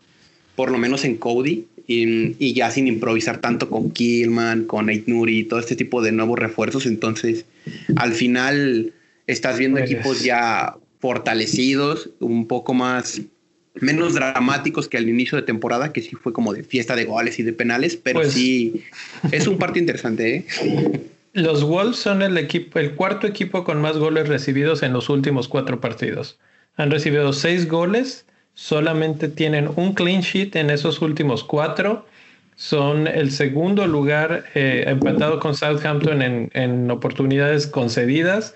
por 0.57 0.71
lo 0.71 0.79
menos 0.79 1.05
en 1.05 1.17
Cody, 1.17 1.67
y, 1.87 2.55
ya 2.55 2.71
sin 2.71 2.87
improvisar 2.87 3.41
tanto 3.41 3.69
con 3.69 3.91
Killman, 3.91 4.65
con 4.65 4.87
Nuri 5.07 5.41
y 5.41 5.45
todo 5.45 5.61
este 5.61 5.77
tipo 5.77 6.03
de 6.03 6.13
nuevos 6.13 6.39
refuerzos. 6.39 6.87
Entonces, 6.87 7.45
al 7.97 8.13
final 8.13 8.93
estás 9.27 9.59
viendo 9.59 9.79
pues, 9.79 9.91
equipos 9.91 10.23
ya 10.23 10.77
fortalecidos, 11.01 12.11
un 12.21 12.47
poco 12.47 12.75
más 12.75 13.21
menos 13.81 14.15
dramáticos 14.15 14.89
que 14.89 14.99
al 14.99 15.09
inicio 15.09 15.37
de 15.37 15.43
temporada, 15.43 15.93
que 15.93 16.03
sí 16.03 16.17
fue 16.17 16.33
como 16.33 16.53
de 16.53 16.63
fiesta 16.63 16.95
de 16.95 17.05
goles 17.05 17.39
y 17.39 17.43
de 17.43 17.53
penales, 17.53 17.97
pero 17.97 18.21
pues, 18.21 18.33
sí 18.33 18.85
es 19.31 19.47
un 19.47 19.59
partido 19.59 19.81
interesante. 19.83 20.37
¿eh? 20.37 21.01
Los 21.33 21.65
Wolves 21.65 21.97
son 21.97 22.23
el 22.23 22.37
equipo, 22.37 22.79
el 22.79 22.95
cuarto 22.95 23.27
equipo 23.27 23.65
con 23.65 23.81
más 23.81 23.97
goles 23.97 24.29
recibidos 24.29 24.83
en 24.83 24.93
los 24.93 25.09
últimos 25.09 25.49
cuatro 25.49 25.81
partidos. 25.81 26.39
Han 26.77 26.91
recibido 26.91 27.33
seis 27.33 27.69
goles 27.69 28.27
solamente 28.55 29.29
tienen 29.29 29.71
un 29.77 29.95
clean 29.95 30.21
sheet 30.21 30.57
en 30.57 30.71
esos 30.71 31.01
últimos 31.01 31.43
cuatro 31.43 32.05
son 32.57 33.07
el 33.07 33.33
segundo 33.33 33.87
lugar 33.87 34.45
eh, 34.55 34.85
empatado 34.87 35.41
con 35.41 35.55
Southampton 35.55 36.23
en, 36.23 36.51
en, 36.53 36.91
oportunidades 36.91 37.67
concedidas. 37.67 38.55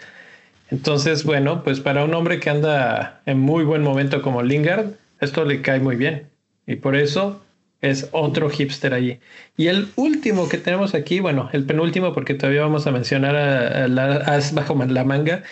Entonces, 0.70 1.24
bueno, 1.24 1.64
pues 1.64 1.80
para 1.80 2.04
un 2.04 2.14
hombre 2.14 2.38
que 2.38 2.50
anda 2.50 3.20
en 3.26 3.38
muy 3.38 3.64
buen 3.64 3.82
momento 3.82 4.20
como 4.22 4.42
Lingard, 4.42 4.90
esto 5.20 5.44
le 5.44 5.62
cae 5.62 5.80
muy 5.80 5.96
bien. 5.96 6.28
Y 6.66 6.76
por 6.76 6.96
eso 6.96 7.42
es 7.80 8.08
otro 8.12 8.48
hipster 8.50 8.94
allí. 8.94 9.18
Y 9.56 9.68
el 9.68 9.88
último 9.96 10.48
que 10.48 10.58
tenemos 10.58 10.94
aquí, 10.94 11.20
bueno, 11.20 11.48
el 11.52 11.64
penúltimo, 11.64 12.12
porque 12.12 12.34
todavía 12.34 12.62
vamos 12.62 12.86
a 12.86 12.92
mencionar 12.92 13.36
a, 13.36 13.88
la, 13.88 14.40
bajo 14.52 14.74
la 14.74 15.04
manga. 15.04 15.42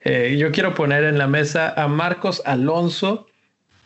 Eh, 0.00 0.36
yo 0.38 0.50
quiero 0.52 0.74
poner 0.74 1.04
en 1.04 1.18
la 1.18 1.26
mesa 1.26 1.72
a 1.76 1.88
Marcos 1.88 2.42
Alonso, 2.44 3.26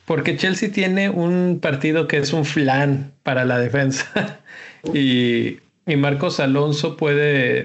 porque 0.04 0.36
Chelsea 0.36 0.70
tiene 0.70 1.10
un 1.10 1.58
partido 1.60 2.06
que 2.06 2.18
es 2.18 2.32
un 2.32 2.44
flan 2.44 3.12
para 3.22 3.44
la 3.44 3.58
defensa. 3.58 4.40
y, 4.94 5.58
Marcos 5.86 6.40
Alonso 6.40 6.96
puede, 6.96 7.64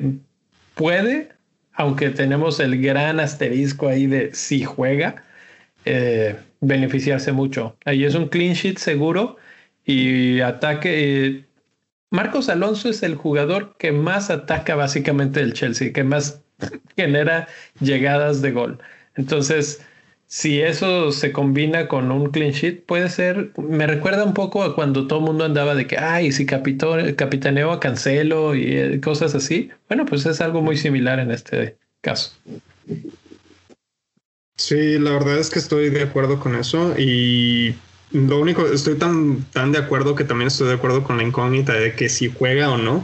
puede, 0.76 1.30
aunque 1.74 2.12
tenemos 2.12 2.60
el 2.60 2.80
gran 2.80 3.20
asterisco 3.20 3.88
ahí 3.88 4.06
de 4.06 4.32
si 4.36 4.64
juega, 4.64 5.24
eh, 5.86 6.36
beneficiarse 6.62 7.32
mucho. 7.32 7.76
Ahí 7.86 8.06
es 8.06 8.16
un 8.16 8.28
clean 8.30 8.54
sheet 8.54 8.78
seguro 8.78 9.38
y 9.84 10.40
ataque. 10.40 11.28
Eh, 11.28 11.46
Marcos 12.12 12.50
Alonso 12.50 12.90
es 12.90 13.04
el 13.04 13.16
jugador 13.16 13.76
que 13.78 13.92
más 13.92 14.30
ataca 14.30 14.76
básicamente 14.76 15.42
el 15.42 15.54
Chelsea, 15.54 15.92
que 15.92 16.04
más 16.04 16.42
genera 16.96 17.48
llegadas 17.80 18.42
de 18.42 18.52
gol. 18.52 18.80
Entonces, 19.16 19.82
si 20.28 20.62
eso 20.62 21.12
se 21.12 21.34
combina 21.34 21.88
con 21.90 22.12
un 22.12 22.32
clean 22.32 22.52
sheet, 22.52 22.86
puede 22.86 23.10
ser, 23.10 23.52
me 23.58 23.86
recuerda 23.86 24.24
un 24.24 24.34
poco 24.34 24.64
a 24.64 24.76
cuando 24.76 25.08
todo 25.08 25.20
el 25.20 25.26
mundo 25.26 25.44
andaba 25.44 25.76
de 25.76 25.88
que, 25.88 25.98
ay, 25.98 26.32
si 26.32 26.46
capitó, 26.46 26.96
capitaneo 27.18 27.72
a 27.72 27.80
Cancelo 27.80 28.56
y 28.56 28.78
eh, 28.78 29.02
cosas 29.02 29.36
así. 29.36 29.72
Bueno, 29.90 30.06
pues 30.06 30.26
es 30.26 30.40
algo 30.40 30.62
muy 30.62 30.78
similar 30.78 31.20
en 31.20 31.32
este 31.32 31.78
caso. 32.00 32.32
Sí, 34.62 35.00
la 35.00 35.12
verdad 35.12 35.40
es 35.40 35.50
que 35.50 35.58
estoy 35.58 35.90
de 35.90 36.04
acuerdo 36.04 36.40
con 36.40 36.56
eso 36.56 36.94
y 36.98 37.74
lo 38.12 38.40
único, 38.40 38.68
estoy 38.68 38.96
tan, 38.96 39.44
tan 39.54 39.72
de 39.72 39.80
acuerdo 39.80 40.16
que 40.16 40.24
también 40.24 40.50
estoy 40.50 40.68
de 40.68 40.76
acuerdo 40.76 41.04
con 41.04 41.18
la 41.18 41.24
incógnita 41.24 41.74
de 41.74 41.96
que 41.96 42.10
si 42.10 42.32
juega 42.32 42.70
o 42.70 42.78
no. 42.78 43.04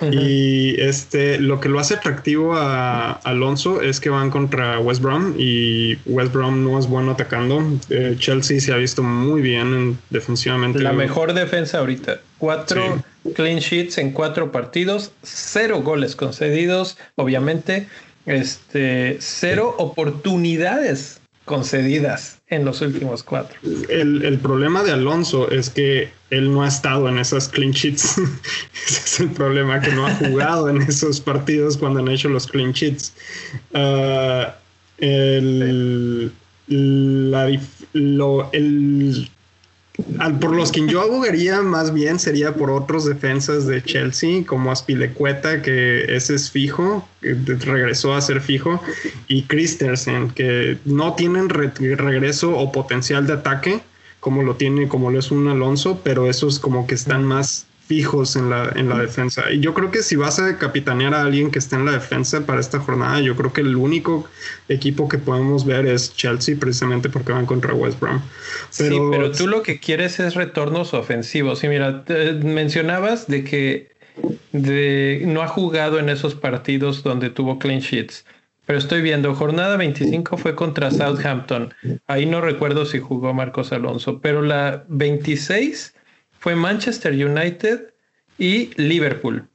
y 0.10 0.80
este, 0.80 1.38
lo 1.38 1.60
que 1.60 1.68
lo 1.68 1.78
hace 1.78 1.94
atractivo 1.94 2.54
a 2.54 3.12
Alonso 3.12 3.80
es 3.80 4.00
que 4.00 4.08
van 4.08 4.30
contra 4.30 4.80
West 4.80 5.02
Brom 5.02 5.34
y 5.38 5.98
West 6.06 6.32
Brom 6.32 6.64
no 6.64 6.78
es 6.78 6.88
bueno 6.88 7.12
atacando. 7.12 7.62
Eh, 7.90 8.16
Chelsea 8.18 8.58
se 8.58 8.72
ha 8.72 8.76
visto 8.76 9.04
muy 9.04 9.40
bien 9.40 9.98
defensivamente. 10.10 10.80
La 10.80 10.92
mejor 10.92 11.32
defensa 11.32 11.78
ahorita. 11.78 12.20
Cuatro 12.38 13.04
clean 13.34 13.58
sheets 13.58 13.98
en 13.98 14.12
cuatro 14.12 14.52
partidos, 14.52 15.12
cero 15.22 15.82
goles 15.82 16.16
concedidos, 16.16 16.96
obviamente. 17.16 17.88
Este, 18.26 19.16
cero 19.20 19.74
oportunidades 19.78 21.20
concedidas 21.44 22.40
en 22.48 22.64
los 22.64 22.80
últimos 22.80 23.22
cuatro. 23.22 23.56
El, 23.88 24.38
problema 24.40 24.82
de 24.82 24.92
Alonso 24.92 25.50
es 25.50 25.70
que 25.70 26.10
él 26.30 26.52
no 26.52 26.64
ha 26.64 26.68
estado 26.68 27.08
en 27.08 27.18
esas 27.18 27.48
clean 27.48 27.70
sheets. 27.70 28.18
Ese 28.86 29.00
es 29.00 29.20
el 29.20 29.30
problema, 29.30 29.80
que 29.80 29.92
no 29.92 30.06
ha 30.06 30.14
jugado 30.16 30.68
en 30.68 30.82
esos 30.82 31.20
partidos 31.20 31.76
cuando 31.76 32.00
han 32.00 32.08
hecho 32.08 32.28
los 32.28 32.46
clean 32.48 32.72
sheets. 32.72 33.14
Ah, 33.72 34.56
el, 34.98 36.32
lo, 36.66 38.52
el 38.52 39.30
por 40.40 40.54
los 40.54 40.72
que 40.72 40.86
yo 40.86 41.00
abogaría 41.00 41.62
más 41.62 41.92
bien 41.92 42.18
sería 42.18 42.54
por 42.54 42.70
otros 42.70 43.04
defensas 43.06 43.66
de 43.66 43.82
Chelsea, 43.82 44.44
como 44.46 44.70
Aspilecueta, 44.70 45.62
que 45.62 46.04
ese 46.14 46.34
es 46.34 46.50
fijo, 46.50 47.06
regresó 47.20 48.14
a 48.14 48.20
ser 48.20 48.40
fijo, 48.40 48.80
y 49.28 49.42
Christensen, 49.42 50.30
que 50.30 50.78
no 50.84 51.14
tienen 51.14 51.48
regreso 51.48 52.56
o 52.56 52.72
potencial 52.72 53.26
de 53.26 53.34
ataque, 53.34 53.80
como 54.20 54.42
lo 54.42 54.56
tiene, 54.56 54.88
como 54.88 55.10
lo 55.10 55.18
es 55.18 55.30
un 55.30 55.48
Alonso, 55.48 56.00
pero 56.02 56.28
esos 56.28 56.58
como 56.58 56.86
que 56.86 56.94
están 56.94 57.24
más 57.24 57.66
fijos 57.86 58.34
en 58.34 58.50
la, 58.50 58.72
en 58.74 58.88
la 58.88 58.98
defensa. 58.98 59.50
Y 59.52 59.60
yo 59.60 59.72
creo 59.72 59.90
que 59.90 60.02
si 60.02 60.16
vas 60.16 60.40
a 60.40 60.58
capitanear 60.58 61.14
a 61.14 61.22
alguien 61.22 61.50
que 61.50 61.60
esté 61.60 61.76
en 61.76 61.84
la 61.84 61.92
defensa 61.92 62.44
para 62.44 62.60
esta 62.60 62.80
jornada, 62.80 63.20
yo 63.20 63.36
creo 63.36 63.52
que 63.52 63.60
el 63.60 63.76
único 63.76 64.28
equipo 64.68 65.08
que 65.08 65.18
podemos 65.18 65.64
ver 65.64 65.86
es 65.86 66.14
Chelsea, 66.14 66.56
precisamente 66.58 67.08
porque 67.08 67.32
van 67.32 67.46
contra 67.46 67.74
West 67.74 68.00
Brom. 68.00 68.20
Pero, 68.76 68.94
sí, 68.94 69.00
pero 69.10 69.32
tú 69.32 69.46
lo 69.46 69.62
que 69.62 69.78
quieres 69.78 70.18
es 70.18 70.34
retornos 70.34 70.94
ofensivos. 70.94 71.62
Y 71.62 71.68
mira, 71.68 72.04
mencionabas 72.42 73.28
de 73.28 73.44
que 73.44 73.96
de, 74.52 75.22
no 75.26 75.42
ha 75.42 75.48
jugado 75.48 76.00
en 76.00 76.08
esos 76.08 76.34
partidos 76.34 77.04
donde 77.04 77.30
tuvo 77.30 77.58
clean 77.58 77.80
sheets. 77.80 78.24
Pero 78.66 78.80
estoy 78.80 79.00
viendo, 79.00 79.32
jornada 79.32 79.76
25 79.76 80.36
fue 80.38 80.56
contra 80.56 80.90
Southampton. 80.90 81.72
Ahí 82.08 82.26
no 82.26 82.40
recuerdo 82.40 82.84
si 82.84 82.98
jugó 82.98 83.32
Marcos 83.32 83.70
Alonso, 83.70 84.20
pero 84.20 84.42
la 84.42 84.84
26 84.88 85.94
fue 86.38 86.56
Manchester 86.56 87.12
United 87.12 87.92
y 88.38 88.70
Liverpool. 88.76 89.48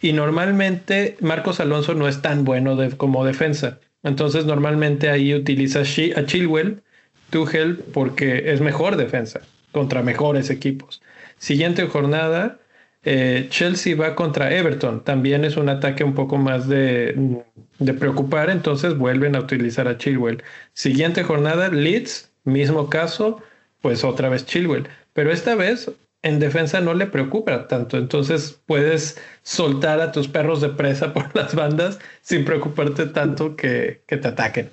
Y 0.00 0.12
normalmente 0.12 1.16
Marcos 1.20 1.60
Alonso 1.60 1.94
no 1.94 2.08
es 2.08 2.22
tan 2.22 2.44
bueno 2.44 2.76
como 2.96 3.24
defensa. 3.24 3.78
Entonces 4.02 4.46
normalmente 4.46 5.08
ahí 5.10 5.34
utiliza 5.34 5.80
a 5.80 6.26
Chilwell, 6.26 6.82
Tuchel, 7.30 7.76
porque 7.92 8.52
es 8.52 8.60
mejor 8.60 8.96
defensa 8.96 9.40
contra 9.70 10.02
mejores 10.02 10.50
equipos. 10.50 11.02
Siguiente 11.38 11.86
jornada, 11.86 12.58
eh, 13.04 13.46
Chelsea 13.48 13.96
va 13.96 14.14
contra 14.14 14.52
Everton. 14.54 15.04
También 15.04 15.44
es 15.44 15.56
un 15.56 15.68
ataque 15.68 16.04
un 16.04 16.14
poco 16.14 16.36
más 16.36 16.68
de, 16.68 17.42
de, 17.78 17.94
preocupar, 17.94 18.50
entonces 18.50 18.96
vuelven 18.96 19.34
a 19.34 19.40
utilizar 19.40 19.88
a 19.88 19.98
Chilwell. 19.98 20.42
Siguiente 20.72 21.22
jornada, 21.22 21.68
Leeds, 21.68 22.30
mismo 22.44 22.90
caso, 22.90 23.42
pues 23.80 24.04
otra 24.04 24.28
vez 24.28 24.46
Chilwell. 24.46 24.88
Pero 25.14 25.32
esta 25.32 25.54
vez 25.54 25.90
en 26.22 26.38
defensa 26.38 26.80
no 26.80 26.94
le 26.94 27.06
preocupa 27.06 27.68
tanto. 27.68 27.98
Entonces 27.98 28.58
puedes 28.66 29.20
soltar 29.42 30.00
a 30.00 30.12
tus 30.12 30.28
perros 30.28 30.60
de 30.60 30.70
presa 30.70 31.12
por 31.12 31.30
las 31.36 31.54
bandas 31.54 31.98
sin 32.22 32.44
preocuparte 32.44 33.06
tanto 33.06 33.56
que, 33.56 34.02
te 34.06 34.28
ataquen. 34.28 34.70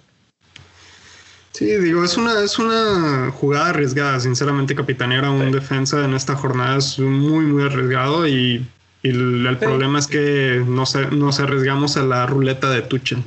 Sí, 1.52 1.66
digo, 1.66 2.04
es 2.04 2.16
una, 2.16 2.42
es 2.42 2.60
una 2.60 3.32
jugada 3.32 3.70
arriesgada. 3.70 4.20
Sinceramente, 4.20 4.76
capitanear 4.76 5.26
a 5.26 5.32
un 5.32 5.52
defensa 5.52 6.06
en 6.06 6.14
esta 6.14 6.36
jornada 6.36 6.78
es 6.78 7.00
muy, 7.00 7.46
muy 7.46 7.64
arriesgado 7.64 8.28
y, 8.28 8.66
el, 9.02 9.58
problema 9.60 9.98
es 9.98 10.08
que 10.08 10.64
nos, 10.66 10.96
nos 11.12 11.40
arriesgamos 11.40 11.98
a 11.98 12.04
la 12.04 12.26
ruleta 12.28 12.70
de 12.70 12.82
Tuchel. 12.82 13.24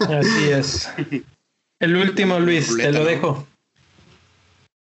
Así 0.00 0.50
es. 0.50 0.90
El 1.80 1.96
último, 1.96 2.40
Luis, 2.40 2.76
te 2.76 2.90
lo 2.90 3.04
dejo. 3.04 3.47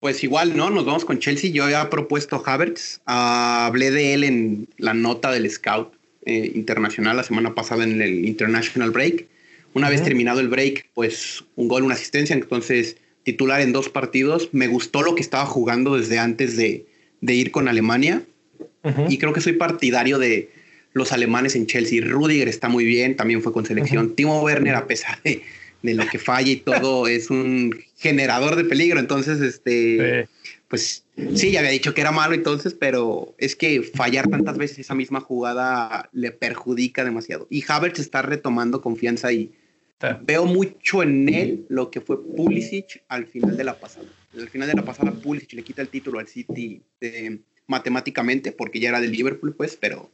Pues 0.04 0.22
igual, 0.22 0.58
¿no? 0.58 0.70
Nos 0.70 0.84
vamos 0.84 1.06
con 1.06 1.20
Chelsea. 1.20 1.50
Yo 1.50 1.64
había 1.64 1.90
propuesto 1.90 2.44
Havertz. 2.46 3.00
Ah, 3.06 3.66
hablé 3.68 3.90
de 3.90 4.14
él 4.14 4.26
en 4.26 4.68
la 4.78 4.94
nota 4.94 5.32
del 5.32 5.50
Scout 5.50 5.94
eh, 6.26 6.52
Internacional 6.56 7.16
la 7.16 7.24
semana 7.24 7.56
pasada 7.56 7.86
en 7.86 8.02
el 8.02 8.26
International 8.26 8.92
Break. 8.92 9.28
Una 9.74 9.90
vez 9.90 10.04
terminado 10.04 10.42
el 10.42 10.50
break, 10.50 10.90
pues 10.94 11.46
un 11.56 11.70
gol, 11.70 11.84
una 11.84 11.94
asistencia. 11.94 12.34
Entonces, 12.34 12.98
titular 13.24 13.62
en 13.62 13.72
dos 13.72 13.88
partidos. 13.88 14.50
Me 14.52 14.68
gustó 14.68 15.04
lo 15.04 15.16
que 15.16 15.22
estaba 15.22 15.46
jugando 15.46 15.96
desde 15.96 16.20
antes 16.20 16.58
de, 16.58 16.86
ir 17.22 17.52
con 17.52 17.70
Alemania. 17.70 18.24
Y 19.08 19.20
creo 19.20 19.32
que 19.32 19.40
soy 19.40 19.54
partidario 19.54 20.20
de 20.20 20.50
los 20.92 21.14
alemanes 21.14 21.56
en 21.56 21.66
Chelsea. 21.66 22.04
Rudiger 22.04 22.50
está 22.50 22.68
muy 22.68 22.84
bien, 22.84 23.16
también 23.16 23.42
fue 23.42 23.54
con 23.54 23.66
selección. 23.66 24.16
Timo 24.16 24.42
Werner, 24.42 24.76
a 24.76 24.86
pesar 24.86 25.22
de 25.24 25.44
de 25.84 25.94
lo 25.94 26.08
que 26.08 26.18
falla 26.18 26.50
y 26.50 26.56
todo 26.56 27.08
es 27.08 27.30
un 27.30 27.76
generador 27.98 28.56
de 28.56 28.64
peligro. 28.64 29.00
Entonces, 29.00 29.40
este, 29.42 30.28
pues 30.68 31.04
sí, 31.36 31.52
ya 31.52 31.60
había 31.60 31.72
dicho 31.72 31.94
que 31.94 32.02
era 32.02 32.12
malo 32.12 32.34
entonces, 32.34 32.74
pero 32.74 33.36
es 33.38 33.56
que 33.56 33.84
fallar 33.84 34.28
tantas 34.28 34.58
veces 34.58 34.80
esa 34.80 34.96
misma 34.96 35.20
jugada 35.20 36.10
le 36.14 36.32
perjudica 36.32 37.06
demasiado. 37.06 37.46
Y 37.52 37.64
Havertz 37.68 38.00
está 38.00 38.24
retomando 38.24 38.82
confianza 38.82 39.32
y 39.32 39.52
veo 40.22 40.46
mucho 40.46 41.04
en 41.04 41.30
él 41.30 41.66
lo 41.70 41.92
que 41.92 42.02
fue 42.02 42.22
Pulisic 42.22 43.04
al 43.08 43.28
final 43.28 43.56
de 43.56 43.64
la 43.64 43.80
pasada. 43.80 44.08
Al 44.38 44.50
final 44.50 44.68
de 44.68 44.74
la 44.74 44.84
pasada, 44.84 45.12
Pulisic 45.12 45.54
le 45.54 45.64
quita 45.64 45.82
el 45.82 45.90
título 45.90 46.20
al 46.20 46.28
City 46.28 46.82
matemáticamente, 47.68 48.52
porque 48.52 48.80
ya 48.80 48.90
era 48.90 49.00
del 49.00 49.12
Liverpool, 49.12 49.56
pues, 49.56 49.78
pero 49.80 50.12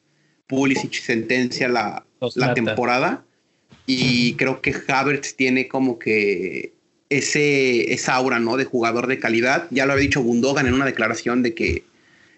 Pulisic 0.47 0.93
sentencia 0.93 1.67
la, 1.67 2.05
la 2.35 2.53
temporada 2.53 3.25
y 3.91 4.35
creo 4.35 4.61
que 4.61 4.75
Havertz 4.87 5.35
tiene 5.35 5.67
como 5.67 5.97
que 5.97 6.73
ese, 7.09 7.91
esa 7.91 8.13
aura, 8.13 8.39
¿no? 8.39 8.55
De 8.55 8.63
jugador 8.63 9.07
de 9.07 9.17
calidad. 9.17 9.65
Ya 9.71 9.87
lo 9.87 9.93
había 9.93 10.03
dicho 10.03 10.21
Gundogan 10.21 10.67
en 10.67 10.75
una 10.75 10.85
declaración 10.85 11.41
de 11.41 11.55
que 11.55 11.81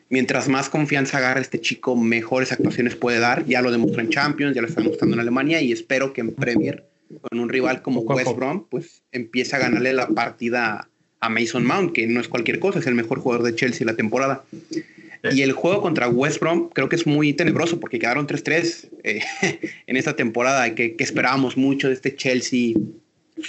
mientras 0.08 0.48
más 0.48 0.70
confianza 0.70 1.18
agarre 1.18 1.42
este 1.42 1.60
chico, 1.60 1.98
mejores 1.98 2.54
actuaciones 2.54 2.96
puede 2.96 3.20
dar. 3.20 3.46
Ya 3.48 3.62
lo 3.62 3.70
demostró 3.70 4.00
en 4.02 4.10
Champions, 4.10 4.56
ya 4.56 4.62
lo 4.62 4.70
está 4.70 4.80
demostrando 4.80 5.16
en 5.16 5.20
Alemania 5.20 5.62
y 5.62 5.74
espero 5.74 6.14
que 6.14 6.22
en 6.22 6.34
Premier, 6.34 6.86
con 7.20 7.38
un 7.38 7.50
rival 7.50 7.82
como 7.82 8.00
West 8.00 8.34
Brom, 8.34 8.68
pues 8.70 9.02
empiece 9.12 9.54
a 9.58 9.60
ganarle 9.60 9.92
la 9.92 10.08
partida 10.08 10.88
a 11.20 11.30
Mason 11.30 11.66
Mount, 11.66 11.92
que 11.92 12.08
no 12.08 12.22
es 12.22 12.30
cualquier 12.30 12.60
cosa, 12.60 12.80
es 12.80 12.88
el 12.88 12.96
mejor 12.96 13.20
jugador 13.20 13.46
de 13.46 13.56
Chelsea 13.56 13.86
la 13.86 13.98
temporada. 13.98 14.46
Y 15.24 15.42
el 15.44 15.52
juego 15.52 15.82
contra 15.82 16.08
West 16.08 16.40
Brom 16.40 16.70
creo 16.70 16.90
que 16.90 16.96
es 16.96 17.06
muy 17.06 17.34
tenebroso 17.34 17.80
porque 17.80 18.00
quedaron 18.00 18.28
3-3 18.28 18.90
eh, 19.04 19.22
en 19.88 19.98
esta 19.98 20.16
temporada 20.16 20.74
que, 20.74 20.96
que 20.96 21.04
esperábamos 21.04 21.58
mucho 21.58 21.88
de 21.88 21.94
este 21.94 22.16
Chelsea. 22.16 22.74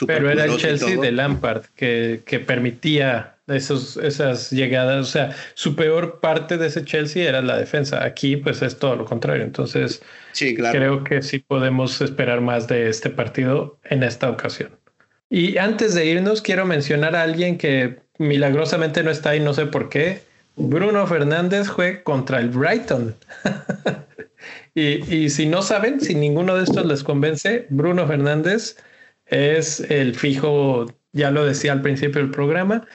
Pero 0.06 0.30
era 0.30 0.44
el 0.44 0.56
Chelsea 0.56 0.96
de 0.96 1.12
Lampard 1.12 1.64
que, 1.74 2.20
que 2.24 2.40
permitía 2.40 3.36
esos, 3.46 3.96
esas 3.96 4.50
llegadas. 4.50 5.00
O 5.00 5.10
sea, 5.10 5.36
su 5.54 5.74
peor 5.74 6.20
parte 6.20 6.58
de 6.58 6.68
ese 6.68 6.84
Chelsea 6.84 7.28
era 7.28 7.42
la 7.42 7.56
defensa. 7.56 8.04
Aquí, 8.04 8.36
pues 8.36 8.62
es 8.62 8.78
todo 8.78 8.96
lo 8.96 9.04
contrario. 9.04 9.44
Entonces, 9.44 10.02
sí, 10.32 10.54
claro. 10.54 10.78
creo 10.78 11.04
que 11.04 11.22
sí 11.22 11.38
podemos 11.38 12.00
esperar 12.00 12.40
más 12.40 12.68
de 12.68 12.88
este 12.88 13.10
partido 13.10 13.78
en 13.84 14.02
esta 14.02 14.30
ocasión. 14.30 14.70
Y 15.28 15.56
antes 15.56 15.94
de 15.94 16.06
irnos, 16.06 16.42
quiero 16.42 16.66
mencionar 16.66 17.16
a 17.16 17.22
alguien 17.22 17.56
que 17.56 18.00
milagrosamente 18.18 19.02
no 19.02 19.10
está 19.10 19.30
ahí, 19.30 19.40
no 19.40 19.54
sé 19.54 19.66
por 19.66 19.88
qué. 19.88 20.20
Bruno 20.56 21.06
Fernández 21.06 21.68
juega 21.68 22.02
contra 22.02 22.40
el 22.40 22.50
Brighton. 22.50 23.14
y, 24.74 25.14
y 25.14 25.30
si 25.30 25.46
no 25.46 25.62
saben, 25.62 26.00
si 26.00 26.14
ninguno 26.14 26.56
de 26.56 26.64
estos 26.64 26.84
les 26.86 27.02
convence, 27.02 27.66
Bruno 27.70 28.06
Fernández 28.06 28.76
es 29.26 29.80
el 29.80 30.14
fijo, 30.14 30.86
ya 31.12 31.30
lo 31.30 31.44
decía 31.44 31.72
al 31.72 31.82
principio 31.82 32.20
del 32.20 32.30
programa, 32.30 32.86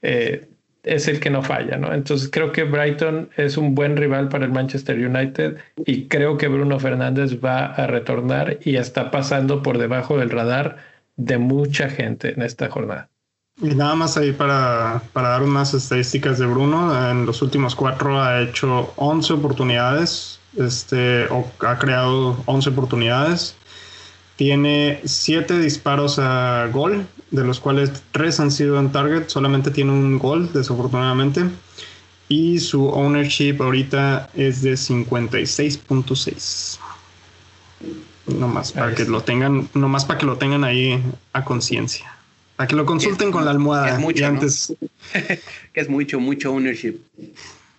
eh, 0.00 0.48
es 0.82 1.06
el 1.06 1.20
que 1.20 1.30
no 1.30 1.42
falla, 1.42 1.76
¿no? 1.76 1.92
Entonces 1.92 2.28
creo 2.30 2.50
que 2.50 2.64
Brighton 2.64 3.30
es 3.36 3.56
un 3.56 3.74
buen 3.74 3.96
rival 3.96 4.28
para 4.28 4.44
el 4.44 4.52
Manchester 4.52 4.98
United 4.98 5.58
y 5.86 6.08
creo 6.08 6.38
que 6.38 6.48
Bruno 6.48 6.80
Fernández 6.80 7.38
va 7.44 7.66
a 7.66 7.86
retornar 7.86 8.58
y 8.64 8.76
está 8.76 9.10
pasando 9.10 9.62
por 9.62 9.78
debajo 9.78 10.18
del 10.18 10.30
radar 10.30 10.78
de 11.16 11.38
mucha 11.38 11.88
gente 11.88 12.32
en 12.32 12.42
esta 12.42 12.68
jornada. 12.68 13.11
Y 13.62 13.76
nada 13.76 13.94
más 13.94 14.16
ahí 14.16 14.32
para, 14.32 15.02
para 15.12 15.28
dar 15.28 15.44
unas 15.44 15.72
estadísticas 15.72 16.38
de 16.38 16.46
Bruno, 16.46 17.10
en 17.10 17.26
los 17.26 17.42
últimos 17.42 17.76
cuatro 17.76 18.20
ha 18.20 18.40
hecho 18.40 18.92
11 18.96 19.34
oportunidades, 19.34 20.40
este, 20.56 21.26
o 21.30 21.48
ha 21.60 21.78
creado 21.78 22.42
11 22.46 22.70
oportunidades, 22.70 23.54
tiene 24.34 25.00
7 25.04 25.60
disparos 25.60 26.18
a 26.18 26.66
gol 26.72 27.06
de 27.30 27.44
los 27.44 27.60
cuales 27.60 28.02
tres 28.10 28.40
han 28.40 28.50
sido 28.50 28.80
en 28.80 28.90
target, 28.90 29.28
solamente 29.28 29.70
tiene 29.70 29.92
un 29.92 30.18
gol, 30.18 30.52
desafortunadamente. 30.52 31.44
Y 32.28 32.58
su 32.58 32.88
ownership 32.88 33.58
ahorita 33.60 34.28
es 34.34 34.62
de 34.62 34.72
56.6. 34.72 36.78
Nomás 38.26 38.72
para 38.72 38.94
que 38.94 39.04
lo 39.04 39.22
tengan, 39.22 39.68
nomás 39.74 40.04
para 40.04 40.18
que 40.18 40.26
lo 40.26 40.36
tengan 40.36 40.64
ahí 40.64 41.00
a 41.32 41.44
conciencia. 41.44 42.21
Para 42.56 42.66
que 42.66 42.76
lo 42.76 42.84
consulten 42.84 43.30
con 43.30 43.44
la 43.44 43.50
almohada. 43.50 43.94
Es 43.94 43.98
mucho, 43.98 44.26
antes. 44.26 44.74
que 45.12 45.80
es 45.80 45.88
mucho, 45.88 46.20
mucho 46.20 46.52
ownership. 46.52 46.96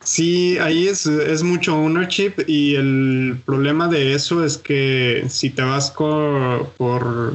Sí, 0.04 0.58
ahí 0.60 0.88
es, 0.88 1.06
es, 1.06 1.44
mucho 1.44 1.76
ownership 1.76 2.34
y 2.46 2.76
el 2.76 3.38
problema 3.46 3.88
de 3.88 4.14
eso 4.14 4.44
es 4.44 4.58
que 4.58 5.26
si 5.30 5.50
te 5.50 5.62
vas 5.62 5.92
por 5.92 7.34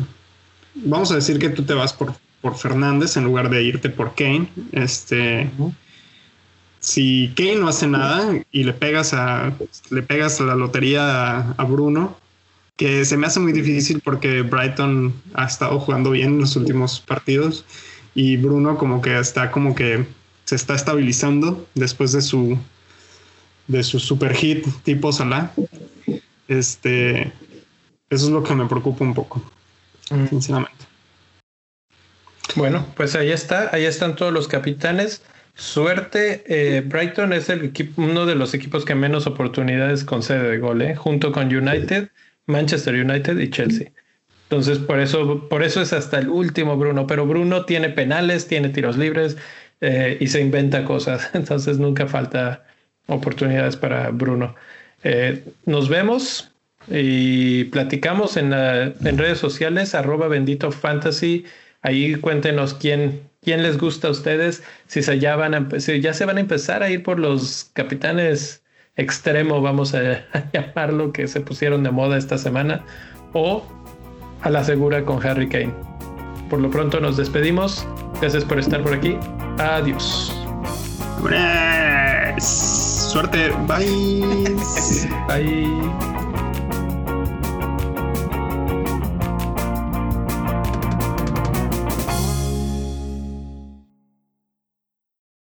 vamos 0.85 1.11
a 1.11 1.17
decir 1.17 1.39
que 1.39 1.49
tú 1.51 1.63
te 1.65 1.75
vas 1.75 1.93
por, 1.93 2.15
por 2.41 2.57
Fernández 2.57 3.17
en 3.17 3.25
lugar 3.25 3.51
de 3.51 3.63
irte 3.63 3.89
por 3.91 4.15
Kane. 4.15 4.49
Este, 4.73 5.51
si 6.81 7.33
Kane 7.37 7.57
no 7.57 7.69
hace 7.69 7.87
nada 7.87 8.35
y 8.51 8.65
le 8.65 8.73
pegas 8.73 9.13
a 9.15 9.53
le 9.91 10.03
pegas 10.03 10.41
la 10.41 10.55
lotería 10.55 11.53
a, 11.57 11.65
Bruno, 11.65 12.17
que 12.79 13.05
se 13.05 13.17
me 13.17 13.27
hace 13.27 13.41
muy 13.41 13.53
difícil 13.53 14.01
porque 14.03 14.43
Brighton 14.43 15.13
ha 15.35 15.45
estado 15.45 15.79
jugando 15.81 16.13
bien 16.13 16.35
en 16.35 16.41
los 16.41 16.57
últimos 16.57 17.01
partidos 17.01 17.67
y 18.15 18.39
Bruno 18.39 18.79
como 18.79 19.03
que 19.03 19.19
está 19.19 19.51
como 19.51 19.75
que 19.75 20.07
se 20.45 20.55
está 20.55 20.75
estabilizando 20.75 21.67
después 21.75 22.13
de 22.13 22.23
su 22.23 22.57
de 23.67 23.83
su 23.83 23.99
super 23.99 24.35
hit 24.35 24.67
tipo 24.85 25.13
Salah. 25.13 25.53
Este, 26.47 27.31
eso 28.09 28.25
es 28.25 28.31
lo 28.31 28.43
que 28.43 28.55
me 28.55 28.67
preocupa 28.67 29.05
un 29.05 29.13
poco. 29.13 29.43
Mm. 30.11 30.27
sinceramente. 30.29 30.87
Bueno, 32.55 32.87
pues 32.97 33.15
ahí 33.15 33.31
está, 33.31 33.71
ahí 33.75 33.85
están 33.85 34.17
todos 34.17 34.33
los 34.33 34.49
capitanes. 34.49 35.23
Suerte, 35.55 36.45
eh, 36.47 36.81
Brighton 36.81 37.33
es 37.33 37.49
el 37.49 37.65
equipo, 37.65 38.03
uno 38.03 38.25
de 38.25 38.37
los 38.37 38.55
equipos 38.55 38.85
que 38.85 38.95
menos 38.95 39.27
oportunidades 39.27 40.05
concede 40.05 40.49
de 40.49 40.59
gol, 40.59 40.81
¿eh? 40.81 40.95
junto 40.95 41.33
con 41.33 41.55
United, 41.55 42.09
Manchester 42.49 42.95
United 42.95 43.39
y 43.39 43.51
Chelsea. 43.51 43.93
Entonces, 44.45 44.79
por 44.79 44.99
eso, 44.99 45.49
por 45.49 45.63
eso 45.63 45.81
es 45.81 45.93
hasta 45.93 46.19
el 46.19 46.29
último 46.29 46.77
Bruno. 46.77 47.07
Pero 47.07 47.27
Bruno 47.27 47.65
tiene 47.65 47.91
penales, 47.91 48.49
tiene 48.49 48.71
tiros 48.71 48.97
libres 48.97 49.37
eh, 49.81 50.17
y 50.21 50.27
se 50.27 50.41
inventa 50.41 50.85
cosas. 50.85 51.31
Entonces, 51.35 51.79
nunca 51.79 52.07
falta 52.07 52.65
oportunidades 53.07 53.77
para 53.77 54.11
Bruno. 54.11 54.55
nos 55.65 55.89
vemos 55.89 56.51
y 56.89 57.65
platicamos 57.65 58.37
en, 58.37 58.53
en 58.53 59.19
redes 59.19 59.39
sociales, 59.39 59.95
arroba 59.95 60.29
bendito 60.29 60.73
fantasy. 60.73 61.45
Ahí 61.83 62.17
cuéntenos 62.17 62.75
quién, 62.75 63.29
quién 63.43 63.63
les 63.63 63.79
gusta 63.79 64.09
a 64.09 64.11
ustedes, 64.11 64.63
si, 64.87 65.03
se 65.03 65.13
a, 65.13 65.17
ya 65.17 66.15
se 66.15 66.25
van 66.25 66.37
a 66.37 66.41
empezar 66.41 66.83
a 66.83 66.91
ir 66.91 67.03
por 67.03 67.19
los 67.19 67.71
capitanes 67.73 68.63
extremo, 68.99 69.63
vamos 69.63 69.95
a, 69.95 70.25
llamarlo, 70.53 71.13
que 71.13 71.27
se 71.27 71.41
pusieron 71.41 71.83
de 71.83 71.91
moda 71.91 72.19
esta 72.19 72.37
semana, 72.37 72.85
o 73.33 73.63
a 74.43 74.51
la 74.51 74.63
segura 74.63 75.05
con 75.05 75.27
Harry 75.27 75.49
Kane. 75.49 75.73
Por 76.51 76.61
lo 76.61 76.71
pronto 76.71 77.01
nos 77.01 77.17
despedimos. 77.17 77.87
Gracias 78.21 78.45
por 78.45 78.59
estar 78.59 78.83
por 78.83 78.95
aquí. 78.95 79.17
Adiós. 79.59 80.35
Suerte. 82.39 83.51
Bye. 83.67 84.57
Bye. 85.29 86.18